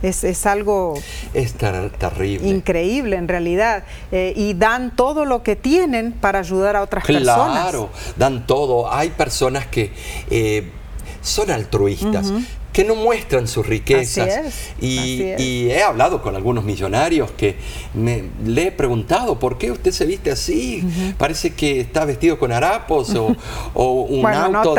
Es, 0.02 0.46
algo 0.46 0.94
es 1.32 1.54
terrible. 1.54 2.48
increíble 2.48 3.14
en 3.14 3.28
realidad. 3.28 3.84
Eh, 4.10 4.32
y 4.34 4.54
dan 4.54 4.96
todo 4.96 5.24
lo 5.24 5.44
que 5.44 5.54
tienen 5.54 6.10
para 6.12 6.40
ayudar 6.40 6.74
a 6.74 6.82
otras 6.82 7.04
personas. 7.04 7.36
Claro, 7.36 7.88
dan 8.16 8.44
todo. 8.46 8.92
Hay 8.92 9.10
personas 9.10 9.66
que 9.66 9.92
eh, 10.28 10.72
son 11.20 11.52
altruistas, 11.52 12.32
que 12.72 12.84
no 12.84 12.94
muestran 12.94 13.46
sus 13.46 13.66
riquezas. 13.66 14.28
Así 14.28 14.48
es, 14.48 14.70
y, 14.80 14.98
así 14.98 15.22
es. 15.30 15.40
y 15.40 15.70
he 15.70 15.82
hablado 15.82 16.22
con 16.22 16.34
algunos 16.36 16.64
millonarios 16.64 17.30
que 17.32 17.56
me, 17.92 18.24
le 18.46 18.68
he 18.68 18.72
preguntado, 18.72 19.38
¿por 19.38 19.58
qué 19.58 19.70
usted 19.70 19.90
se 19.92 20.06
viste 20.06 20.30
así? 20.30 20.82
Parece 21.18 21.50
que 21.54 21.80
está 21.80 22.04
vestido 22.04 22.38
con 22.38 22.50
harapos 22.50 23.14
o, 23.14 23.36
o 23.74 24.02
un 24.02 24.22
Bueno, 24.22 24.48
no 24.48 24.58
auto 24.60 24.74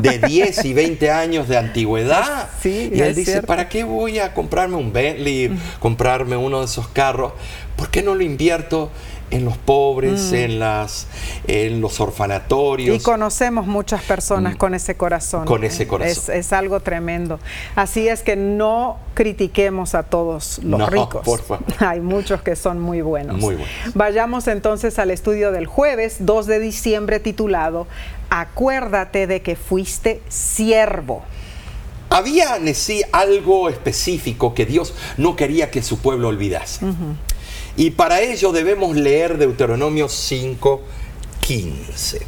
de- 0.00 0.18
de, 0.18 0.26
10 0.26 0.64
y 0.66 0.74
20 0.74 1.10
años 1.10 1.48
de 1.48 1.56
antigüedad. 1.56 2.48
Sí, 2.62 2.90
y 2.92 3.00
él 3.00 3.14
dice, 3.14 3.30
cierto. 3.32 3.46
¿para 3.46 3.68
qué 3.70 3.84
voy 3.84 4.18
a 4.18 4.34
comprarme 4.34 4.76
un 4.76 4.92
Bentley, 4.92 5.50
comprarme 5.78 6.36
uno 6.36 6.58
de 6.60 6.66
esos 6.66 6.88
carros? 6.88 7.32
¿Por 7.76 7.88
qué 7.88 8.02
no 8.02 8.14
lo 8.14 8.22
invierto 8.22 8.90
en 9.30 9.44
los 9.44 9.56
pobres, 9.56 10.32
en, 10.32 10.58
las, 10.58 11.06
en 11.46 11.80
los 11.80 12.00
orfanatorios? 12.00 12.96
Mm. 12.96 13.00
Y 13.00 13.02
conocemos 13.02 13.66
muchas 13.66 14.02
personas 14.02 14.56
con 14.56 14.74
ese 14.74 14.96
corazón. 14.96 15.42
Mm. 15.42 15.46
Con 15.46 15.64
ese 15.64 15.82
Es- 15.84 15.88
corazón. 15.88 16.34
Es, 16.34 16.52
algo 16.52 16.80
tremendo. 16.80 17.38
Así 17.76 18.08
es 18.08 18.22
que 18.22 18.36
no 18.36 18.98
critiquemos 19.14 19.94
a 19.94 20.02
todos 20.02 20.58
los 20.62 20.80
No, 20.80 20.86
ricos. 20.88 21.24
por 21.24 21.42
favor. 21.42 21.64
Hay 21.78 22.00
muchos 22.00 22.42
que 22.42 22.56
son 22.56 22.80
muy 22.80 23.00
buenos. 23.02 23.36
Muy 23.38 23.54
buenos. 23.56 23.70
Vayamos 23.94 24.48
entonces 24.48 24.98
al 24.98 25.10
estudio 25.10 25.52
del 25.52 25.66
jueves 25.66 26.16
2 26.20 26.46
de 26.46 26.58
diciembre 26.58 27.20
titulado 27.20 27.86
Acuérdate 28.30 29.26
de 29.26 29.42
que 29.42 29.56
fuiste 29.56 30.22
siervo. 30.28 31.22
Había 32.10 32.56
en 32.56 32.74
sí 32.74 33.02
algo 33.12 33.68
específico 33.68 34.52
que 34.54 34.66
Dios 34.66 34.94
no 35.16 35.36
quería 35.36 35.70
que 35.70 35.80
su 35.82 35.98
pueblo 35.98 36.28
olvidase. 36.28 36.84
Y 37.80 37.92
para 37.92 38.20
ello 38.20 38.52
debemos 38.52 38.94
leer 38.94 39.38
Deuteronomio 39.38 40.10
5, 40.10 40.82
15. 41.40 42.20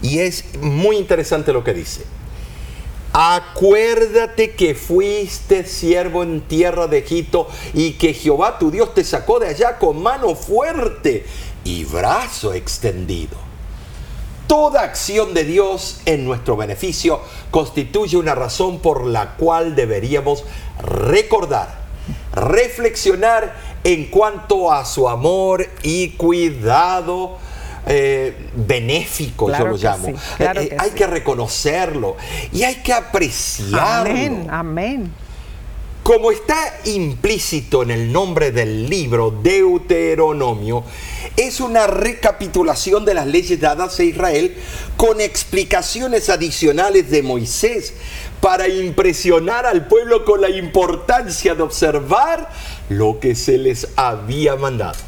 Y 0.00 0.20
es 0.20 0.44
muy 0.60 0.96
interesante 0.96 1.52
lo 1.52 1.64
que 1.64 1.74
dice. 1.74 2.04
Acuérdate 3.12 4.52
que 4.52 4.76
fuiste 4.76 5.66
siervo 5.66 6.22
en 6.22 6.42
tierra 6.42 6.86
de 6.86 6.98
Egipto 6.98 7.48
y 7.74 7.94
que 7.94 8.14
Jehová 8.14 8.60
tu 8.60 8.70
Dios 8.70 8.94
te 8.94 9.02
sacó 9.02 9.40
de 9.40 9.48
allá 9.48 9.76
con 9.76 10.00
mano 10.00 10.36
fuerte 10.36 11.26
y 11.64 11.82
brazo 11.84 12.54
extendido. 12.54 13.36
Toda 14.46 14.82
acción 14.82 15.34
de 15.34 15.42
Dios 15.42 16.00
en 16.06 16.24
nuestro 16.24 16.56
beneficio 16.56 17.20
constituye 17.50 18.16
una 18.18 18.36
razón 18.36 18.78
por 18.78 19.04
la 19.04 19.34
cual 19.34 19.74
deberíamos 19.74 20.44
recordar, 20.80 21.82
reflexionar 22.32 23.71
en 23.84 24.06
cuanto 24.06 24.72
a 24.72 24.84
su 24.84 25.08
amor 25.08 25.66
y 25.82 26.10
cuidado 26.10 27.38
eh, 27.86 28.48
benéfico, 28.54 29.46
Claro 29.46 29.64
yo 29.64 29.70
lo 29.70 29.76
llamo. 29.76 30.06
sí, 30.08 30.14
claro 30.36 30.60
Eh, 30.60 30.64
eh, 30.64 30.68
que 30.68 30.76
hay 30.78 30.90
sí. 30.90 30.94
que 30.96 31.06
reconocerlo 31.06 32.16
y 32.52 32.62
hay 32.62 32.76
que 32.76 32.92
apreciarlo. 32.92 34.10
Amén, 34.10 34.46
amén. 34.50 35.12
Como 36.04 36.32
está 36.32 36.56
implícito 36.84 37.84
en 37.84 37.92
el 37.92 38.12
nombre 38.12 38.50
del 38.50 38.88
libro 38.90 39.30
Deuteronomio, 39.30 40.82
es 41.36 41.60
una 41.60 41.86
recapitulación 41.86 43.04
de 43.04 43.14
las 43.14 43.26
leyes 43.28 43.60
dadas 43.60 44.00
a 44.00 44.02
Israel 44.02 44.56
con 44.96 45.20
explicaciones 45.20 46.28
adicionales 46.28 47.08
de 47.08 47.22
Moisés 47.22 47.94
para 48.40 48.66
impresionar 48.66 49.64
al 49.64 49.86
pueblo 49.86 50.24
con 50.24 50.40
la 50.40 50.50
importancia 50.50 51.54
de 51.54 51.62
observar 51.62 52.50
lo 52.88 53.20
que 53.20 53.34
se 53.34 53.58
les 53.58 53.88
había 53.96 54.56
mandado. 54.56 54.98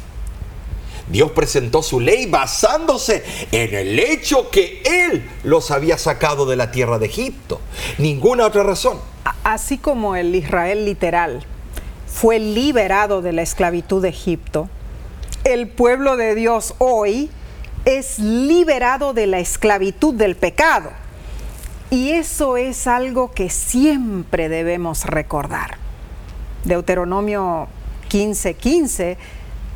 Dios 1.07 1.31
presentó 1.31 1.83
su 1.83 1.99
ley 1.99 2.25
basándose 2.25 3.23
en 3.51 3.75
el 3.75 3.99
hecho 3.99 4.49
que 4.49 4.81
Él 4.83 5.29
los 5.43 5.69
había 5.69 5.97
sacado 5.97 6.45
de 6.45 6.55
la 6.55 6.71
tierra 6.71 6.97
de 6.97 7.05
Egipto. 7.05 7.61
Ninguna 7.99 8.45
otra 8.45 8.63
razón. 8.63 8.99
Así 9.43 9.77
como 9.77 10.15
el 10.15 10.33
Israel 10.33 10.85
literal 10.85 11.45
fue 12.07 12.39
liberado 12.39 13.21
de 13.21 13.33
la 13.33 13.43
esclavitud 13.43 14.01
de 14.01 14.09
Egipto, 14.09 14.69
el 15.43 15.67
pueblo 15.67 16.17
de 16.17 16.33
Dios 16.33 16.73
hoy 16.79 17.29
es 17.85 18.17
liberado 18.17 19.13
de 19.13 19.27
la 19.27 19.39
esclavitud 19.39 20.15
del 20.15 20.35
pecado. 20.35 20.89
Y 21.91 22.11
eso 22.11 22.57
es 22.57 22.87
algo 22.87 23.31
que 23.31 23.51
siempre 23.51 24.49
debemos 24.49 25.05
recordar. 25.05 25.84
Deuteronomio 26.65 27.67
15:15, 28.09 28.55
15, 28.55 29.17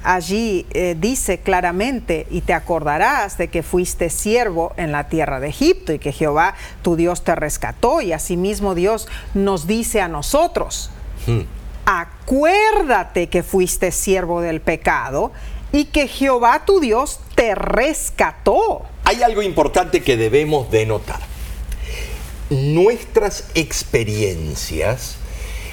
allí 0.03 0.65
eh, 0.71 0.95
dice 0.99 1.39
claramente, 1.39 2.27
y 2.29 2.41
te 2.41 2.53
acordarás 2.53 3.37
de 3.37 3.49
que 3.49 3.63
fuiste 3.63 4.09
siervo 4.09 4.73
en 4.77 4.91
la 4.91 5.07
tierra 5.09 5.39
de 5.39 5.49
Egipto 5.49 5.93
y 5.93 5.99
que 5.99 6.11
Jehová 6.11 6.55
tu 6.81 6.95
Dios 6.95 7.23
te 7.23 7.35
rescató 7.35 8.01
y 8.01 8.13
asimismo 8.13 8.75
Dios 8.75 9.07
nos 9.33 9.67
dice 9.67 10.01
a 10.01 10.07
nosotros, 10.07 10.91
acuérdate 11.85 13.27
que 13.27 13.43
fuiste 13.43 13.91
siervo 13.91 14.41
del 14.41 14.61
pecado 14.61 15.31
y 15.71 15.85
que 15.85 16.07
Jehová 16.07 16.63
tu 16.65 16.79
Dios 16.79 17.19
te 17.35 17.55
rescató. 17.55 18.83
Hay 19.03 19.23
algo 19.23 19.41
importante 19.41 20.01
que 20.01 20.17
debemos 20.17 20.71
de 20.71 20.85
notar. 20.85 21.19
Nuestras 22.49 23.49
experiencias, 23.53 25.17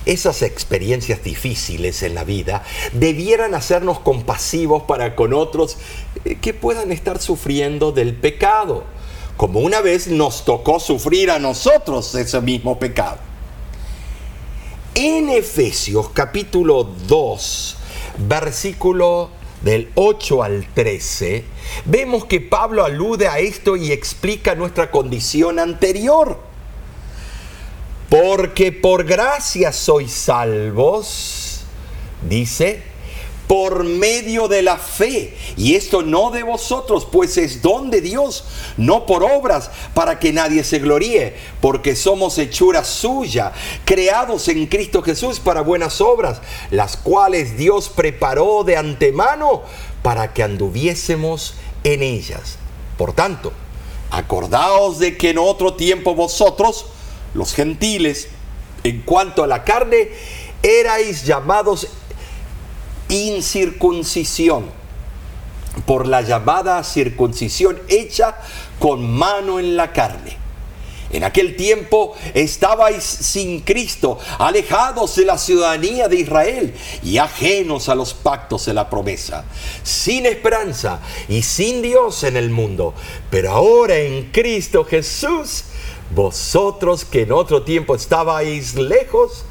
esas 0.06 0.42
experiencias 0.42 1.22
difíciles 1.22 2.02
en 2.02 2.14
la 2.14 2.24
vida, 2.24 2.62
debieran 2.92 3.54
hacernos 3.54 3.98
compasivos 3.98 4.84
para 4.84 5.16
con 5.16 5.34
otros 5.34 5.76
eh, 6.24 6.36
que 6.40 6.54
puedan 6.54 6.92
estar 6.92 7.20
sufriendo 7.20 7.92
del 7.92 8.14
pecado, 8.14 8.84
como 9.36 9.60
una 9.60 9.80
vez 9.80 10.06
nos 10.06 10.44
tocó 10.44 10.80
sufrir 10.80 11.30
a 11.30 11.38
nosotros 11.38 12.14
ese 12.14 12.40
mismo 12.40 12.78
pecado. 12.78 13.18
En 14.94 15.28
Efesios 15.28 16.08
capítulo 16.10 16.84
2, 16.84 17.76
versículo 18.28 19.28
del 19.62 19.90
8 19.94 20.42
al 20.42 20.66
13, 20.72 21.44
vemos 21.84 22.24
que 22.24 22.40
Pablo 22.40 22.84
alude 22.84 23.28
a 23.28 23.38
esto 23.38 23.76
y 23.76 23.92
explica 23.92 24.54
nuestra 24.54 24.90
condición 24.90 25.58
anterior. 25.58 26.45
Porque 28.08 28.72
por 28.72 29.04
gracia 29.04 29.72
sois 29.72 30.12
salvos, 30.12 31.64
dice, 32.28 32.82
por 33.46 33.84
medio 33.84 34.48
de 34.48 34.62
la 34.62 34.76
fe. 34.76 35.36
Y 35.56 35.74
esto 35.74 36.02
no 36.02 36.30
de 36.30 36.42
vosotros, 36.42 37.06
pues 37.10 37.36
es 37.36 37.62
don 37.62 37.90
de 37.90 38.00
Dios, 38.00 38.44
no 38.76 39.06
por 39.06 39.22
obras, 39.22 39.70
para 39.94 40.18
que 40.18 40.32
nadie 40.32 40.64
se 40.64 40.78
gloríe, 40.78 41.34
porque 41.60 41.96
somos 41.96 42.38
hechura 42.38 42.84
suya, 42.84 43.52
creados 43.84 44.48
en 44.48 44.66
Cristo 44.66 45.02
Jesús 45.02 45.40
para 45.40 45.60
buenas 45.60 46.00
obras, 46.00 46.40
las 46.70 46.96
cuales 46.96 47.56
Dios 47.56 47.88
preparó 47.88 48.64
de 48.64 48.76
antemano 48.76 49.62
para 50.02 50.32
que 50.32 50.42
anduviésemos 50.42 51.54
en 51.84 52.02
ellas. 52.02 52.58
Por 52.98 53.12
tanto, 53.12 53.52
acordaos 54.10 54.98
de 54.98 55.16
que 55.16 55.30
en 55.30 55.38
otro 55.38 55.74
tiempo 55.74 56.14
vosotros, 56.14 56.86
los 57.36 57.54
gentiles, 57.54 58.28
en 58.82 59.02
cuanto 59.02 59.44
a 59.44 59.46
la 59.46 59.64
carne, 59.64 60.08
erais 60.62 61.24
llamados 61.24 61.88
incircuncisión 63.08 64.64
por 65.84 66.06
la 66.06 66.22
llamada 66.22 66.82
circuncisión 66.82 67.78
hecha 67.88 68.36
con 68.78 69.08
mano 69.10 69.60
en 69.60 69.76
la 69.76 69.92
carne. 69.92 70.46
En 71.10 71.22
aquel 71.22 71.54
tiempo 71.54 72.16
estabais 72.34 73.04
sin 73.04 73.60
Cristo, 73.60 74.18
alejados 74.38 75.14
de 75.16 75.24
la 75.24 75.38
ciudadanía 75.38 76.08
de 76.08 76.16
Israel 76.16 76.74
y 77.02 77.18
ajenos 77.18 77.88
a 77.88 77.94
los 77.94 78.12
pactos 78.12 78.66
de 78.66 78.74
la 78.74 78.90
promesa, 78.90 79.44
sin 79.84 80.26
esperanza 80.26 81.00
y 81.28 81.42
sin 81.42 81.80
Dios 81.80 82.24
en 82.24 82.36
el 82.36 82.50
mundo. 82.50 82.92
Pero 83.30 83.52
ahora 83.52 83.96
en 83.96 84.32
Cristo 84.32 84.84
Jesús, 84.84 85.64
vosotros 86.14 87.04
que 87.04 87.22
en 87.22 87.32
otro 87.32 87.62
tiempo 87.62 87.94
estabais 87.94 88.74
lejos, 88.74 89.44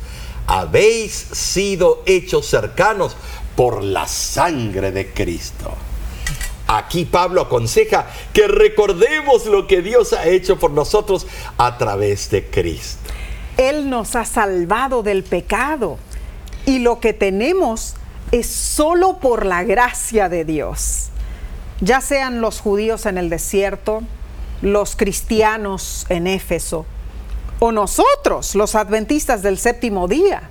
habéis 0.48 1.12
sido 1.14 2.04
hechos 2.06 2.46
cercanos 2.46 3.16
por 3.56 3.84
la 3.84 4.08
sangre 4.08 4.92
de 4.92 5.12
Cristo. 5.12 5.74
Aquí 6.68 7.06
Pablo 7.06 7.42
aconseja 7.42 8.08
que 8.34 8.48
recordemos 8.48 9.46
lo 9.46 9.68
que 9.68 9.82
Dios 9.82 10.14
ha 10.14 10.28
hecho 10.28 10.58
por 10.58 10.72
nosotros 10.72 11.28
a 11.58 11.78
través 11.78 12.30
de 12.32 12.46
Cristo. 12.46 13.12
Él 13.58 13.90
nos 13.90 14.16
ha 14.16 14.26
salvado 14.26 15.04
del 15.04 15.24
pecado 15.24 15.98
y 16.66 16.80
lo 16.80 17.00
que 17.00 17.14
tenemos 17.14 17.96
es 18.32 18.48
solo 18.48 19.20
por 19.20 19.46
la 19.46 19.64
gracia 19.64 20.28
de 20.28 20.44
Dios. 20.44 21.10
Ya 21.82 22.02
sean 22.02 22.42
los 22.42 22.60
judíos 22.60 23.06
en 23.06 23.18
el 23.18 23.30
desierto, 23.30 24.02
los 24.66 24.96
cristianos 24.96 26.08
en 26.10 26.26
Éfeso 26.26 26.88
o 27.60 27.72
nosotros, 27.72 28.56
los 28.56 28.74
adventistas 28.74 29.44
del 29.44 29.60
séptimo 29.60 30.08
día. 30.08 30.50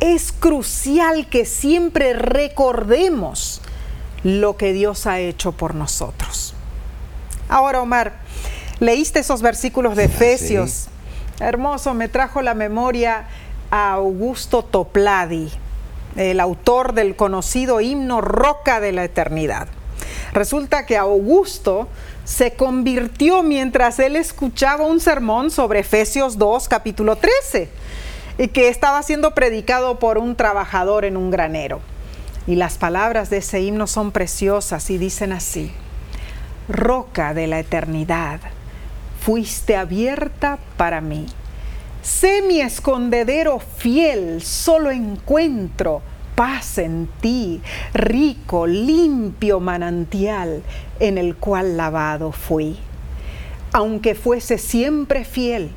Es 0.00 0.32
crucial 0.32 1.28
que 1.28 1.46
siempre 1.46 2.14
recordemos 2.14 3.60
lo 4.24 4.56
que 4.56 4.72
Dios 4.72 5.06
ha 5.06 5.20
hecho 5.20 5.52
por 5.52 5.76
nosotros. 5.76 6.54
Ahora, 7.48 7.80
Omar, 7.80 8.14
leíste 8.80 9.20
esos 9.20 9.40
versículos 9.40 9.94
de 9.94 10.04
Efesios 10.04 10.88
Hermoso, 11.38 11.94
me 11.94 12.08
trajo 12.08 12.42
la 12.42 12.54
memoria 12.54 13.26
a 13.70 13.94
Augusto 13.94 14.62
Topladi, 14.62 15.50
el 16.14 16.38
autor 16.40 16.92
del 16.92 17.16
conocido 17.16 17.80
himno 17.80 18.20
Roca 18.20 18.80
de 18.80 18.92
la 18.92 19.04
Eternidad. 19.04 19.66
Resulta 20.32 20.86
que 20.86 20.96
Augusto 20.96 21.88
se 22.24 22.52
convirtió 22.54 23.42
mientras 23.42 23.98
él 23.98 24.16
escuchaba 24.16 24.84
un 24.84 25.00
sermón 25.00 25.50
sobre 25.50 25.80
Efesios 25.80 26.38
2, 26.38 26.68
capítulo 26.68 27.16
13, 27.16 27.68
y 28.38 28.48
que 28.48 28.68
estaba 28.68 29.02
siendo 29.02 29.34
predicado 29.34 29.98
por 29.98 30.18
un 30.18 30.36
trabajador 30.36 31.04
en 31.04 31.16
un 31.16 31.30
granero. 31.30 31.80
Y 32.46 32.56
las 32.56 32.78
palabras 32.78 33.30
de 33.30 33.38
ese 33.38 33.60
himno 33.60 33.86
son 33.86 34.12
preciosas 34.12 34.90
y 34.90 34.98
dicen 34.98 35.32
así, 35.32 35.72
Roca 36.68 37.34
de 37.34 37.48
la 37.48 37.58
eternidad, 37.58 38.40
fuiste 39.20 39.76
abierta 39.76 40.58
para 40.76 41.00
mí. 41.00 41.26
Sé 42.02 42.42
mi 42.42 42.60
escondedero 42.60 43.60
fiel, 43.60 44.42
solo 44.42 44.90
encuentro 44.90 46.02
paz 46.34 46.78
en 46.78 47.08
ti, 47.20 47.60
rico, 47.94 48.66
limpio 48.66 49.60
manantial 49.60 50.62
en 51.00 51.18
el 51.18 51.36
cual 51.36 51.76
lavado 51.76 52.32
fui. 52.32 52.76
Aunque 53.72 54.14
fuese 54.14 54.58
siempre 54.58 55.24
fiel, 55.24 55.70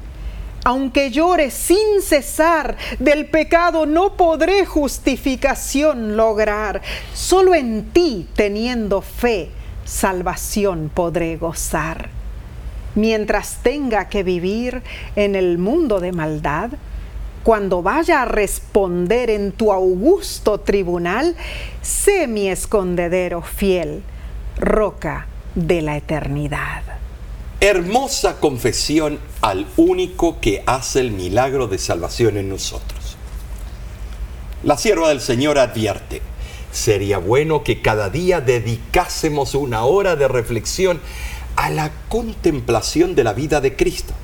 aunque 0.65 1.11
llore 1.11 1.51
sin 1.51 2.01
cesar, 2.01 2.75
del 2.97 3.27
pecado 3.27 3.85
no 3.85 4.17
podré 4.17 4.65
justificación 4.65 6.17
lograr. 6.17 6.81
Solo 7.13 7.53
en 7.53 7.91
ti, 7.91 8.27
teniendo 8.35 9.01
fe, 9.01 9.51
salvación 9.85 10.89
podré 10.91 11.37
gozar. 11.37 12.09
Mientras 12.95 13.57
tenga 13.61 14.09
que 14.09 14.23
vivir 14.23 14.81
en 15.15 15.35
el 15.35 15.59
mundo 15.59 15.99
de 15.99 16.11
maldad, 16.11 16.71
cuando 17.45 17.83
vaya 17.83 18.23
a 18.23 18.25
responder 18.25 19.29
en 19.29 19.51
tu 19.51 19.71
augusto 19.71 20.61
tribunal, 20.61 21.35
sé 21.83 22.25
mi 22.25 22.49
escondedero 22.49 23.43
fiel, 23.43 24.01
roca 24.57 25.27
de 25.53 25.83
la 25.83 25.95
eternidad. 25.95 26.81
Hermosa 27.59 28.39
confesión 28.39 29.19
al 29.41 29.67
único 29.77 30.41
que 30.41 30.63
hace 30.65 31.01
el 31.01 31.11
milagro 31.11 31.67
de 31.67 31.77
salvación 31.77 32.37
en 32.37 32.49
nosotros. 32.49 33.15
La 34.63 34.75
sierva 34.75 35.09
del 35.09 35.21
Señor 35.21 35.59
advierte, 35.59 36.23
sería 36.71 37.19
bueno 37.19 37.63
que 37.63 37.79
cada 37.79 38.09
día 38.09 38.41
dedicásemos 38.41 39.53
una 39.53 39.85
hora 39.85 40.15
de 40.15 40.27
reflexión 40.27 40.99
a 41.55 41.69
la 41.69 41.91
contemplación 42.09 43.13
de 43.13 43.23
la 43.23 43.33
vida 43.33 43.61
de 43.61 43.75
Cristo 43.75 44.15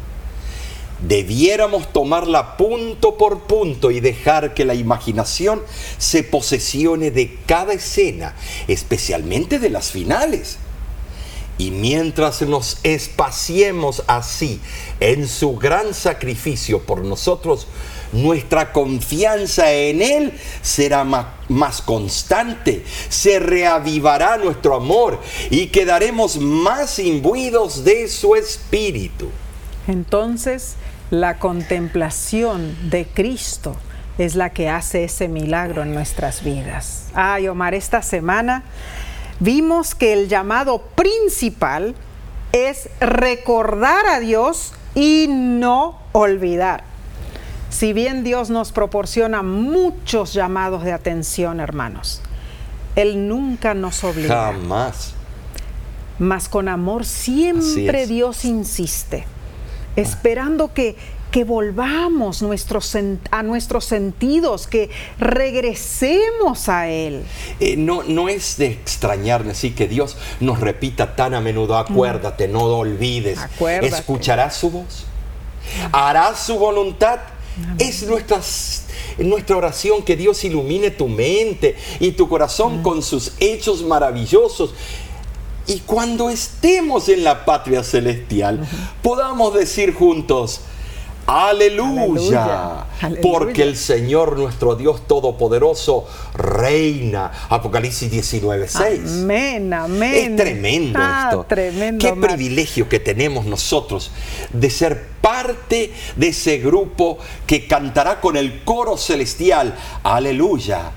debiéramos 1.02 1.92
tomarla 1.92 2.58
punto 2.58 3.18
por 3.18 3.42
punto 3.42 3.92
y 3.92 4.00
dejar 4.00 4.54
que 4.54 4.66
la 4.66 4.76
imaginación 4.76 5.62
se 5.98 6.24
posesione 6.24 7.12
de 7.12 7.38
cada 7.46 7.74
escena, 7.74 8.36
especialmente 8.68 9.60
de 9.60 9.70
las 9.70 9.92
finales. 9.92 10.58
Y 11.58 11.70
mientras 11.70 12.42
nos 12.42 12.80
espaciemos 12.82 14.04
así 14.08 14.60
en 15.00 15.28
su 15.28 15.58
gran 15.58 15.94
sacrificio 15.94 16.82
por 16.82 17.04
nosotros, 17.04 17.68
nuestra 18.14 18.74
confianza 18.74 19.72
en 19.72 20.02
Él 20.02 20.34
será 20.62 21.04
más, 21.04 21.82
constante, 21.82 22.84
se 23.10 23.40
reavivará 23.40 24.38
nuestro 24.38 24.76
amor 24.76 25.20
y 25.50 25.68
quedaremos 25.68 26.38
más 26.38 27.00
imbuidos 27.00 27.84
de 27.84 28.08
su 28.08 28.36
espíritu. 28.36 29.30
Entonces, 29.88 30.76
la 31.12 31.38
contemplación 31.38 32.90
de 32.90 33.06
Cristo 33.06 33.76
es 34.18 34.36
la 34.36 34.50
que 34.52 34.70
hace 34.70 35.04
ese 35.04 35.28
milagro 35.28 35.84
en 35.84 35.94
nuestras 35.94 36.42
vidas. 36.44 37.10
Ay, 37.14 37.50
Omar, 37.50 37.74
esta 37.74 38.02
semana 38.02 38.64
vimos 39.40 39.94
que 39.94 40.14
el 40.14 40.30
llamado 40.30 40.82
principal 40.96 41.96
es 42.54 42.90
recordar 43.02 44.06
a 44.08 44.20
Dios 44.22 44.74
y 44.96 45.28
no 45.30 46.00
olvidar. 46.14 46.86
Si 47.70 47.92
bien 47.92 48.24
Dios 48.24 48.50
nos 48.50 48.72
proporciona 48.72 49.44
muchos 49.44 50.34
llamados 50.34 50.84
de 50.84 50.94
atención, 50.94 51.60
hermanos, 51.60 52.22
Él 52.96 53.28
nunca 53.28 53.74
nos 53.74 54.04
obliga. 54.06 54.54
Jamás. 54.54 55.14
Mas 56.20 56.48
con 56.48 56.70
amor 56.70 57.04
siempre 57.06 58.08
Dios 58.08 58.46
insiste 58.46 59.26
esperando 59.96 60.74
que, 60.74 60.96
que 61.32 61.44
volvamos 61.44 62.42
nuestros, 62.42 62.96
a 63.32 63.44
nuestros 63.44 63.86
sentidos, 63.86 64.68
que 64.68 64.90
regresemos 65.18 66.70
a 66.70 66.90
Él. 66.90 67.24
Eh, 67.60 67.76
no, 67.78 68.04
no 68.04 68.30
es 68.30 68.58
de 68.58 68.68
extrañarme 68.68 69.52
así 69.52 69.72
que 69.72 69.88
Dios 69.88 70.18
nos 70.40 70.60
repita 70.60 71.16
tan 71.16 71.34
a 71.34 71.42
menudo, 71.42 71.78
acuérdate, 71.78 72.48
no 72.48 72.68
lo 72.68 72.80
olvides. 72.80 73.40
¿Escucharás 73.82 74.56
su 74.56 74.72
voz? 74.72 75.06
¿Harás 75.92 76.40
su 76.40 76.58
voluntad? 76.58 77.20
Es 77.78 78.04
nuestra, 78.04 78.40
nuestra 79.18 79.58
oración 79.58 80.04
que 80.04 80.16
Dios 80.16 80.44
ilumine 80.44 80.90
tu 80.92 81.08
mente 81.08 81.76
y 82.00 82.12
tu 82.12 82.28
corazón 82.28 82.82
con 82.82 83.02
sus 83.02 83.34
hechos 83.40 83.84
maravillosos 83.84 84.74
y 85.68 85.80
cuando 85.80 86.30
estemos 86.30 87.10
en 87.10 87.24
la 87.24 87.46
patria 87.46 87.84
celestial, 87.84 88.68
podamos 89.02 89.54
decir 89.54 89.94
juntos, 89.94 90.62
Aleluya, 91.28 92.86
porque 93.22 93.62
el 93.62 93.78
Señor 93.78 94.38
nuestro 94.38 94.76
Dios 94.76 95.08
Todopoderoso 95.08 96.08
reina. 96.34 97.32
Apocalipsis 97.48 98.10
19, 98.10 98.68
6. 98.68 99.02
Amén, 99.06 99.74
amén. 99.74 100.14
Es 100.14 100.36
tremendo 100.36 101.00
ah, 101.02 101.30
esto. 101.30 101.46
Tremendo, 101.48 102.06
Qué 102.06 102.20
privilegio 102.20 102.90
que 102.90 103.00
tenemos 103.00 103.46
nosotros 103.46 104.12
de 104.52 104.70
ser 104.70 105.08
parte 105.22 105.94
de 106.16 106.28
ese 106.28 106.58
grupo 106.58 107.20
que 107.46 107.68
cantará 107.68 108.20
con 108.20 108.36
el 108.36 108.64
coro 108.64 108.98
celestial. 108.98 109.76
Aleluya 110.04 110.92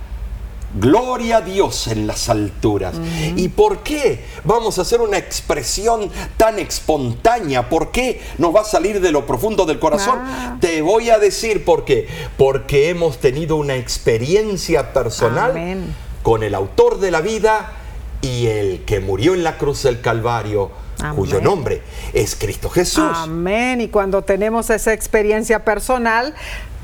Gloria 0.74 1.38
a 1.38 1.40
Dios 1.40 1.86
en 1.86 2.06
las 2.06 2.28
alturas. 2.28 2.96
¿Y 3.36 3.48
por 3.48 3.78
qué 3.78 4.24
vamos 4.44 4.78
a 4.78 4.82
hacer 4.82 5.00
una 5.00 5.18
expresión 5.18 6.10
tan 6.36 6.58
espontánea? 6.58 7.68
¿Por 7.68 7.90
qué 7.92 8.20
nos 8.38 8.54
va 8.54 8.62
a 8.62 8.64
salir 8.64 9.00
de 9.00 9.12
lo 9.12 9.26
profundo 9.26 9.66
del 9.66 9.78
corazón? 9.78 10.18
Ah. 10.20 10.56
Te 10.60 10.82
voy 10.82 11.10
a 11.10 11.18
decir 11.18 11.64
por 11.64 11.84
qué. 11.84 12.08
Porque 12.36 12.88
hemos 12.88 13.18
tenido 13.18 13.56
una 13.56 13.76
experiencia 13.76 14.92
personal 14.92 15.84
con 16.22 16.42
el 16.42 16.54
autor 16.54 16.98
de 16.98 17.10
la 17.10 17.20
vida 17.20 17.72
y 18.20 18.46
el 18.46 18.84
que 18.84 19.00
murió 19.00 19.34
en 19.34 19.44
la 19.44 19.58
cruz 19.58 19.82
del 19.82 20.00
Calvario 20.00 20.70
cuyo 21.14 21.40
nombre 21.40 21.82
es 22.12 22.34
Cristo 22.36 22.70
Jesús. 22.70 23.10
Amén. 23.14 23.80
Y 23.80 23.88
cuando 23.88 24.22
tenemos 24.22 24.70
esa 24.70 24.92
experiencia 24.92 25.64
personal, 25.64 26.34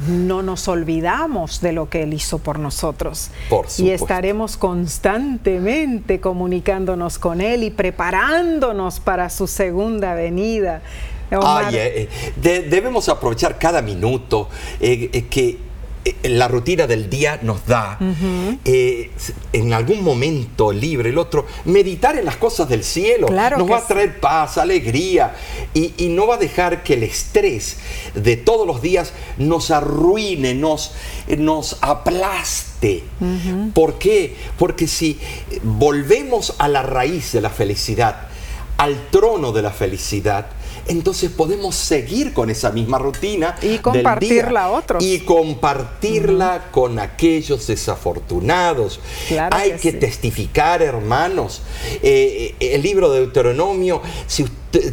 no 0.08 0.42
nos 0.42 0.66
olvidamos 0.68 1.60
de 1.60 1.72
lo 1.72 1.88
que 1.88 2.02
Él 2.02 2.14
hizo 2.14 2.38
por 2.38 2.58
nosotros. 2.58 3.30
Por 3.48 3.66
y 3.78 3.90
estaremos 3.90 4.56
constantemente 4.56 6.20
comunicándonos 6.20 7.18
con 7.18 7.40
Él 7.40 7.62
y 7.62 7.70
preparándonos 7.70 9.00
para 9.00 9.30
su 9.30 9.46
segunda 9.46 10.14
venida. 10.14 10.82
Ay, 11.30 11.76
eh, 11.76 12.08
eh, 12.42 12.66
debemos 12.68 13.08
aprovechar 13.08 13.58
cada 13.58 13.82
minuto 13.82 14.48
eh, 14.80 15.26
que 15.30 15.69
la 16.22 16.48
rutina 16.48 16.86
del 16.86 17.10
día 17.10 17.38
nos 17.42 17.66
da, 17.66 17.98
eh, 18.64 19.10
en 19.52 19.72
algún 19.74 20.02
momento 20.02 20.72
libre, 20.72 21.10
el 21.10 21.18
otro, 21.18 21.46
meditar 21.66 22.16
en 22.16 22.24
las 22.24 22.36
cosas 22.36 22.68
del 22.68 22.84
cielo. 22.84 23.28
nos 23.28 23.70
va 23.70 23.78
a 23.78 23.86
traer 23.86 24.18
paz, 24.18 24.56
alegría 24.56 25.34
y, 25.74 26.08
no 26.10 26.26
va 26.26 26.36
a 26.36 26.38
dejar 26.38 26.82
que 26.82 26.94
el 26.94 27.02
estrés 27.02 27.78
de 28.14 28.36
todos 28.36 28.66
los 28.66 28.82
días 28.82 29.12
nos 29.38 29.70
arruine, 29.70 30.54
nos, 30.54 30.92
nos 31.38 31.78
aplaste. 31.82 33.04
¿Por 33.74 33.98
qué? 33.98 34.36
Porque 34.58 34.86
si 34.86 35.18
volvemos 35.62 36.54
a 36.58 36.68
la 36.68 36.82
raíz 36.82 37.32
de 37.32 37.42
la 37.42 37.50
felicidad, 37.50 38.28
al 38.78 39.08
trono 39.10 39.52
de 39.52 39.62
la 39.62 39.70
felicidad, 39.70 40.46
entonces 40.90 41.30
podemos 41.30 41.76
seguir 41.76 42.32
con 42.32 42.50
esa 42.50 42.72
misma 42.72 42.98
rutina. 42.98 43.54
Y 43.62 43.78
compartirla 43.78 44.64
a 44.64 44.70
otros. 44.70 45.02
Y 45.02 45.20
compartirla 45.20 46.70
con 46.72 46.98
aquellos 46.98 47.68
desafortunados. 47.68 48.98
Hay 49.52 49.72
que, 49.72 49.92
testificar, 49.92 50.82
hermanos. 50.82 51.62
Eh, 52.02 52.56
eh, 52.58 52.74
el 52.74 52.82
libro 52.82 53.12
de 53.12 53.20
Deuteronomio, 53.20 54.02
si, 54.26 54.44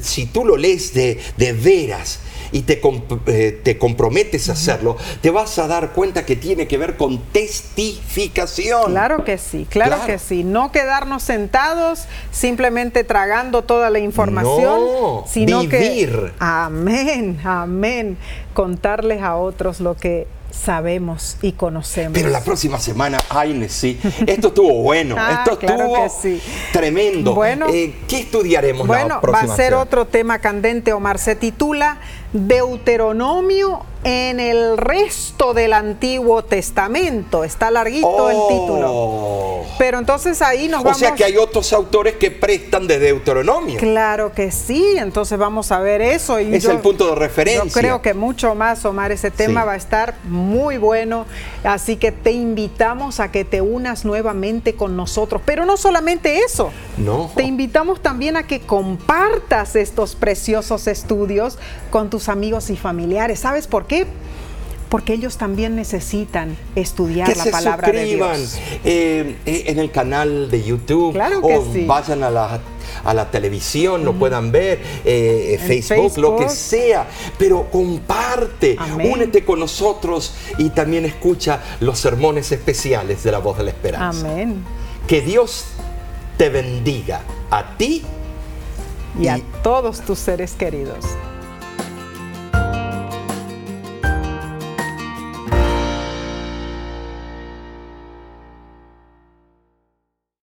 si 0.02 0.28
tú 0.28 0.46
lo 0.46 0.56
lees 0.56 0.94
de, 0.94 1.20
de 1.36 1.54
veras, 1.54 2.20
y 2.52 2.62
te, 2.62 2.82
eh, 3.28 3.62
te 3.64 3.78
comprometes 3.78 4.50
a 4.50 4.54
hacerlo, 4.54 4.98
te 5.22 5.30
vas 5.30 5.58
a 5.60 5.68
dar 5.68 5.92
cuenta 5.92 6.26
que 6.26 6.36
tiene 6.36 6.68
que 6.68 6.78
ver 6.78 6.98
con 6.98 7.20
testificación. 7.32 8.92
Claro 8.92 9.24
que 9.24 9.38
sí, 9.38 9.68
claro, 9.70 9.98
que 10.06 10.20
sí. 10.20 10.44
No 10.44 10.72
quedarnos 10.72 11.24
sentados 11.24 12.06
simplemente 12.32 13.04
tragando 13.04 13.64
toda 13.64 13.90
la 13.90 14.00
información, 14.00 14.82
no, 14.82 15.24
sino 15.28 15.62
vivir. 15.62 16.10
que... 16.12 16.32
Amén, 16.40 17.40
amén. 17.44 18.18
Contarles 18.54 19.22
a 19.22 19.36
otros 19.36 19.80
lo 19.80 19.96
que 19.96 20.28
sabemos 20.52 21.38
y 21.42 21.52
conocemos. 21.52 22.14
Pero 22.14 22.30
la 22.30 22.42
próxima 22.42 22.80
semana, 22.80 23.18
ay, 23.30 23.68
sí, 23.70 24.00
esto 24.26 24.48
estuvo 24.48 24.82
bueno, 24.82 25.16
Ah, 25.20 25.44
esto 25.44 25.60
claro 25.60 25.84
estuvo 26.06 26.22
sí. 26.22 26.42
tremendo. 26.72 27.34
Bueno. 27.36 27.68
Eh, 27.70 27.96
¿Qué 28.08 28.20
estudiaremos 28.20 28.88
Bueno, 28.88 29.08
la 29.08 29.16
va 29.16 29.22
próxima 29.22 29.54
a 29.54 29.56
ser 29.56 29.66
semana? 29.68 29.84
otro 29.84 30.06
tema 30.08 30.40
candente, 30.40 30.94
Omar. 30.94 31.20
Se 31.20 31.36
titula 31.36 31.98
Deuteronomio 32.48 33.82
en 34.04 34.40
el 34.40 34.78
resto 34.78 35.54
del 35.54 35.74
Antiguo 35.74 36.44
Testamento. 36.44 37.44
Está 37.44 37.72
larguito 37.72 38.30
el 38.30 38.38
título. 38.48 38.88
Oh. 38.90 39.66
Pero 39.78 40.00
entonces 40.00 40.42
ahí 40.42 40.68
nos 40.70 40.82
O 40.82 40.84
vamos... 40.86 41.00
sea 41.00 41.14
que 41.14 41.24
hay 41.26 41.36
otros 41.38 41.74
autores 41.74 42.16
que 42.16 42.32
prestan 42.32 42.88
de 42.88 43.00
Deuteronomio. 43.00 43.80
Claro 43.80 44.32
que 44.34 44.52
sí, 44.52 44.96
entonces 44.98 45.38
vamos 45.38 45.72
a 45.72 45.80
ver 45.80 46.02
eso. 46.02 46.40
Y 46.40 46.56
Es 46.56 46.64
yo- 46.64 46.72
el 46.72 46.80
punto 46.80 47.10
de 47.10 47.16
referencia. 47.16 47.66
Yo 47.66 47.72
creo 47.74 48.02
que 48.02 48.14
mucho 48.14 48.56
más, 48.56 48.86
Omar, 48.86 49.12
ese 49.12 49.30
tema 49.30 49.62
Sí. 49.62 49.68
va 49.68 49.74
a 49.74 49.78
estar 49.78 50.16
muy 50.24 50.78
bueno, 50.78 51.26
así 51.64 51.98
que 51.98 52.12
te 52.12 52.32
invitamos 52.32 53.20
a 53.20 53.32
que 53.32 53.44
te 53.46 53.62
unas 53.62 54.06
nuevamente 54.06 54.74
con 54.76 54.96
nosotros. 54.96 55.42
Pero 55.46 55.66
no 55.66 55.76
solamente 55.76 56.40
eso, 56.40 56.72
No. 56.98 57.30
te 57.36 57.44
invitamos 57.44 58.02
también 58.02 58.38
a 58.38 58.44
que 58.48 58.62
compartas 58.62 59.76
estos 59.76 60.16
preciosos 60.16 60.88
estudios 60.88 61.58
con 61.92 62.10
tus 62.10 62.27
amigos 62.30 62.70
y 62.70 62.78
familiares. 62.78 63.40
¿Sabes 63.40 63.68
por 63.68 63.86
qué? 63.88 64.06
Porque 64.90 65.14
ellos 65.14 65.38
también 65.38 65.76
necesitan 65.76 66.56
estudiar 66.76 67.28
que 67.28 67.36
la 67.36 67.44
se 67.44 67.52
palabra 67.52 67.92
de 67.92 68.06
Dios. 68.06 68.58
eh, 68.86 69.36
eh, 69.46 69.64
en 69.68 69.80
el 69.80 69.92
canal 69.92 70.50
de 70.50 70.64
YouTube 70.64 71.12
Claro 71.14 71.42
que 71.42 71.58
o 71.58 71.74
sí. 71.74 71.86
vayan 71.86 72.24
a 72.24 72.30
la, 72.30 72.62
a 73.04 73.14
la 73.14 73.30
televisión, 73.30 74.06
lo 74.06 74.14
puedan 74.14 74.50
ver, 74.54 74.80
eh, 75.04 75.60
Facebook, 75.68 76.18
lo 76.18 76.38
que 76.38 76.48
sea, 76.48 77.06
pero 77.38 77.70
comparte, 77.70 78.78
Amén. 78.80 79.12
únete 79.12 79.44
con 79.44 79.60
nosotros 79.60 80.34
y 80.58 80.70
también 80.70 81.04
escucha 81.04 81.60
los 81.82 82.00
sermones 82.00 82.50
especiales 82.54 83.24
de 83.24 83.32
la 83.34 83.40
voz 83.40 83.58
de 83.58 83.66
la 83.66 83.72
esperanza. 83.72 84.30
Amén. 84.32 84.64
Que 85.06 85.20
Dios 85.20 85.66
te 86.38 86.48
bendiga 86.50 87.22
a 87.52 87.76
ti 87.78 88.04
Y 89.20 89.28
a 89.28 89.40
todos 89.64 90.00
tus 90.02 90.20
seres 90.20 90.54
queridos. 90.54 91.04